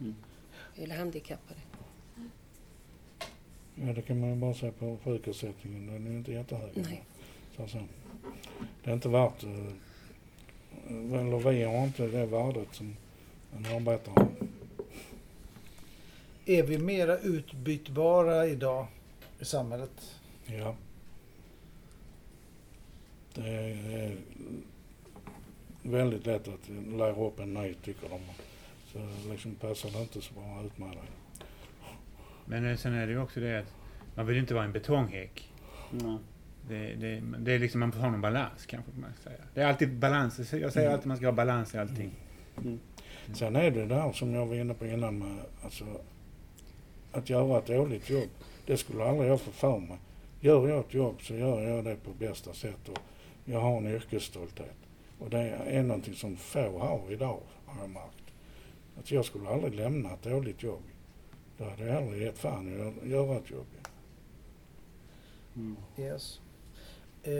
Mm. 0.00 0.14
Eller 0.76 0.96
handikappade. 0.96 1.60
Ja, 3.74 3.92
det 3.92 4.02
kan 4.02 4.20
man 4.20 4.30
ju 4.30 4.36
bara 4.36 4.54
säga 4.54 4.72
på 4.72 4.98
sjukersättningen. 5.04 5.86
Den 5.86 6.06
är 6.06 6.10
ju 6.10 6.18
inte 6.18 6.32
jättehög. 6.32 6.70
Nej. 6.74 7.04
Så, 7.56 7.68
så. 7.68 7.78
Det 8.84 8.90
är 8.90 8.94
inte 8.94 9.08
värt, 9.08 9.44
eh, 9.44 9.50
eller 10.88 11.50
vi 11.50 11.64
har 11.64 11.84
inte 11.84 12.06
det 12.06 12.26
värdet 12.26 12.68
som 12.74 12.96
en 13.56 13.66
arbetare 13.66 14.14
har. 14.16 14.28
Är 16.46 16.62
vi 16.62 16.78
mera 16.78 17.18
utbytbara 17.18 18.46
idag 18.46 18.86
i 19.38 19.44
samhället? 19.44 20.16
Ja. 20.46 20.74
Det 23.34 23.48
är 23.48 24.16
väldigt 25.82 26.26
lätt 26.26 26.48
att 26.48 26.68
lära 26.96 27.26
upp 27.26 27.40
en 27.40 27.54
ny 27.54 27.74
tycker 27.74 28.08
de. 28.08 28.20
Så 28.92 29.30
liksom 29.30 29.54
passar 29.54 29.90
det 29.90 30.00
inte 30.00 30.20
så 30.20 30.34
bra 30.34 30.62
ut 30.66 30.78
med 30.78 30.90
det. 30.90 31.44
Men 32.44 32.70
eh, 32.70 32.76
sen 32.76 32.94
är 32.94 33.06
det 33.06 33.12
ju 33.12 33.20
också 33.20 33.40
det 33.40 33.58
att 33.58 33.74
man 34.14 34.26
vill 34.26 34.36
inte 34.36 34.54
vara 34.54 34.64
en 34.64 34.72
betonghäck. 34.72 35.52
Nej. 35.90 36.18
Det, 36.68 36.94
det, 36.94 37.22
det 37.38 37.52
är 37.52 37.58
liksom, 37.58 37.80
man 37.80 37.92
får 37.92 38.00
ha 38.00 38.10
någon 38.10 38.20
balans 38.20 38.66
kanske 38.66 38.90
man 39.00 39.12
säga. 39.22 39.38
Det 39.54 39.60
är 39.60 39.66
alltid 39.66 39.98
balans. 39.98 40.38
Jag 40.38 40.46
säger 40.72 40.80
Mm. 40.86 40.92
alltid 40.92 41.06
man 41.06 41.16
ska 41.16 41.26
ha 41.26 41.32
balans 41.32 41.74
i 41.74 41.78
allting. 41.78 42.10
Sen 43.34 43.56
är 43.56 43.70
det 43.70 43.86
där 43.86 44.12
som 44.12 44.34
jag 44.34 44.46
var 44.46 44.54
inne 44.54 44.74
på 44.74 44.86
innan 44.86 45.18
med 45.18 45.38
alltså, 45.64 45.84
att 47.12 47.30
göra 47.30 47.58
ett 47.58 47.66
dåligt 47.66 48.10
jobb. 48.10 48.28
Det 48.66 48.76
skulle 48.76 49.04
aldrig 49.04 49.30
jag 49.30 49.40
få 49.40 49.50
för 49.50 49.78
mig. 49.78 49.98
Gör 50.40 50.68
jag 50.68 50.80
ett 50.80 50.94
jobb 50.94 51.22
så 51.22 51.34
gör 51.34 51.60
jag 51.60 51.84
det 51.84 51.96
på 51.96 52.10
bästa 52.18 52.52
sätt 52.54 52.88
och 52.88 52.98
jag 53.44 53.60
har 53.60 53.76
en 53.76 53.86
yrkesstolthet. 53.86 54.76
Och 55.18 55.30
det 55.30 55.38
är 55.66 55.82
någonting 55.82 56.14
som 56.14 56.36
få 56.36 56.78
har 56.78 57.12
idag, 57.12 57.40
har 57.66 57.80
jag 57.80 57.90
märkt. 57.90 58.32
Att 58.98 59.10
jag 59.10 59.24
skulle 59.24 59.48
aldrig 59.48 59.74
lämna 59.74 60.12
ett 60.12 60.22
dåligt 60.22 60.62
jobb. 60.62 60.82
Då 61.58 61.64
hade 61.64 61.84
jag 61.86 61.92
hellre 61.92 62.18
gett 62.18 62.38
fan 62.38 62.68
i 62.78 62.82
att 63.02 63.08
göra 63.08 63.36
ett 63.36 63.50
jobb. 63.50 63.66
Mm. 65.56 65.76
Yes. 65.98 66.40
Eh, 67.22 67.32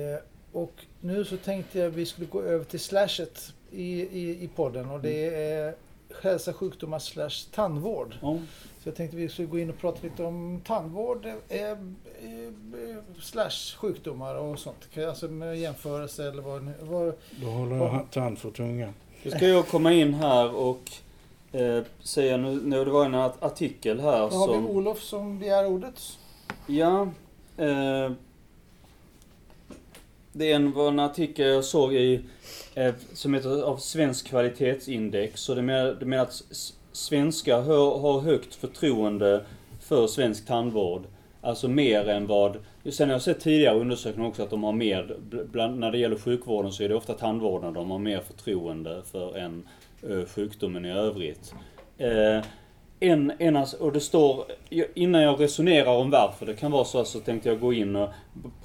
och 0.53 0.73
nu 1.01 1.25
så 1.25 1.37
tänkte 1.37 1.79
jag 1.79 1.91
vi 1.91 2.07
skulle 2.07 2.27
gå 2.27 2.43
över 2.43 2.65
till 2.65 2.81
slashet 2.81 3.53
i, 3.71 4.01
i, 4.01 4.45
i 4.45 4.49
podden 4.57 4.91
och 4.91 5.01
det 5.01 5.35
är 5.35 5.75
hälsa, 6.23 6.53
sjukdomar 6.53 6.99
slash 6.99 7.31
tandvård. 7.55 8.15
Ja. 8.23 8.39
Så 8.83 8.89
jag 8.89 8.97
tänkte 8.97 9.17
vi 9.17 9.29
skulle 9.29 9.49
gå 9.49 9.59
in 9.59 9.71
och 9.71 9.79
prata 9.79 9.99
lite 10.03 10.25
om 10.25 10.61
tandvård 10.67 11.27
eh, 11.49 11.71
eh, 11.71 11.77
slash 13.21 13.77
sjukdomar 13.79 14.35
och 14.35 14.59
sånt. 14.59 14.89
Alltså 15.09 15.29
med 15.29 15.59
jämförelse 15.59 16.29
eller 16.29 16.43
vad, 16.43 16.65
ni- 16.65 16.73
vad 16.81 17.15
Då 17.43 17.47
håller 17.47 17.77
jag 17.77 17.89
ha- 17.89 18.05
tand 18.11 18.39
för 18.39 18.51
tungan. 18.51 18.95
Då 19.25 19.31
ska 19.31 19.47
jag 19.47 19.67
komma 19.69 19.93
in 19.93 20.15
här 20.15 20.55
och 20.57 20.83
eh, 21.53 21.83
säga 22.01 22.37
nu, 22.37 22.61
nu 22.65 22.85
det 22.85 22.91
var 22.91 23.05
en 23.05 23.15
art- 23.15 23.43
artikel 23.43 24.01
här 24.01 24.19
Då 24.19 24.37
har 24.37 24.49
vi 24.49 24.55
som... 24.55 24.67
Olof 24.71 25.03
som 25.03 25.39
begär 25.39 25.67
ordet. 25.67 26.01
Ja. 26.67 27.09
Eh, 27.57 28.13
det 30.33 30.53
är 30.53 30.57
en, 30.57 30.73
var 30.73 30.89
en 30.89 30.99
artikel 30.99 31.47
jag 31.47 31.65
såg 31.65 31.95
i, 31.95 32.21
eh, 32.75 32.95
som 33.13 33.35
heter 33.35 33.63
av 33.63 33.77
Svensk 33.77 34.27
kvalitetsindex. 34.27 35.49
Och 35.49 35.57
det 35.57 35.63
menar, 35.63 35.97
det 36.01 36.07
menar 36.07 36.23
att 36.23 36.43
svenskar 36.93 37.63
har, 37.63 37.99
har 37.99 38.21
högt 38.21 38.55
förtroende 38.55 39.45
för 39.81 40.07
svensk 40.07 40.47
tandvård. 40.47 41.03
Alltså 41.41 41.69
mer 41.69 42.09
än 42.09 42.27
vad... 42.27 42.57
Sen 42.91 43.09
har 43.09 43.15
jag 43.15 43.23
sett 43.23 43.41
tidigare 43.41 43.79
undersökningar 43.79 44.29
också 44.29 44.43
att 44.43 44.51
de 44.51 44.65
har 44.65 44.73
mer, 44.73 45.17
bland, 45.53 45.79
när 45.79 45.91
det 45.91 45.99
gäller 45.99 46.17
sjukvården 46.17 46.73
så 46.73 46.83
är 46.83 46.89
det 46.89 46.95
ofta 46.95 47.15
tandvården 47.15 47.75
de 47.75 47.91
har 47.91 47.99
mer 47.99 48.21
förtroende 48.21 49.03
för 49.13 49.37
än 49.37 49.69
eh, 50.03 50.25
sjukdomen 50.25 50.85
i 50.85 50.93
övrigt. 50.93 51.55
Eh, 51.99 52.45
en, 53.01 53.33
en, 53.39 53.57
och 53.81 53.93
det 53.93 54.01
står, 54.01 54.45
innan 54.95 55.23
jag 55.23 55.41
resonerar 55.41 55.93
om 55.93 56.11
varför 56.11 56.47
det 56.47 56.55
kan 56.55 56.71
vara 56.71 56.85
så, 56.85 57.05
så 57.05 57.21
tänkte 57.21 57.49
jag 57.49 57.61
gå 57.61 57.73
in 57.73 57.97
och 57.97 58.09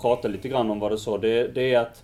prata 0.01 0.27
lite 0.27 0.49
grann 0.49 0.71
om 0.71 0.79
vad 0.79 0.91
det 0.91 0.97
står. 0.97 1.19
Det, 1.19 1.47
det 1.47 1.73
är 1.73 1.79
att, 1.79 2.03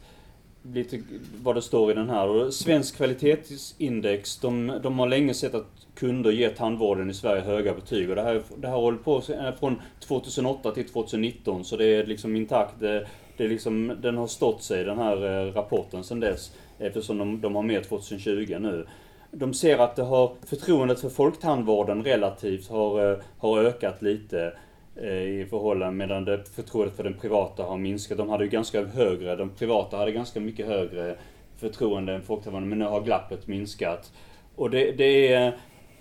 lite 0.73 1.01
vad 1.43 1.55
det 1.55 1.61
står 1.61 1.91
i 1.91 1.93
den 1.93 2.09
här. 2.09 2.27
Och 2.27 2.53
Svensk 2.53 2.97
kvalitetsindex, 2.97 4.37
de, 4.37 4.79
de 4.83 4.99
har 4.99 5.07
länge 5.07 5.33
sett 5.33 5.55
att 5.55 5.65
kunder 5.95 6.31
ger 6.31 6.49
tandvården 6.49 7.09
i 7.09 7.13
Sverige 7.13 7.41
höga 7.41 7.73
betyg. 7.73 8.09
Och 8.09 8.15
det 8.15 8.21
här, 8.21 8.41
det 8.57 8.67
här 8.67 8.75
håller 8.75 8.97
på 8.97 9.21
eh, 9.29 9.55
från 9.59 9.81
2008 9.99 10.71
till 10.71 10.89
2019, 10.89 11.65
så 11.65 11.77
det 11.77 11.85
är 11.85 12.05
liksom 12.05 12.35
intakt. 12.35 12.79
Det, 12.79 13.07
det 13.37 13.43
är 13.43 13.49
liksom, 13.49 13.97
den 14.01 14.17
har 14.17 14.27
stått 14.27 14.63
sig, 14.63 14.83
den 14.83 14.97
här 14.97 15.47
eh, 15.47 15.53
rapporten, 15.53 16.03
sedan 16.03 16.19
dess. 16.19 16.51
Eftersom 16.79 17.17
de, 17.17 17.41
de 17.41 17.55
har 17.55 17.63
med 17.63 17.83
2020 17.83 18.57
nu. 18.59 18.85
De 19.31 19.53
ser 19.53 19.77
att 19.77 19.95
det 19.95 20.03
har, 20.03 20.31
förtroendet 20.45 20.99
för 20.99 21.09
folktandvården 21.09 22.03
relativt 22.03 22.69
har, 22.69 23.11
eh, 23.11 23.17
har 23.37 23.59
ökat 23.59 24.01
lite 24.01 24.53
eh, 24.95 25.23
i 25.23 25.47
förhållande 25.49 25.95
medan 25.95 26.25
det 26.25 26.49
förtroendet 26.55 26.95
för 26.95 27.03
den 27.03 27.13
privata 27.13 27.63
har 27.63 27.77
minskat. 27.77 28.17
De 28.17 28.29
hade 28.29 28.43
ju 28.43 28.49
ganska 28.49 28.85
högre, 28.85 29.35
de 29.35 29.49
privata 29.49 29.97
hade 29.97 30.11
ganska 30.11 30.39
mycket 30.39 30.67
högre 30.67 31.15
förtroende 31.57 32.13
än 32.13 32.21
folktandvården, 32.21 32.69
men 32.69 32.79
nu 32.79 32.85
har 32.85 33.01
glappet 33.01 33.47
minskat. 33.47 34.11
Och 34.55 34.69
det, 34.69 34.91
det 34.91 35.33
är, 35.33 35.57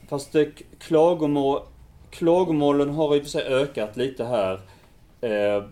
fast 0.08 0.32
det, 0.32 0.48
klagomål, 0.78 1.60
klagomålen 2.10 2.90
har 2.90 3.16
i 3.16 3.18
och 3.18 3.22
för 3.22 3.30
sig 3.30 3.42
ökat 3.42 3.96
lite 3.96 4.24
här. 4.24 4.60
Eh, 5.20 5.64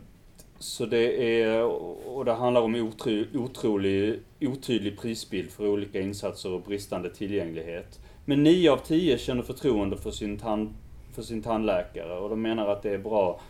så 0.59 0.87
det 0.87 1.43
är, 1.43 1.63
och 2.09 2.25
det 2.25 2.33
handlar 2.33 2.61
om 2.61 2.75
otro, 2.75 3.25
otrolig, 3.35 4.21
otydlig 4.47 4.99
prisbild 4.99 5.51
för 5.51 5.67
olika 5.69 6.01
insatser 6.01 6.53
och 6.53 6.63
bristande 6.63 7.11
tillgänglighet. 7.11 8.01
Men 8.25 8.43
9 8.43 8.71
av 8.73 8.77
10 8.77 9.19
känner 9.19 9.43
förtroende 9.43 9.97
för 9.97 10.11
sin, 10.11 10.39
tand, 10.39 10.75
för 11.13 11.23
sin 11.23 11.43
tandläkare 11.43 12.19
och 12.19 12.29
de 12.31 12.43
menar 12.43 12.69
att 12.69 12.83
det 12.83 12.91
är 12.91 12.99
bra 12.99 13.41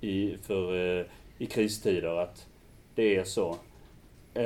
i, 0.00 0.36
för, 0.42 0.98
eh, 1.00 1.06
i 1.38 1.46
kristider 1.46 2.20
att 2.22 2.46
det 2.94 3.16
är 3.16 3.24
så. 3.24 3.56
Eh, 4.34 4.44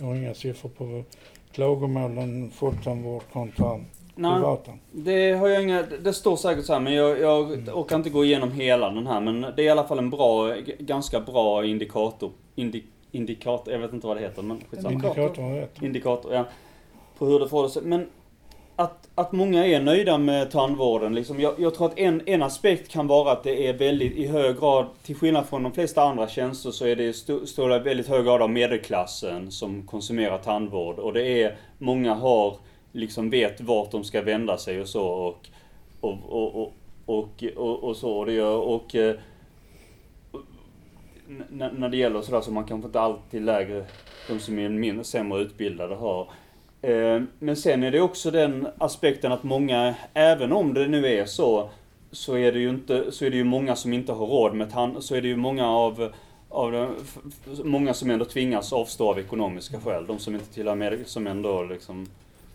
Jag 0.00 0.06
har 0.06 0.14
inga 0.14 0.34
siffror 0.34 0.68
på 0.70 1.04
klagomålen 1.52 2.50
folktandvård 2.50 3.22
kontra 3.32 3.80
nej, 4.14 4.34
privata. 4.34 4.72
det 4.92 5.32
har 5.32 5.48
jag 5.48 5.62
inga, 5.62 5.82
det 5.82 6.12
står 6.12 6.36
säkert 6.36 6.64
så 6.64 6.72
här 6.72 6.80
men 6.80 6.92
jag, 6.94 7.20
jag 7.20 7.68
orkar 7.78 7.96
inte 7.96 8.10
gå 8.10 8.24
igenom 8.24 8.52
hela 8.52 8.90
den 8.90 9.06
här 9.06 9.20
men 9.20 9.40
det 9.40 9.62
är 9.62 9.66
i 9.66 9.68
alla 9.68 9.84
fall 9.84 9.98
en 9.98 10.10
bra, 10.10 10.54
ganska 10.78 11.20
bra 11.20 11.64
indikator, 11.66 12.30
indi, 12.54 12.84
indikator, 13.12 13.72
jag 13.72 13.80
vet 13.80 13.92
inte 13.92 14.06
vad 14.06 14.16
det 14.16 14.20
heter 14.20 14.42
men 14.42 14.60
skitsamma. 14.70 14.92
Indikator. 14.92 15.18
Indikator 15.24 15.42
har 15.42 15.54
rätt. 15.60 15.82
indikator, 15.82 16.34
ja. 16.34 16.44
På 17.18 17.26
hur 17.26 17.40
det 17.40 17.48
förhåller 17.48 17.68
sig. 17.68 17.82
Men 17.82 18.06
att, 18.76 19.08
att 19.14 19.32
många 19.32 19.66
är 19.66 19.80
nöjda 19.80 20.18
med 20.18 20.50
tandvården, 20.50 21.14
liksom, 21.14 21.40
jag, 21.40 21.54
jag 21.58 21.74
tror 21.74 21.86
att 21.86 21.98
en, 21.98 22.22
en 22.26 22.42
aspekt 22.42 22.88
kan 22.88 23.06
vara 23.06 23.32
att 23.32 23.42
det 23.44 23.66
är 23.66 23.72
väldigt 23.72 24.12
i 24.16 24.26
hög 24.26 24.58
grad, 24.58 24.86
till 25.02 25.16
skillnad 25.16 25.46
från 25.46 25.62
de 25.62 25.72
flesta 25.72 26.02
andra 26.02 26.28
tjänster, 26.28 26.70
så 26.70 26.86
är 26.86 26.96
det 26.96 27.12
står 27.48 27.68
det 27.68 27.78
väldigt 27.78 28.08
hög 28.08 28.24
grad 28.24 28.42
av 28.42 28.50
medelklassen 28.50 29.50
som 29.50 29.82
konsumerar 29.86 30.38
tandvård. 30.38 30.98
Och 30.98 31.12
det 31.12 31.42
är, 31.42 31.56
många 31.78 32.14
har, 32.14 32.56
liksom 32.92 33.30
vet 33.30 33.60
vart 33.60 33.90
de 33.90 34.04
ska 34.04 34.22
vända 34.22 34.56
sig 34.58 34.80
och 34.80 34.88
så. 34.88 35.04
Och, 35.04 35.48
och, 36.00 36.18
och, 36.28 36.56
och, 36.56 36.72
och, 37.06 37.44
och, 37.56 37.84
och 37.84 37.96
så. 37.96 38.18
Och 38.18 38.26
det 38.26 38.32
gör, 38.32 38.56
och, 38.56 38.94
eh, 38.94 39.10
n- 39.10 39.18
när- 41.50 41.88
det 41.88 41.96
gäller 41.96 42.22
sådär 42.22 42.40
så 42.40 42.50
man 42.50 42.64
kanske 42.64 42.86
inte 42.86 43.00
alltid 43.00 43.42
lägre, 43.42 43.84
de 44.28 44.40
som 44.40 44.58
är 44.58 44.68
mindre, 44.68 45.04
sämre 45.04 45.40
utbildade 45.40 45.94
har. 45.94 46.28
Eh, 46.82 47.20
men 47.38 47.56
sen 47.56 47.82
är 47.82 47.90
det 47.90 48.00
också 48.00 48.30
den 48.30 48.68
aspekten 48.78 49.32
att 49.32 49.42
många, 49.42 49.94
även 50.14 50.52
om 50.52 50.74
det 50.74 50.86
nu 50.88 51.06
är 51.06 51.24
så, 51.24 51.70
så 52.10 52.36
är 52.36 52.52
det 52.52 52.58
ju 52.58 52.68
inte, 52.70 53.12
så 53.12 53.24
är 53.24 53.30
det 53.30 53.36
ju 53.36 53.44
många 53.44 53.76
som 53.76 53.92
inte 53.92 54.12
har 54.12 54.26
råd 54.26 54.54
med 54.54 54.70
tand, 54.72 55.04
så 55.04 55.14
är 55.14 55.22
det 55.22 55.28
ju 55.28 55.36
många 55.36 55.70
av, 55.70 56.12
av 56.48 56.72
de, 56.72 56.94
många 57.64 57.94
som 57.94 58.10
ändå 58.10 58.24
tvingas 58.24 58.72
avstå 58.72 59.10
av 59.10 59.18
ekonomiska 59.18 59.80
skäl. 59.80 60.06
De 60.06 60.18
som 60.18 60.34
inte 60.34 60.54
tillhör 60.54 60.74
med, 60.74 60.98
som 61.06 61.26
ändå 61.26 61.62
liksom, 61.62 62.06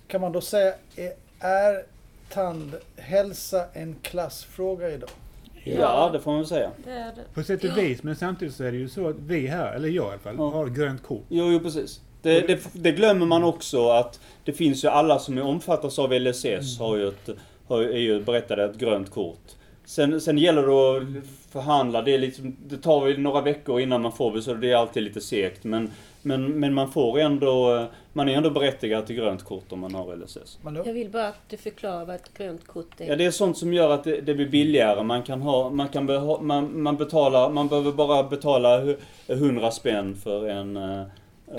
Kan 0.07 0.21
man 0.21 0.31
då 0.31 0.41
säga, 0.41 0.73
är, 0.95 1.13
är 1.39 1.83
tandhälsa 2.29 3.65
en 3.73 3.95
klassfråga 4.01 4.89
idag? 4.89 5.09
Ja, 5.63 6.09
det 6.13 6.19
får 6.19 6.31
man 6.31 6.39
väl 6.39 6.47
säga. 6.47 6.71
Det 6.85 6.91
är 6.91 7.05
det. 7.15 7.33
På 7.33 7.43
sätt 7.43 7.63
och 7.63 7.77
vis, 7.77 8.03
men 8.03 8.15
samtidigt 8.15 8.55
så 8.55 8.63
är 8.63 8.71
det 8.71 8.77
ju 8.77 8.89
så 8.89 9.07
att 9.07 9.15
vi 9.19 9.47
här, 9.47 9.73
eller 9.73 9.87
jag 9.89 10.05
i 10.05 10.09
alla 10.09 10.17
fall, 10.19 10.35
Ja. 10.37 10.49
har 10.49 10.67
grönt 10.67 11.03
kort. 11.03 11.23
Jo, 11.29 11.51
jo 11.51 11.59
precis. 11.59 12.01
Det, 12.21 12.47
det, 12.47 12.59
det 12.73 12.91
glömmer 12.91 13.25
man 13.25 13.43
också 13.43 13.89
att 13.89 14.19
det 14.43 14.53
finns 14.53 14.83
ju 14.83 14.87
alla 14.87 15.19
som 15.19 15.37
är 15.37 15.41
omfattas 15.43 15.99
av 15.99 16.13
LSS 16.13 16.79
har 16.79 16.97
ju 16.97 17.07
ett, 17.07 17.29
har, 17.67 17.81
är 17.81 17.97
ju 17.97 18.23
berättade 18.23 18.63
ett 18.63 18.77
grönt 18.77 19.11
kort. 19.11 19.39
Sen, 19.85 20.21
sen 20.21 20.37
gäller 20.37 20.61
det 20.67 20.97
att 21.19 21.25
förhandla. 21.51 22.01
Det, 22.01 22.13
är 22.13 22.17
liksom, 22.19 22.55
det 22.67 22.77
tar 22.77 23.05
väl 23.05 23.19
några 23.19 23.41
veckor 23.41 23.79
innan 23.79 24.01
man 24.01 24.11
får 24.11 24.31
det, 24.35 24.41
så 24.41 24.53
det 24.53 24.71
är 24.71 24.75
alltid 24.75 25.03
lite 25.03 25.21
segt. 25.21 25.63
Men, 25.63 25.91
men, 26.21 26.59
men 26.59 26.73
man 26.73 26.91
får 26.91 27.19
ändå, 27.19 27.85
man 28.13 28.29
är 28.29 28.37
ändå 28.37 28.49
berättigad 28.49 29.07
till 29.07 29.15
grönt 29.15 29.43
kort 29.43 29.71
om 29.71 29.79
man 29.79 29.95
har 29.95 30.15
LSS. 30.15 30.59
Jag 30.85 30.93
vill 30.93 31.09
bara 31.09 31.27
att 31.27 31.39
du 31.49 31.57
förklarar 31.57 32.05
vad 32.05 32.15
ett 32.15 32.37
grönt 32.37 32.67
kort 32.67 33.01
är. 33.01 33.07
Ja, 33.07 33.15
det 33.15 33.25
är 33.25 33.31
sånt 33.31 33.57
som 33.57 33.73
gör 33.73 33.89
att 33.89 34.03
det, 34.03 34.21
det 34.21 34.33
blir 34.33 34.49
billigare. 34.49 35.03
Man 35.03 35.23
kan 35.23 35.41
ha, 35.41 35.69
man 35.69 35.89
kan 35.89 36.05
beha, 36.05 36.41
man, 36.41 36.81
man 36.81 36.97
betalar, 36.97 37.49
man 37.49 37.67
behöver 37.67 37.91
bara 37.91 38.23
betala 38.23 38.79
hu- 38.81 38.97
100 39.27 39.71
spänn 39.71 40.15
för 40.15 40.47
en... 40.49 40.77
eh, 40.77 41.03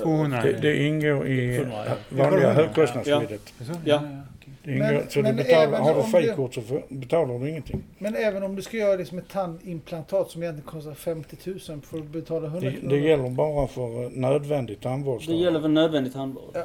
200. 0.03 0.43
Det, 0.43 0.53
det 0.53 0.83
ingår 0.87 1.27
i 1.27 1.57
ja. 1.57 1.95
vanliga 2.09 2.53
högkostnadsskyddet. 2.53 3.53
Så? 3.59 3.73
Ja. 3.85 3.97
okej. 3.97 4.19
Det 4.65 4.73
ingår, 4.73 4.85
Men- 4.93 5.11
så 5.11 5.21
men 5.23 5.37
du 5.37 5.43
betalar, 5.43 5.63
även 5.65 5.83
har 5.83 5.95
du 5.95 6.03
frikort 6.03 6.55
så 6.55 6.61
betalar 6.89 7.39
du 7.39 7.51
ingenting. 7.51 7.83
Men 7.99 8.15
även 8.17 8.43
om 8.43 8.57
du 8.57 8.63
ska 8.63 8.77
göra 8.77 8.97
liksom 8.97 9.19
ett 9.19 9.29
tandimplantat 9.29 10.31
som 10.31 10.43
egentligen 10.43 10.71
kostar 10.71 10.95
50 10.95 11.37
000 11.69 11.81
får 11.83 11.97
du 11.99 12.03
betala 12.03 12.47
100 12.49 12.71
Det, 12.71 12.77
kronor. 12.77 12.95
det 12.95 13.01
gäller 13.01 13.31
bara 13.31 13.67
för 13.67 14.05
eh, 14.05 14.11
nödvändig 14.11 14.81
tandvård. 14.81 15.23
Det 15.27 15.35
gäller 15.35 15.61
väl 15.61 15.71
nödvändig 15.71 16.13
tandvård? 16.13 16.51
Ja. 16.55 16.65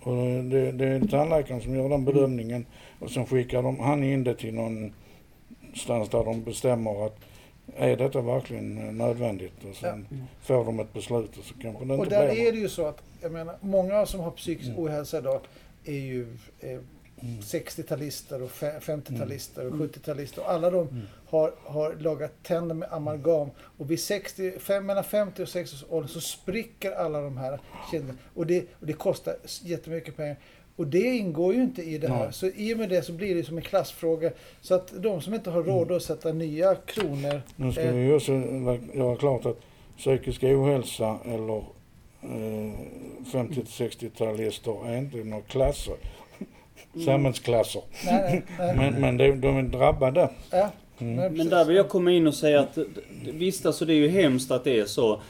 Och 0.00 0.16
det, 0.44 0.72
det 0.72 0.86
är 0.86 1.00
tandläkaren 1.00 1.60
som 1.60 1.76
gör 1.76 1.88
den 1.88 2.04
bedömningen 2.04 2.66
och 3.00 3.10
sen 3.10 3.26
skickar 3.26 3.62
de, 3.62 3.80
han 3.80 4.04
in 4.04 4.24
det 4.24 4.34
till 4.34 4.54
någon 4.54 4.92
stans 5.74 6.08
där 6.08 6.24
de 6.24 6.42
bestämmer 6.42 7.06
att 7.06 7.16
är 7.76 7.96
detta 7.96 8.20
verkligen 8.20 8.78
eh, 8.78 8.92
nödvändigt? 8.92 9.64
Och 9.70 9.76
sen 9.76 10.06
får 10.42 10.64
de 10.64 10.80
ett 10.80 10.92
beslut 10.92 11.36
och 11.38 11.44
så 11.44 11.54
kanske 11.62 11.84
det 11.84 11.94
Och 11.94 12.04
inte 12.04 12.18
där 12.20 12.32
blir 12.34 12.46
är 12.48 12.52
det 12.52 12.58
ju 12.58 12.68
så 12.68 12.86
att, 12.86 13.02
jag 13.22 13.32
menar, 13.32 13.54
många 13.60 14.06
som 14.06 14.20
har 14.20 14.30
psykisk 14.30 14.68
Mm. 14.70 14.80
ohälsa 14.84 15.18
idag 15.18 15.40
är 15.84 15.92
ju 15.92 16.26
eh, 16.60 16.78
Mm. 17.24 17.40
60-talister 17.40 18.42
och 18.42 18.50
fe- 18.50 18.80
50-talister 18.80 19.60
och 19.66 19.72
Mm. 19.74 19.88
70-talister. 19.88 20.40
Och 20.40 20.50
alla 20.50 20.70
de 20.70 20.88
Mm. 20.88 21.02
har, 21.26 21.52
har 21.64 21.94
lagat 21.94 22.32
tänder 22.42 22.74
med 22.74 22.88
amalgam. 22.92 23.50
Och 23.78 23.90
vid 23.90 24.00
60, 24.00 24.58
fem, 24.58 24.86
mellan 24.86 25.04
50 25.04 25.42
och 25.42 25.48
60 25.48 25.76
års 25.76 25.84
ålder 25.92 26.08
så 26.08 26.20
spricker 26.20 26.92
alla 26.92 27.20
de 27.20 27.36
här 27.36 27.60
kinderna. 27.90 28.18
Och 28.34 28.46
det, 28.46 28.60
och 28.80 28.86
det 28.86 28.92
kostar 28.92 29.36
jättemycket 29.62 30.16
pengar. 30.16 30.36
Och 30.76 30.86
det 30.86 30.98
ingår 31.16 31.54
ju 31.54 31.62
inte 31.62 31.82
i 31.82 31.98
det 31.98 32.08
här. 32.08 32.24
Nej. 32.24 32.32
Så 32.32 32.46
i 32.46 32.74
och 32.74 32.78
med 32.78 32.88
det 32.88 33.02
så 33.02 33.12
blir 33.12 33.34
det 33.34 33.44
som 33.44 33.56
en 33.56 33.62
klassfråga. 33.62 34.30
Så 34.60 34.74
att 34.74 34.92
de 35.02 35.20
som 35.20 35.34
inte 35.34 35.50
har 35.50 35.62
råd 35.62 35.82
Mm. 35.86 35.96
att 35.96 36.02
sätta 36.02 36.32
nya 36.32 36.74
kronor. 36.74 37.42
Nu 37.56 37.72
ska 37.72 37.80
Eh. 37.80 37.94
vi 37.94 38.00
ju 38.04 38.14
också 38.14 38.32
göra 38.94 39.16
klart 39.16 39.46
att 39.46 39.58
psykisk 39.98 40.42
ohälsa 40.42 41.18
eller 41.24 41.64
eh, 42.22 42.74
50-60-talister 43.32 44.88
är 44.88 44.98
inte 44.98 45.16
några 45.16 45.42
klasser. 45.42 45.94
Samhällsklasser. 47.04 47.82
Nej, 48.06 48.22
nej, 48.22 48.42
nej. 48.58 48.76
Men, 48.76 49.00
men 49.00 49.16
de, 49.16 49.32
de 49.40 49.56
är 49.56 49.62
drabbade. 49.62 50.28
ja, 50.50 50.70
Mm. 50.98 51.34
Men 51.34 51.48
där 51.48 51.64
vill 51.64 51.76
jag 51.76 51.88
komma 51.88 52.12
in 52.12 52.26
och 52.26 52.34
säga 52.34 52.60
att 52.60 52.78
visst, 53.32 53.66
alltså 53.66 53.84
det 53.84 53.92
är 53.92 53.96
ju 53.96 54.08
hemskt 54.08 54.50
att 54.50 54.64
det 54.64 54.78
är 54.78 54.84
så. 54.84 55.20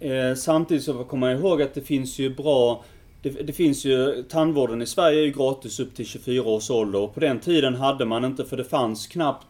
Eh, 0.00 0.34
samtidigt 0.36 0.84
så 0.84 0.92
får 0.92 0.98
man 0.98 1.08
komma 1.08 1.32
ihåg 1.32 1.62
att 1.62 1.74
det 1.74 1.80
finns 1.80 2.18
ju 2.18 2.34
bra 2.34 2.84
det, 3.22 3.30
det 3.30 3.52
finns 3.52 3.84
ju, 3.84 4.22
tandvården 4.22 4.82
i 4.82 4.86
Sverige 4.86 5.20
är 5.20 5.24
ju 5.24 5.32
gratis 5.32 5.80
upp 5.80 5.94
till 5.94 6.06
24 6.06 6.42
års 6.42 6.70
ålder 6.70 7.00
och 7.00 7.14
på 7.14 7.20
den 7.20 7.40
tiden 7.40 7.74
hade 7.74 8.04
man 8.04 8.24
inte, 8.24 8.44
för 8.44 8.56
det 8.56 8.64
fanns 8.64 9.06
knappt 9.06 9.46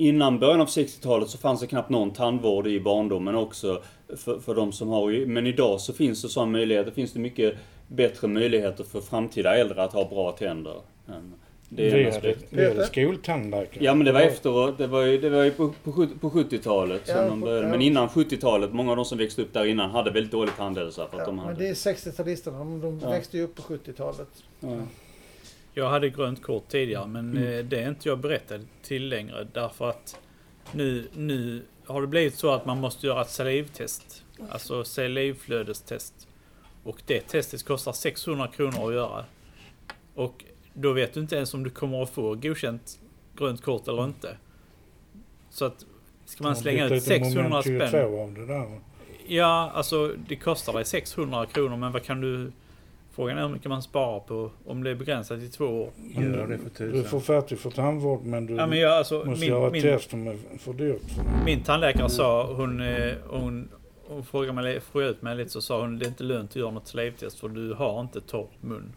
Innan 0.00 0.38
början 0.38 0.60
av 0.60 0.66
60-talet 0.66 1.28
så 1.28 1.38
fanns 1.38 1.60
det 1.60 1.66
knappt 1.66 1.90
någon 1.90 2.10
tandvård 2.10 2.66
i 2.66 2.80
barndomen 2.80 3.34
också 3.34 3.82
för, 4.16 4.40
för 4.40 4.54
de 4.54 4.72
som 4.72 4.88
har, 4.88 5.26
men 5.26 5.46
idag 5.46 5.80
så 5.80 5.92
finns 5.92 6.22
det 6.22 6.28
sådana 6.28 6.52
möjligheter, 6.52 6.90
finns 6.90 7.12
det 7.12 7.20
mycket 7.20 7.54
bättre 7.88 8.28
möjligheter 8.28 8.84
för 8.84 9.00
framtida 9.00 9.56
äldre 9.56 9.82
att 9.82 9.92
ha 9.92 10.08
bra 10.08 10.32
tänder. 10.32 10.74
än- 11.08 11.34
Det 11.70 11.88
är 11.90 11.94
Vi 11.96 12.04
hade, 12.04 12.16
aspekt. 12.16 12.44
vi 12.50 12.68
hade 12.68 12.86
skoltandläkare. 12.86 13.84
Ja 13.84 13.94
men 13.94 14.06
det 14.06 14.12
var 14.12 14.20
efter, 14.20 14.74
det 14.78 14.86
var 14.86 15.02
ju, 15.02 15.18
det 15.20 15.30
var 15.30 15.42
ju 15.44 15.50
på, 15.50 15.72
på, 15.84 15.92
sjut- 15.92 16.20
på 16.20 16.30
70-talet 16.30 17.06
som 17.06 17.16
Ja, 17.16 17.22
de 17.28 17.40
på- 17.40 17.46
började. 17.46 17.66
ja. 17.66 17.70
Men 17.70 17.82
innan 17.82 18.08
70-talet, 18.08 18.72
många 18.72 18.90
av 18.90 18.96
de 18.96 19.04
som 19.04 19.18
växte 19.18 19.42
upp 19.42 19.52
där 19.52 19.64
innan 19.64 19.90
hade 19.90 20.10
väldigt 20.10 20.32
dålig 20.32 20.56
tandhälsa 20.56 21.06
för 21.08 21.16
att 21.16 21.20
Ja, 21.20 21.26
de 21.26 21.36
men 21.36 21.44
hade... 21.44 21.58
det 21.58 21.68
är 21.68 21.74
60-talisterna, 21.74 22.58
de, 22.58 22.80
de 22.80 23.00
Ja. 23.02 23.10
växte 23.10 23.36
ju 23.36 23.42
upp 23.44 23.54
på 23.54 23.62
70-talet. 23.62 24.28
ja. 24.60 24.76
Jag 25.74 25.88
hade 25.90 26.08
grönt 26.10 26.42
kort 26.42 26.68
tidigare 26.68 27.06
men 27.06 27.36
Mm. 27.36 27.58
eh, 27.58 27.64
det 27.64 27.80
är 27.82 27.88
inte 27.88 28.08
jag 28.08 28.18
berättad 28.18 28.60
till 28.82 29.08
längre 29.08 29.46
därför 29.52 29.88
att 29.88 30.16
nu, 30.72 31.08
nu 31.16 31.62
har 31.86 32.00
det 32.00 32.06
blivit 32.06 32.34
så 32.38 32.50
att 32.50 32.66
man 32.66 32.80
måste 32.80 33.06
göra 33.06 33.20
ett 33.22 33.30
salivtest. 33.30 34.24
Alltså 34.50 34.84
salivflödestest. 34.84 36.27
Och 36.88 37.02
det 37.06 37.20
testet 37.20 37.64
kostar 37.64 37.92
600 37.92 38.48
kronor 38.48 38.88
att 38.88 38.94
göra. 38.94 39.24
Och 40.14 40.44
då 40.74 40.92
vet 40.92 41.14
du 41.14 41.20
inte 41.20 41.36
ens 41.36 41.54
om 41.54 41.64
du 41.64 41.70
kommer 41.70 42.02
att 42.02 42.10
få 42.10 42.34
godkänt 42.34 43.00
grönt 43.36 43.62
kort 43.62 43.88
eller 43.88 44.04
inte. 44.04 44.36
Så 45.50 45.64
att 45.64 45.86
ska 46.24 46.44
man 46.44 46.56
slänga 46.56 46.84
ut 46.84 46.90
lite 46.90 47.06
600 47.06 47.42
moment 47.42 47.64
22 47.64 47.86
spänn. 47.86 48.04
av 48.04 48.34
det 48.34 48.46
där. 48.46 48.80
Ja, 49.26 49.70
alltså 49.74 50.14
det 50.28 50.36
kostar 50.36 50.72
dig 50.72 50.84
600 50.84 51.46
kronor 51.46 51.76
men 51.76 51.92
vad 51.92 52.02
kan 52.02 52.20
du... 52.20 52.52
Frågan 53.12 53.38
är 53.38 53.42
hur 53.42 53.48
mycket 53.48 53.68
man 53.68 53.82
sparar 53.82 54.20
på 54.20 54.50
om 54.66 54.84
det 54.84 54.90
är 54.90 54.94
begränsat 54.94 55.38
i 55.38 55.48
två 55.48 55.64
år. 55.64 55.90
Gör 55.96 56.46
det 56.46 56.58
för 56.58 56.86
Du 56.86 57.04
får 57.04 57.20
färdig 57.20 57.58
för 57.58 57.70
tandvård 57.70 58.24
men 58.24 58.46
du 58.46 58.54
Ja, 58.54 58.66
men 58.66 58.78
jag, 58.78 58.92
alltså, 58.92 59.24
måste 59.24 59.46
göra 59.46 59.58
min, 59.58 59.66
ett 59.66 59.72
min, 59.72 59.82
test 59.82 60.10
som 60.10 60.26
är 60.26 60.36
för 60.58 60.72
dyrt. 60.72 61.02
min 61.44 61.62
tandläkare 61.62 62.10
sa, 62.10 62.52
hon, 62.52 62.80
eh, 62.80 63.14
hon, 63.26 63.68
hon 64.08 64.24
frågade 64.24 64.52
mig, 64.52 64.80
frågade 64.80 65.10
ut 65.10 65.22
mig 65.22 65.36
lite 65.36 65.50
så 65.50 65.60
sa 65.60 65.80
hon 65.80 65.98
det 65.98 66.04
är 66.04 66.08
inte 66.08 66.24
lönt 66.24 66.50
att 66.50 66.56
göra 66.56 66.70
något 66.70 66.88
slavtest 66.88 67.40
för 67.40 67.48
du 67.48 67.74
har 67.74 68.00
inte 68.00 68.20
torr 68.20 68.48
mun. 68.60 68.92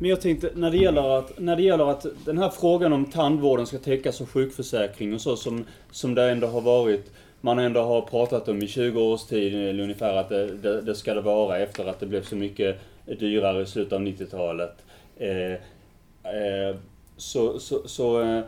Men 0.00 0.10
jag 0.10 0.20
tänkte, 0.20 0.50
när 0.54 0.70
det, 0.70 0.76
gäller 0.76 1.18
att, 1.18 1.38
när 1.38 1.56
det 1.56 1.62
gäller 1.62 1.90
att 1.90 2.06
den 2.24 2.38
här 2.38 2.48
frågan 2.48 2.92
om 2.92 3.04
tandvården 3.04 3.66
ska 3.66 3.78
täckas 3.78 4.20
av 4.20 4.26
sjukförsäkring 4.26 5.14
och 5.14 5.20
så 5.20 5.36
som, 5.36 5.64
som 5.90 6.14
det 6.14 6.30
ändå 6.30 6.46
har 6.46 6.60
varit. 6.60 7.12
Man 7.40 7.58
ändå 7.58 7.80
har 7.80 8.02
pratat 8.02 8.48
om 8.48 8.62
i 8.62 8.66
20 8.66 9.02
års 9.02 9.24
tid 9.24 9.54
eller 9.54 9.82
ungefär 9.82 10.16
att 10.16 10.28
det, 10.28 10.46
det, 10.46 10.80
det 10.80 10.94
ska 10.94 11.14
det 11.14 11.20
vara 11.20 11.58
efter 11.58 11.86
att 11.86 12.00
det 12.00 12.06
blev 12.06 12.22
så 12.22 12.36
mycket 12.36 12.78
dyrare 13.18 13.62
i 13.62 13.66
slutet 13.66 13.92
av 13.92 14.00
90-talet. 14.00 14.84
Eh, 15.16 15.52
eh, 15.52 16.76
så, 17.16 17.58
så, 17.58 17.88
så, 17.88 18.22
eh, 18.22 18.40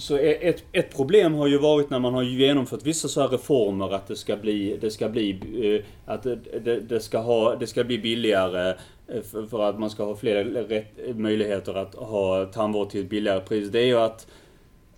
så 0.00 0.18
e- 0.18 0.48
ett, 0.48 0.64
ett 0.72 0.96
problem 0.96 1.34
har 1.34 1.46
ju 1.46 1.58
varit 1.58 1.90
när 1.90 1.98
man 1.98 2.14
har 2.14 2.22
genomfört 2.22 2.86
vissa 2.86 3.08
så 3.08 3.20
här 3.20 3.28
reformer 3.28 3.94
att 3.94 4.06
det 4.06 4.16
ska 4.16 4.36
bli, 4.36 4.78
det 4.80 4.90
ska 4.90 5.08
bli, 5.08 5.30
eh, 5.62 6.12
att 6.12 6.22
det, 6.22 6.80
det, 6.80 7.00
ska 7.00 7.18
ha, 7.18 7.56
det 7.56 7.66
ska 7.66 7.84
bli 7.84 7.98
billigare 7.98 8.74
eh, 9.08 9.22
för, 9.50 9.68
att 9.68 9.78
man 9.78 9.90
ska 9.90 10.04
ha 10.04 10.16
fler 10.16 10.44
rätt, 10.44 11.16
möjligheter 11.16 11.74
att 11.74 11.94
ha 11.94 12.44
tandvård 12.44 12.90
till 12.90 13.00
ett 13.00 13.10
billigare 13.10 13.40
pris. 13.40 13.68
Det 13.68 13.80
är 13.80 13.86
ju 13.86 13.98
att 13.98 14.26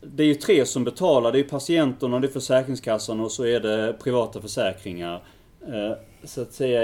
det 0.00 0.22
är 0.22 0.26
ju 0.26 0.34
tre 0.34 0.66
som 0.66 0.84
betalar. 0.84 1.32
Det 1.32 1.38
är 1.38 1.44
patienterna, 1.44 2.20
det 2.20 2.26
är 2.26 2.32
Försäkringskassan 2.32 3.20
och 3.20 3.32
så 3.32 3.46
är 3.46 3.60
det 3.60 3.96
privata 4.02 4.40
försäkringar. 4.40 5.22
Eh, 5.66 5.92
så 6.24 6.42
att 6.42 6.52
säga 6.52 6.80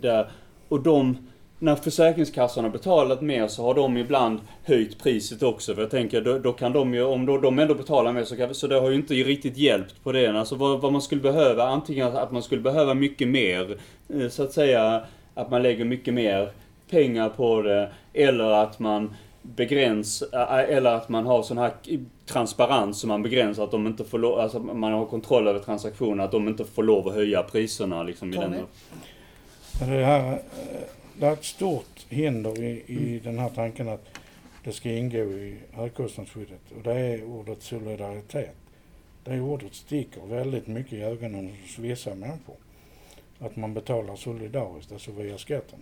där. 0.00 0.30
Och 0.68 0.82
de, 0.82 1.28
när 1.64 1.76
Försäkringskassan 1.76 2.64
har 2.64 2.70
betalat 2.70 3.20
mer 3.20 3.48
så 3.48 3.62
har 3.62 3.74
de 3.74 3.96
ibland 3.96 4.40
höjt 4.64 5.02
priset 5.02 5.42
också. 5.42 5.74
För 5.74 5.82
jag 5.82 5.90
tänker, 5.90 6.20
då, 6.20 6.38
då 6.38 6.52
kan 6.52 6.72
de 6.72 6.94
ju, 6.94 7.04
om 7.04 7.26
då, 7.26 7.38
de 7.38 7.58
ändå 7.58 7.74
betalar 7.74 8.12
mer 8.12 8.24
så, 8.24 8.36
kan, 8.36 8.54
så 8.54 8.66
det 8.66 8.80
har 8.80 8.90
ju 8.90 8.96
inte 8.96 9.14
riktigt 9.14 9.56
hjälpt 9.56 10.02
på 10.02 10.12
det. 10.12 10.38
Alltså 10.38 10.54
vad, 10.54 10.80
vad 10.80 10.92
man 10.92 11.02
skulle 11.02 11.20
behöva, 11.20 11.64
antingen 11.64 12.16
att 12.16 12.32
man 12.32 12.42
skulle 12.42 12.60
behöva 12.60 12.94
mycket 12.94 13.28
mer, 13.28 13.76
eh, 14.08 14.28
så 14.28 14.42
att 14.42 14.52
säga, 14.52 15.02
att 15.34 15.50
man 15.50 15.62
lägger 15.62 15.84
mycket 15.84 16.14
mer 16.14 16.50
pengar 16.90 17.28
på 17.28 17.62
det. 17.62 17.90
Eller 18.12 18.50
att 18.50 18.78
man 18.78 19.14
begränsar, 19.42 20.46
eller 20.48 20.94
att 20.94 21.08
man 21.08 21.26
har 21.26 21.42
sån 21.42 21.58
här 21.58 21.72
transparens 22.26 23.00
som 23.00 23.08
man 23.08 23.22
begränsar 23.22 23.64
att 23.64 23.70
de 23.70 23.86
inte 23.86 24.04
får 24.04 24.18
lov, 24.18 24.38
alltså 24.38 24.58
man 24.58 24.92
har 24.92 25.06
kontroll 25.06 25.48
över 25.48 25.60
transaktioner, 25.60 26.24
att 26.24 26.32
de 26.32 26.48
inte 26.48 26.64
får 26.64 26.82
lov 26.82 27.08
att 27.08 27.14
höja 27.14 27.42
priserna 27.42 28.02
liksom 28.02 28.32
i 28.32 28.36
Tony? 28.36 28.56
den. 28.56 28.66
Det, 29.90 30.04
här, 30.04 30.32
eh, 30.32 30.38
det 31.18 31.26
är 31.26 31.32
ett 31.32 31.44
stort 31.44 32.06
hinder 32.08 32.62
i, 32.62 32.82
i 32.86 33.20
den 33.24 33.38
här 33.38 33.48
tanken 33.48 33.88
att 33.88 34.08
det 34.64 34.72
ska 34.72 34.90
ingå 34.90 35.18
i 35.18 35.56
högkostnadsskyddet 35.72 36.72
och 36.76 36.82
det 36.82 36.94
är 36.94 37.24
ordet 37.24 37.62
solidaritet. 37.62 38.56
Det 39.24 39.40
ordet 39.40 39.74
sticker 39.74 40.26
väldigt 40.26 40.66
mycket 40.66 40.92
i 40.92 41.02
ögonen 41.02 41.56
hos 41.62 41.78
vissa 41.78 42.14
människor. 42.14 42.56
Att 43.38 43.56
man 43.56 43.74
betalar 43.74 44.16
solidariskt, 44.16 44.92
alltså 44.92 45.12
via 45.12 45.38
skatten. 45.38 45.78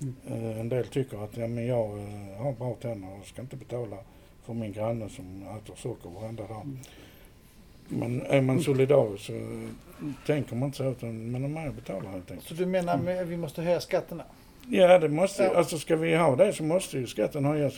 Mm. 0.00 0.60
En 0.60 0.68
del 0.68 0.86
tycker 0.86 1.24
att 1.24 1.36
ja, 1.36 1.46
men 1.46 1.66
jag 1.66 1.98
eh, 1.98 2.42
har 2.42 2.52
bra 2.52 2.74
tänder 2.74 3.08
och 3.20 3.26
ska 3.26 3.42
inte 3.42 3.56
betala 3.56 3.96
för 4.42 4.54
min 4.54 4.72
granne 4.72 5.08
som 5.08 5.42
äter 5.42 5.74
socker 5.76 6.10
varenda 6.10 6.46
dag. 6.46 6.76
Men 7.88 8.22
är 8.22 8.40
man 8.40 8.60
solidarisk 8.60 9.24
så 9.24 9.68
tänker 10.26 10.56
man 10.56 10.66
inte 10.66 10.78
så 10.78 10.90
utan 10.90 11.30
man 11.30 11.44
är 11.44 11.48
med 11.48 11.68
och 11.68 11.74
betalar 11.74 12.10
helt 12.10 12.30
enkelt. 12.30 12.48
Så 12.48 12.54
du 12.54 12.66
menar 12.66 12.94
att 12.94 13.28
vi 13.28 13.36
måste 13.36 13.62
höja 13.62 13.80
skatterna? 13.80 14.24
Ja, 14.68 14.98
det 14.98 15.08
måste 15.08 15.42
Ja. 15.42 15.54
Alltså 15.54 15.78
ska 15.78 15.96
vi 15.96 16.14
ha 16.16 16.36
det 16.36 16.52
så 16.52 16.62
måste 16.62 16.98
ju 16.98 17.06
skatten 17.06 17.44
höjas. 17.44 17.76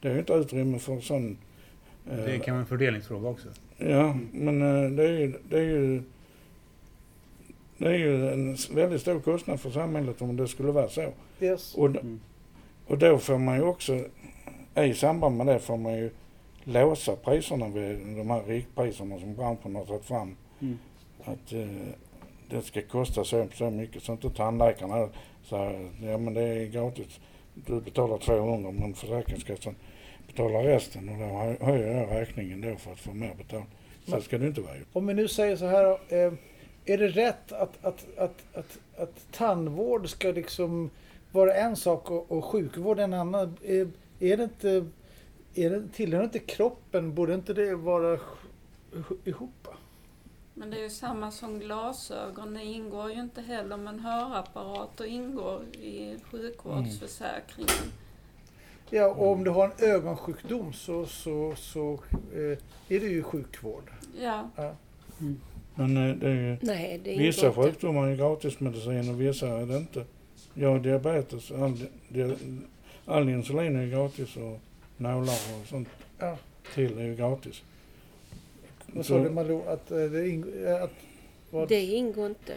Det 0.00 0.08
är 0.08 0.12
ju 0.12 0.18
inte 0.18 0.32
utrymme 0.32 0.78
för 0.78 1.00
sån... 1.00 1.38
eh, 2.10 2.16
Det 2.16 2.38
kan 2.38 2.54
vara 2.54 2.60
en 2.60 2.66
fördelningsfråga 2.66 3.28
också. 3.28 3.48
Ja, 3.78 4.16
men 4.32 4.62
eh, 4.84 4.90
det 4.90 5.04
är 5.04 5.12
ju... 5.18 5.32
Det 5.48 5.56
är 5.58 5.62
ju 5.62 6.02
det 7.78 7.88
är 7.88 7.94
ju 7.98 8.28
en 8.32 8.56
väldigt 8.74 9.00
stor 9.00 9.20
kostnad 9.20 9.60
för 9.60 9.70
samhället 9.70 10.22
om 10.22 10.36
det 10.36 10.48
skulle 10.48 10.72
vara 10.72 10.88
så. 10.88 11.12
Yes. 11.40 11.74
Och, 11.74 11.86
Mm. 11.86 12.20
och 12.86 12.98
då 12.98 13.18
får 13.18 13.38
man 13.38 13.56
ju 13.56 13.62
också, 13.62 14.04
i 14.76 14.94
samband 14.94 15.36
med 15.36 15.46
det 15.46 15.58
får 15.58 15.76
man 15.76 15.92
ju 15.96 16.10
låsa 16.64 17.16
priserna 17.16 17.68
vid 17.68 17.98
de 18.16 18.30
här 18.30 18.42
riktpriserna 18.42 19.18
som 19.20 19.34
branschen 19.34 19.74
har 19.76 19.84
tagit 19.84 20.04
fram. 20.04 20.36
Mm. 20.60 20.78
Att 21.24 21.52
eh, 21.52 21.68
det 22.50 22.62
ska 22.62 22.82
kosta 22.82 23.24
så, 23.24 23.46
så 23.54 23.70
mycket 23.70 24.02
så 24.02 24.12
inte 24.12 24.30
tandläkarna 24.30 25.08
säger 25.44 25.90
ja 26.02 26.18
men 26.18 26.34
det 26.34 26.42
är 26.42 26.66
gratis. 26.66 27.20
Du 27.54 27.80
betalar 27.80 28.18
200 28.18 28.70
men 28.70 28.94
Försäkringskassan 28.94 29.74
betalar 30.26 30.62
resten 30.62 31.08
och 31.08 31.18
då 31.18 31.24
hö- 31.24 31.56
höjer 31.60 31.96
jag 32.00 32.20
räkningen 32.20 32.60
då 32.60 32.76
för 32.76 32.92
att 32.92 32.98
få 32.98 33.12
mer 33.12 33.34
betalt. 33.34 33.66
Så 34.06 34.20
ska 34.20 34.38
det 34.38 34.46
inte 34.46 34.60
vara. 34.60 34.74
Om 34.92 35.06
vi 35.06 35.14
nu 35.14 35.28
säger 35.28 35.56
så 35.56 35.66
här, 35.66 35.84
eh, 36.08 36.32
är 36.84 36.98
det 36.98 37.08
rätt 37.08 37.52
att, 37.52 37.84
att, 37.84 38.06
att, 38.18 38.44
att, 38.54 38.78
att 38.96 39.26
tandvård 39.32 40.08
ska 40.08 40.28
liksom 40.28 40.90
vara 41.32 41.54
en 41.54 41.76
sak 41.76 42.10
och, 42.10 42.32
och 42.32 42.44
sjukvård 42.44 42.98
en 42.98 43.14
annan? 43.14 43.56
Är, 43.64 43.88
är 44.20 44.36
det 44.36 44.44
inte, 44.44 44.86
är 45.54 45.70
det, 45.70 45.82
tillhör 45.94 46.24
inte 46.24 46.38
kroppen, 46.38 47.14
borde 47.14 47.34
inte 47.34 47.54
det 47.54 47.74
vara 47.74 48.16
ih- 48.92 49.16
ihop? 49.28 49.68
Men 50.60 50.70
det 50.70 50.76
är 50.78 50.82
ju 50.82 50.90
samma 50.90 51.30
som 51.30 51.58
glasögon. 51.58 52.54
Det 52.54 52.64
ingår 52.64 53.10
ju 53.12 53.20
inte 53.20 53.40
heller, 53.42 53.76
men 53.76 54.00
hörapparat 54.00 55.00
och 55.00 55.06
ingår 55.06 55.62
i 55.64 56.16
sjukvårdsförsäkringen. 56.30 57.92
Ja, 58.90 59.06
och 59.06 59.32
om 59.32 59.44
du 59.44 59.50
har 59.50 59.64
en 59.64 59.90
ögonsjukdom 59.90 60.72
så, 60.72 61.06
så, 61.06 61.54
så 61.56 61.92
eh, 62.34 62.40
är 62.88 63.00
det 63.00 63.06
ju 63.06 63.22
sjukvård. 63.22 63.90
Ja, 64.20 64.48
Men 65.74 65.96
eh, 66.10 66.16
det 66.16 66.26
är 66.28 66.34
ju, 66.34 66.56
Nej, 66.60 67.00
det 67.04 67.10
ingår 67.12 67.24
vissa 67.24 67.46
inte. 67.46 67.62
sjukdomar 67.62 68.06
är 68.08 68.16
gratismedicin 68.16 69.10
och 69.10 69.20
vissa 69.20 69.48
är 69.48 69.66
det 69.66 69.76
inte. 69.76 70.04
Jag 70.54 70.70
har 70.70 70.78
diabetes, 70.78 71.50
all, 71.50 71.78
di, 72.08 72.36
all 73.06 73.28
insulin 73.28 73.76
är 73.76 73.86
gratis 73.86 74.36
och 74.36 74.60
nålar 74.96 75.34
och 75.60 75.66
sånt 75.68 75.88
Ja. 76.18 76.36
till 76.74 76.98
är 76.98 77.02
ju 77.04 77.16
gratis. 77.16 77.62
Vad 78.92 79.06
sa 79.06 79.18
du 79.18 79.30
Malou? 79.30 79.62
Att, 79.68 79.90
eh, 79.90 79.98
det 79.98 80.28
ingår, 80.28 80.66
eh, 80.66 80.82
att 80.82 80.92
vad? 81.50 81.68
Det 81.68 81.80
ingår 81.80 82.26
inte. 82.26 82.52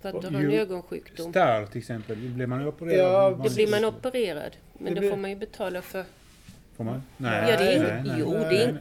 För 0.00 0.08
att 0.08 0.22
du 0.22 0.28
har 0.28 0.44
en 0.44 0.50
ögonsjukdom. 0.52 1.30
Starr 1.30 1.66
till 1.66 1.78
exempel, 1.78 2.16
blir 2.16 2.46
man 2.46 2.66
opererad? 2.66 3.12
Ja, 3.12 3.30
Man- 3.36 3.46
Då 3.48 3.54
blir 3.54 3.68
man 3.70 3.84
opererad. 3.84 4.56
Men 4.72 4.84
Det 4.84 4.94
då 4.94 5.00
blir- 5.00 5.10
får 5.10 5.16
man 5.16 5.30
ju 5.30 5.36
betala 5.36 5.82
för... 5.82 6.04
Får 6.76 6.84
man? 6.84 7.02
Ja, 7.16 7.24
det 7.26 7.28
är 7.28 7.80
Nej, 7.82 8.02
nej, 8.04 8.16
Jo, 8.20 8.32
nej. 8.32 8.48
det 8.50 8.62
är 8.62 8.78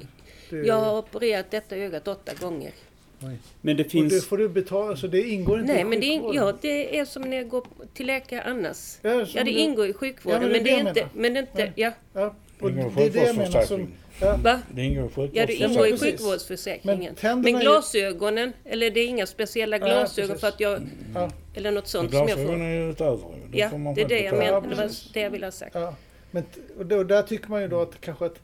det, 0.62 0.68
Jag 0.68 0.76
har 0.76 0.98
opererat 1.00 1.52
detta 1.52 1.76
ögat 1.76 2.08
åtta 2.08 2.32
gånger. 2.42 2.72
Men 3.20 3.38
det 3.62 3.72
och 3.72 3.78
det 3.78 3.84
finns... 3.84 4.26
får 4.28 4.38
du 4.38 4.50
betala, 4.50 4.96
så 4.98 5.08
det 5.08 5.22
ingår 5.22 5.60
inte 5.60 5.74
Nej, 5.74 5.82
i 5.82 5.86
men 5.86 6.00
det 6.00 6.06
är, 6.06 6.12
sjukvården? 6.20 6.36
ja, 6.48 6.54
det 6.62 7.00
är 7.00 7.06
som 7.06 7.22
när 7.22 7.38
jag 7.38 7.50
går 7.50 7.64
till 7.94 8.08
läkare 8.08 8.42
annars. 8.44 8.98
Ja, 9.02 9.10
Ja, 9.14 9.26
det 9.34 9.44
du- 9.44 9.52
ingår 9.52 9.88
i 9.88 9.94
sjukvården, 9.94 10.42
Ja, 10.42 10.48
men 10.48 10.52
men, 10.52 10.64
det 10.64 10.70
det 10.70 10.80
är 10.80 10.84
det 10.84 10.90
inte... 10.90 11.10
Men 11.14 11.34
det 11.34 11.40
är 11.40 11.42
inte... 11.42 11.58
Nej. 11.58 11.72
Ja, 11.76 11.92
Ja, 12.14 12.36
och 12.60 12.72
Det 12.72 12.90
det 12.96 13.04
är 13.06 13.10
det 13.10 13.24
jag 13.26 13.36
menar 13.36 13.62
som... 13.62 13.88
sjukvårdsförsäkringen. 14.20 14.20
Ja, 14.20 14.38
va? 14.44 14.62
Det 14.76 14.82
ingår 14.84 15.06
i 15.06 15.30
Ja, 15.34 15.46
det 15.46 15.54
sjukvårdsförsäkringen. 15.54 15.72
ingår 15.72 15.88
i 15.88 15.98
sjukvårdsförsäkringen. 15.98 16.98
Men 17.00 17.06
Men, 17.06 17.16
tänderna 17.16 17.58
är- 17.60 17.62
glasögonen, 17.62 18.54
eller 18.66 18.92
det 18.92 19.00
är 19.00 19.08
inga 19.08 19.26
speciella 19.28 19.78
Ja, 19.78 19.86
glasögon 19.86 20.28
precis. 20.28 20.42
för 20.42 20.48
att 20.48 20.60
jag... 20.60 20.82
Ja. 21.16 21.30
Eller 21.56 21.72
något 21.72 21.88
sånt 21.88 22.12
som 22.12 22.28
jag 22.28 22.38
får. 22.46 22.54
är 22.54 22.74
ju 22.84 22.90
utöver 22.92 23.18
ju. 23.18 23.52
Det 23.52 23.58
Ja, 23.58 23.70
det 23.96 24.02
är 24.02 24.08
det 24.08 24.20
jag. 24.20 24.34
Ja, 24.34 24.38
menar. 24.40 24.62
Det 24.70 24.76
var 24.76 24.90
det 25.14 25.20
jag 25.22 25.30
ville 25.30 25.46
ha 25.46 25.52
sagt. 25.52 25.76
Ja, 25.76 25.96
men 26.32 26.44
då, 26.86 27.04
där 27.04 27.22
tycker 27.22 27.50
man 27.50 27.62
ju 27.62 27.68
då 27.68 27.82
att 27.82 28.02
kanske 28.02 28.26
att 28.26 28.40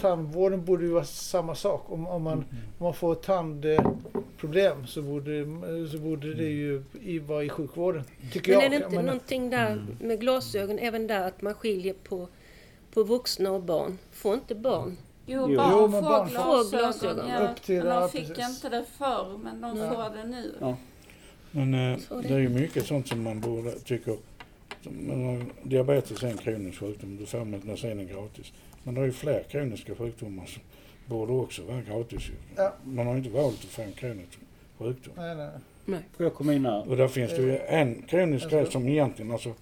tandvården 0.00 0.64
borde 0.64 0.84
ju 0.84 0.90
vara 0.90 1.04
samma 1.04 1.54
sak. 1.54 1.84
Om, 1.88 2.06
om, 2.06 2.22
man, 2.22 2.38
om 2.38 2.44
man 2.78 2.94
får 2.94 3.14
tandproblem 3.14 4.86
så 4.86 5.02
borde, 5.02 5.44
så 5.92 5.98
borde 5.98 6.34
det 6.34 6.44
ju 6.50 6.82
i, 7.02 7.18
vara 7.18 7.44
i 7.44 7.48
sjukvården. 7.48 8.04
Tycker 8.32 8.52
Men 8.52 8.54
jag. 8.60 8.64
är 8.66 8.70
det 8.70 8.76
inte 8.76 8.88
Men- 8.96 9.04
någonting 9.04 9.50
där 9.50 9.86
med 10.00 10.20
glasögon, 10.20 10.78
även 10.78 11.06
där 11.06 11.26
att 11.26 11.42
man 11.42 11.54
skiljer 11.54 11.94
på, 12.08 12.28
på 12.94 13.02
vuxna 13.02 13.50
och 13.52 13.62
barn? 13.62 13.98
Får 14.12 14.34
inte 14.34 14.54
barn? 14.54 14.96
Jo, 15.26 15.46
Jo. 15.50 15.56
barn 15.56 15.70
Jo, 15.72 15.88
får 15.90 16.02
barn 16.02 16.28
glasögon. 16.70 17.28
Ja, 17.28 17.38
Upp 17.50 17.62
till- 17.62 17.84
men 17.84 18.00
de 18.00 18.08
fick 18.10 18.28
precis. 18.34 18.48
inte 18.56 18.68
det 18.76 18.84
förr, 18.98 19.38
men 19.42 19.60
de 19.60 19.76
Ja. 19.78 19.90
får 19.94 20.16
det 20.16 20.24
nu. 20.24 20.54
Ja. 20.60 20.76
Men 21.50 21.74
eh, 21.74 21.98
det. 22.22 22.28
är 22.34 22.38
ju 22.38 22.48
mycket 22.48 22.86
sånt 22.86 23.08
som 23.08 23.22
man 23.22 23.40
borde, 23.40 23.70
tycker, 23.78 24.16
som, 24.82 24.92
men, 24.92 25.50
diabetes 25.62 26.22
är 26.22 26.28
en 26.28 26.36
kronisk 26.36 26.78
sjukdom, 26.80 27.16
du 27.16 27.26
får 27.26 27.44
medicinen 27.44 28.06
gratis. 28.06 28.52
Men 28.82 28.94
det 28.94 29.00
är 29.00 29.04
ju 29.04 29.12
fler 29.12 29.42
kroniska 29.50 29.94
sjukdomar 29.94 30.46
som 30.46 30.62
borde 31.06 31.32
också 31.32 31.62
vara 31.62 31.80
gratis. 31.82 32.22
Ja. 32.56 32.72
Man 32.84 33.06
har 33.06 33.16
inte 33.16 33.30
valt 33.30 33.54
att 33.58 33.64
få 33.64 33.82
en 33.82 33.92
kronisk 33.92 34.38
sjukdom. 34.78 35.12
Nej, 35.16 35.36
nej, 35.36 35.48
nej. 35.84 36.00
Får 36.16 36.26
jag 36.26 36.34
komma 36.34 36.54
in 36.54 36.64
här? 36.66 36.88
Och 36.88 36.96
där 36.96 37.08
finns 37.08 37.30
det 37.30 37.42
ju 37.42 37.58
en 37.58 38.02
kronisk 38.02 38.50
grej 38.50 38.70
som 38.70 38.88
egentligen, 38.88 39.32
alltså 39.32 39.52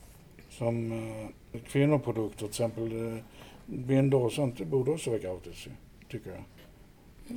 som 0.51 0.93
eh, 0.93 1.27
kvinnoprodukter 1.69 2.39
till 2.39 2.47
exempel, 2.47 3.13
eh, 3.13 3.19
bindor 3.67 4.25
och 4.25 4.33
sånt, 4.33 4.59
det 4.59 4.65
borde 4.65 4.91
också 4.91 5.11
vara 5.11 5.21
gratis 5.21 5.67
tycker 6.11 6.31
jag. 6.31 6.45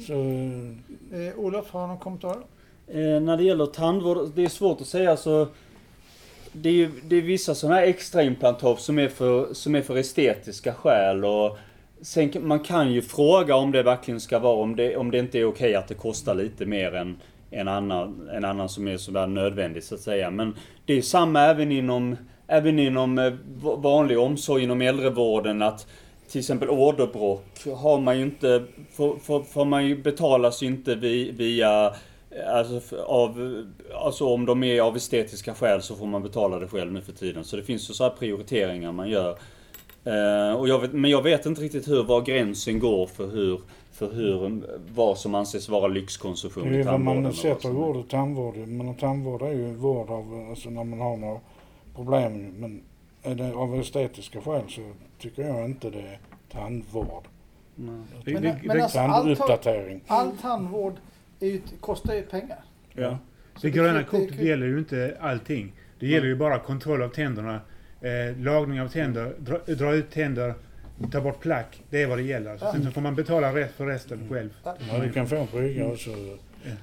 Så, 0.02 0.14
eh, 0.14 0.86
Eh, 1.12 1.40
Olof, 1.40 1.72
har 1.72 1.82
du 1.82 1.88
någon 1.88 1.98
kommentar? 1.98 2.38
Eh, 2.88 3.22
när 3.22 3.38
det 3.38 3.44
gäller 3.44 3.66
tandvård, 3.66 4.32
det 4.36 4.44
är 4.44 4.50
svårt 4.50 4.82
att 4.82 4.88
säga 4.88 5.18
så... 5.18 5.48
Det 6.52 6.70
är 6.70 6.74
ju 6.74 6.92
det 7.04 7.16
är 7.16 7.22
vissa 7.22 7.56
sådana 7.56 7.76
här 7.76 7.88
extraimplantat 7.88 8.80
som 8.80 9.00
är 9.00 9.08
för, 9.08 9.54
som 9.54 9.76
är 9.76 9.82
för 9.82 9.98
estetiska 9.98 10.74
skäl 10.74 11.26
och 11.26 11.58
sen 12.02 12.32
man 12.42 12.60
kan 12.60 12.92
ju 12.92 13.02
fråga 13.02 13.56
om 13.56 13.72
det 13.72 13.84
verkligen 13.84 14.20
ska 14.20 14.40
vara, 14.40 14.56
om 14.56 14.76
det, 14.76 14.98
om 14.98 15.12
det 15.12 15.20
inte 15.20 15.40
är 15.40 15.46
okej 15.46 15.76
att 15.76 15.88
det 15.88 15.94
kostar 15.94 16.36
lite 16.36 16.66
mer 16.66 16.96
än 16.96 17.18
en 17.52 17.68
annan, 17.68 18.30
en 18.34 18.46
annan 18.46 18.70
som 18.70 18.88
är 18.88 18.98
sådär 18.98 19.28
nödvändig 19.28 19.84
så 19.84 19.96
att 19.96 20.02
säga. 20.02 20.32
Men 20.32 20.56
det 20.86 20.94
är 20.94 21.02
samma 21.02 21.42
även 21.42 21.72
inom, 21.72 22.18
även 22.48 22.80
inom 22.80 23.18
eh, 23.20 23.34
va- 23.62 23.76
vanlig 23.76 24.20
omsorg 24.20 24.64
inom 24.64 24.82
äldrevården 24.82 25.62
att 25.62 25.88
till 26.30 26.40
exempel 26.40 26.70
åderbråck 26.70 27.46
har 27.76 28.00
man 28.00 28.18
ju 28.18 28.24
inte, 28.24 28.64
får, 28.92 29.16
får, 29.16 29.42
får 29.44 29.66
man 29.66 29.86
ju 29.88 29.98
betalas 30.04 30.64
ju 30.64 30.68
inte 30.68 30.96
vi, 30.96 31.32
via 31.32 31.94
Alltså, 32.56 32.78
f- 32.78 32.94
av, 33.06 33.64
alltså 34.04 34.26
om 34.34 34.46
de 34.46 34.64
är 34.64 34.82
av 34.82 34.96
estetiska 34.96 35.54
skäl 35.54 35.82
så 35.82 35.96
får 35.96 36.06
man 36.06 36.24
betala 36.24 36.60
det 36.60 36.68
själv 36.68 36.92
nu 36.94 37.02
för 37.02 37.12
tiden. 37.12 37.44
Så 37.44 37.56
det 37.56 37.64
finns 37.64 37.90
ju 37.90 37.94
så 37.94 38.04
här 38.04 38.10
prioriteringar 38.12 38.92
man 38.92 39.10
gör. 39.10 39.30
Eh, 40.04 40.56
och 40.60 40.68
jag 40.68 40.80
vet, 40.80 40.94
men 40.94 41.12
jag 41.12 41.22
vet 41.22 41.46
inte 41.46 41.62
riktigt 41.62 41.88
hur, 41.88 42.04
var 42.04 42.22
gränsen 42.22 42.80
går 42.80 43.06
för 43.08 43.28
hur, 43.28 43.60
för 43.92 44.12
hur, 44.14 44.62
vad 44.96 45.18
som 45.18 45.36
anses 45.36 45.70
vara 45.70 45.88
lyxkonsumtion 45.88 46.64
det 46.64 46.70
är 46.70 46.74
i 46.80 46.84
vad 46.84 46.86
tandvården. 46.94 47.06
man 47.06 47.18
och 47.18 47.24
vad 47.24 47.36
sätter 47.36 47.62
som- 47.62 47.78
i 47.78 47.80
ordet 47.80 48.10
tandvård. 48.10 48.56
Men 48.58 48.96
tandvård 48.96 49.42
är 49.42 49.52
ju 49.54 49.74
vård 49.74 50.10
av, 50.10 50.48
alltså 50.50 50.70
när 50.70 50.84
man 50.84 51.00
har 51.00 51.18
några 51.18 51.40
problem. 51.96 52.54
Men 52.60 52.82
är 53.24 53.36
det 53.36 53.54
av 53.54 53.80
estetiska 53.80 54.42
skäl 54.42 54.62
så 54.70 54.92
tycker 55.20 55.44
jag 55.44 55.66
inte 55.66 55.90
det 55.90 56.00
är 56.02 56.20
tandvård. 56.52 57.24
Nej. 57.76 57.96
Det- 58.26 58.34
Men- 58.34 58.44
det- 58.44 58.60
men 58.64 58.78
det- 58.78 58.84
alltså- 58.84 58.98
Tanduppdatering. 58.98 60.02
All 60.08 60.32
tandvård 60.42 60.94
är 61.40 61.48
ju, 61.48 61.62
kostar 61.80 62.14
ju 62.16 62.22
pengar. 62.22 62.58
Ja. 62.94 63.18
Så 63.56 63.62
Det 63.62 63.70
gröna 63.72 64.04
kortet 64.04 64.40
gäller 64.40 64.68
ju 64.68 64.78
inte 64.80 65.18
allting. 65.20 65.74
Det 66.00 66.08
gäller 66.08 66.28
ju 66.28 66.36
bara 66.36 66.60
kontroll 66.60 67.02
av 67.02 67.10
tänderna, 67.10 67.62
eh, 68.02 68.38
lagning 68.38 68.82
av 68.82 68.88
tänder, 68.88 69.34
dra, 69.40 69.58
dra 69.76 69.94
ut 69.96 70.12
tänder, 70.12 70.54
ta 71.12 71.22
bort 71.22 71.40
plack. 71.40 71.84
Det 71.90 72.02
är 72.02 72.08
vad 72.08 72.18
det 72.18 72.24
gäller. 72.24 72.58
Sen 72.58 72.84
så 72.86 72.92
får 72.92 73.02
man 73.02 73.16
betala 73.16 73.56
rätt 73.56 73.72
för 73.72 73.86
resten 73.86 74.30
själv. 74.30 74.50
Ja, 74.64 74.76
du 75.04 75.12
kan 75.12 75.28
få 75.28 75.36
en 75.36 75.48
brygga 75.52 75.88
också 75.88 76.10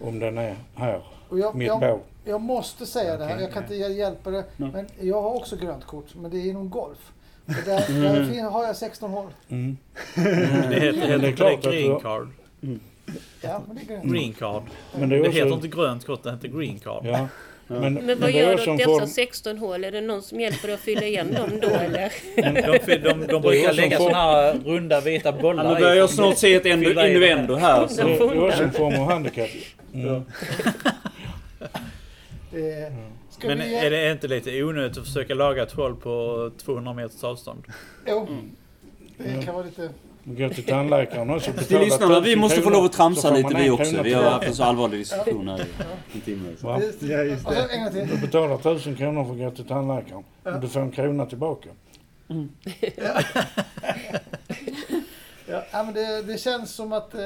om 0.00 0.18
den 0.18 0.38
är 0.38 0.56
här, 0.74 1.02
Och 1.28 1.38
jag, 1.38 1.54
mitt 1.54 1.66
jag, 1.68 1.80
på. 1.80 2.00
jag 2.24 2.40
måste 2.40 2.86
säga 2.86 3.16
det 3.16 3.24
här, 3.24 3.40
jag 3.40 3.52
kan 3.52 3.62
inte 3.62 3.74
hjälpa 3.74 4.30
det. 4.30 4.44
Nej. 4.56 4.70
Men 4.72 4.86
jag 5.00 5.22
har 5.22 5.34
också 5.34 5.56
grönt 5.56 5.84
kort, 5.84 6.14
men 6.14 6.30
det 6.30 6.36
är 6.36 6.46
inom 6.50 6.70
golf. 6.70 7.12
Och 7.46 7.52
där, 7.64 8.02
där 8.02 8.24
fin- 8.32 8.44
har 8.44 8.64
jag 8.64 8.76
16 8.76 9.10
hål. 9.10 9.26
Mm. 9.48 9.76
Det 10.14 10.20
heter, 10.20 10.92
det 10.92 11.14
är 11.14 11.18
heter 11.18 11.32
klart 11.32 11.62
det 11.62 11.70
green 11.70 12.00
card. 12.00 12.28
Ja, 13.40 13.60
men 13.66 13.76
det 13.76 13.82
är 13.82 13.86
grönt. 13.86 14.04
Green 14.12 14.32
card. 14.32 14.62
Men 14.98 15.08
det 15.08 15.18
Det 15.18 15.28
heter 15.28 15.42
också... 15.44 15.54
inte 15.54 15.68
grönt 15.68 16.06
kort, 16.06 16.22
det 16.22 16.30
heter 16.30 16.48
green 16.48 16.78
card. 16.78 17.06
Ja. 17.06 17.28
Men, 17.80 17.94
Men 17.94 18.06
vad 18.06 18.28
det 18.32 18.38
är 18.38 18.42
gör 18.42 18.56
du 18.56 18.70
åt 18.70 18.78
dessa 18.78 18.90
form... 18.90 19.06
16 19.06 19.58
hål? 19.58 19.84
Är 19.84 19.92
det 19.92 20.00
någon 20.00 20.22
som 20.22 20.40
hjälper 20.40 20.68
dig 20.68 20.74
att 20.74 20.80
fylla 20.80 21.06
igen 21.06 21.34
dem 21.34 21.50
då 21.62 21.68
eller? 21.84 22.12
De, 22.36 22.78
de, 22.78 22.96
de, 22.96 23.26
de 23.26 23.42
brukar 23.42 23.72
lägga 23.72 23.98
form- 23.98 24.10
såna 24.10 24.22
här 24.22 24.54
runda 24.64 25.00
vita 25.00 25.32
bollar 25.32 25.64
Ja, 25.64 25.74
nu 25.74 25.80
börjar 25.80 25.94
jag 25.94 26.10
snart 26.10 26.38
se 26.38 26.54
ett 26.54 26.66
innuendo 26.66 27.54
här. 27.54 27.82
Det 27.82 27.88
Så. 27.88 28.04
det 28.06 28.12
är 28.14 28.48
också 28.48 28.62
en 28.62 28.72
form 28.72 28.94
av 29.00 29.06
handikapp. 29.10 29.50
Mm. 29.94 30.22
Ska 33.30 33.48
Men 33.48 33.60
är 33.60 33.90
det 33.90 34.12
inte 34.12 34.28
lite 34.28 34.62
onödigt 34.62 34.98
att 34.98 35.04
försöka 35.04 35.34
laga 35.34 35.62
ett 35.62 35.72
hål 35.72 35.96
på 35.96 36.50
200 36.64 36.92
meters 36.92 37.24
avstånd? 37.24 37.64
Jo, 38.06 38.28
det 39.18 39.44
kan 39.44 39.54
vara 39.54 39.64
lite 39.64 39.90
Gå 40.24 40.48
till 40.48 40.64
tandläkaren 40.64 41.30
också. 41.30 41.52
Betala 41.52 41.84
lyssnarna, 41.84 42.20
vi 42.20 42.32
1000 42.32 42.40
måste 42.40 42.62
få 42.62 42.70
lov 42.70 42.84
att 42.84 42.92
tramsa 42.92 43.30
lite 43.30 43.54
vi 43.56 43.70
också. 43.70 44.02
Vi 44.02 44.12
har 44.12 44.22
haft 44.22 44.46
en 44.46 44.54
så 44.54 44.64
allvarlig 44.64 45.00
diskussion 45.00 45.48
här 45.48 45.58
i 45.60 45.64
en 46.14 46.20
timme. 46.20 46.48
Va? 46.60 46.80
Ja, 47.00 47.22
just 47.22 47.44
det. 47.92 48.08
Du 48.12 48.20
betalar 48.20 48.54
1000 48.54 48.96
kronor 48.96 49.24
för 49.24 49.32
att 49.32 49.38
gå 49.38 49.50
till 49.50 49.64
tandläkaren. 49.64 50.24
Ja. 50.44 50.54
Och 50.54 50.60
du 50.60 50.68
får 50.68 50.80
en 50.80 50.90
krona 50.90 51.26
tillbaka. 51.26 51.68
Ja, 55.46 55.64
ja, 55.72 55.82
men 55.82 55.94
det, 55.94 56.22
det 56.22 56.38
känns 56.38 56.74
som 56.74 56.92
att 56.92 57.14
eh, 57.14 57.20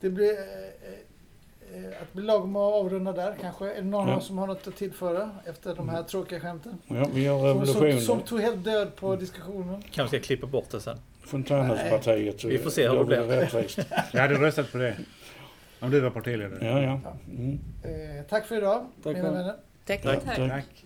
det 0.00 0.10
blir, 0.10 0.32
eh, 0.32 1.84
eh, 1.84 2.02
att 2.02 2.12
blir 2.12 2.24
lagom 2.24 2.56
att 2.56 2.74
avrunda 2.74 3.12
där 3.12 3.34
kanske. 3.40 3.72
Är 3.72 3.74
det 3.82 3.82
någon 3.88 4.08
Ja. 4.08 4.20
som 4.20 4.38
har 4.38 4.46
något 4.46 4.68
att 4.68 4.76
tillföra 4.76 5.30
efter 5.44 5.74
de 5.74 5.88
här 5.88 6.02
tråkiga 6.02 6.40
skämten? 6.40 6.78
Ja, 6.86 7.06
vi 7.12 7.22
gör 7.22 7.54
Som, 7.54 7.66
som, 7.66 7.74
revolution. 7.82 8.00
som 8.06 8.20
tog 8.20 8.40
helt 8.40 8.64
död 8.64 8.96
på 8.96 9.16
diskussionen. 9.16 9.82
Kanske 9.90 10.18
ska 10.18 10.26
klippa 10.26 10.46
bort 10.46 10.70
det 10.70 10.80
sen. 10.80 10.98
Fontänhuspartiet. 11.26 12.44
Vi 12.44 12.58
får 12.58 12.70
se 12.70 12.88
hur 12.88 12.98
det 12.98 13.04
blir. 13.04 13.48
Jag 14.12 14.20
hade 14.20 14.34
röstat 14.34 14.72
på 14.72 14.78
det. 14.78 14.96
Om 15.80 15.90
du 15.90 16.00
var 16.00 16.10
partiledare. 16.10 16.66
Ja, 16.66 16.82
ja. 16.82 17.00
Mm. 17.28 17.58
Eh, 17.84 18.24
tack 18.28 18.46
för 18.46 18.56
idag, 18.56 18.86
Tack 19.02 19.16
mina 19.16 19.30
vänner. 19.30 19.54
Tack. 19.86 20.02
Tack. 20.02 20.24
Tack. 20.36 20.85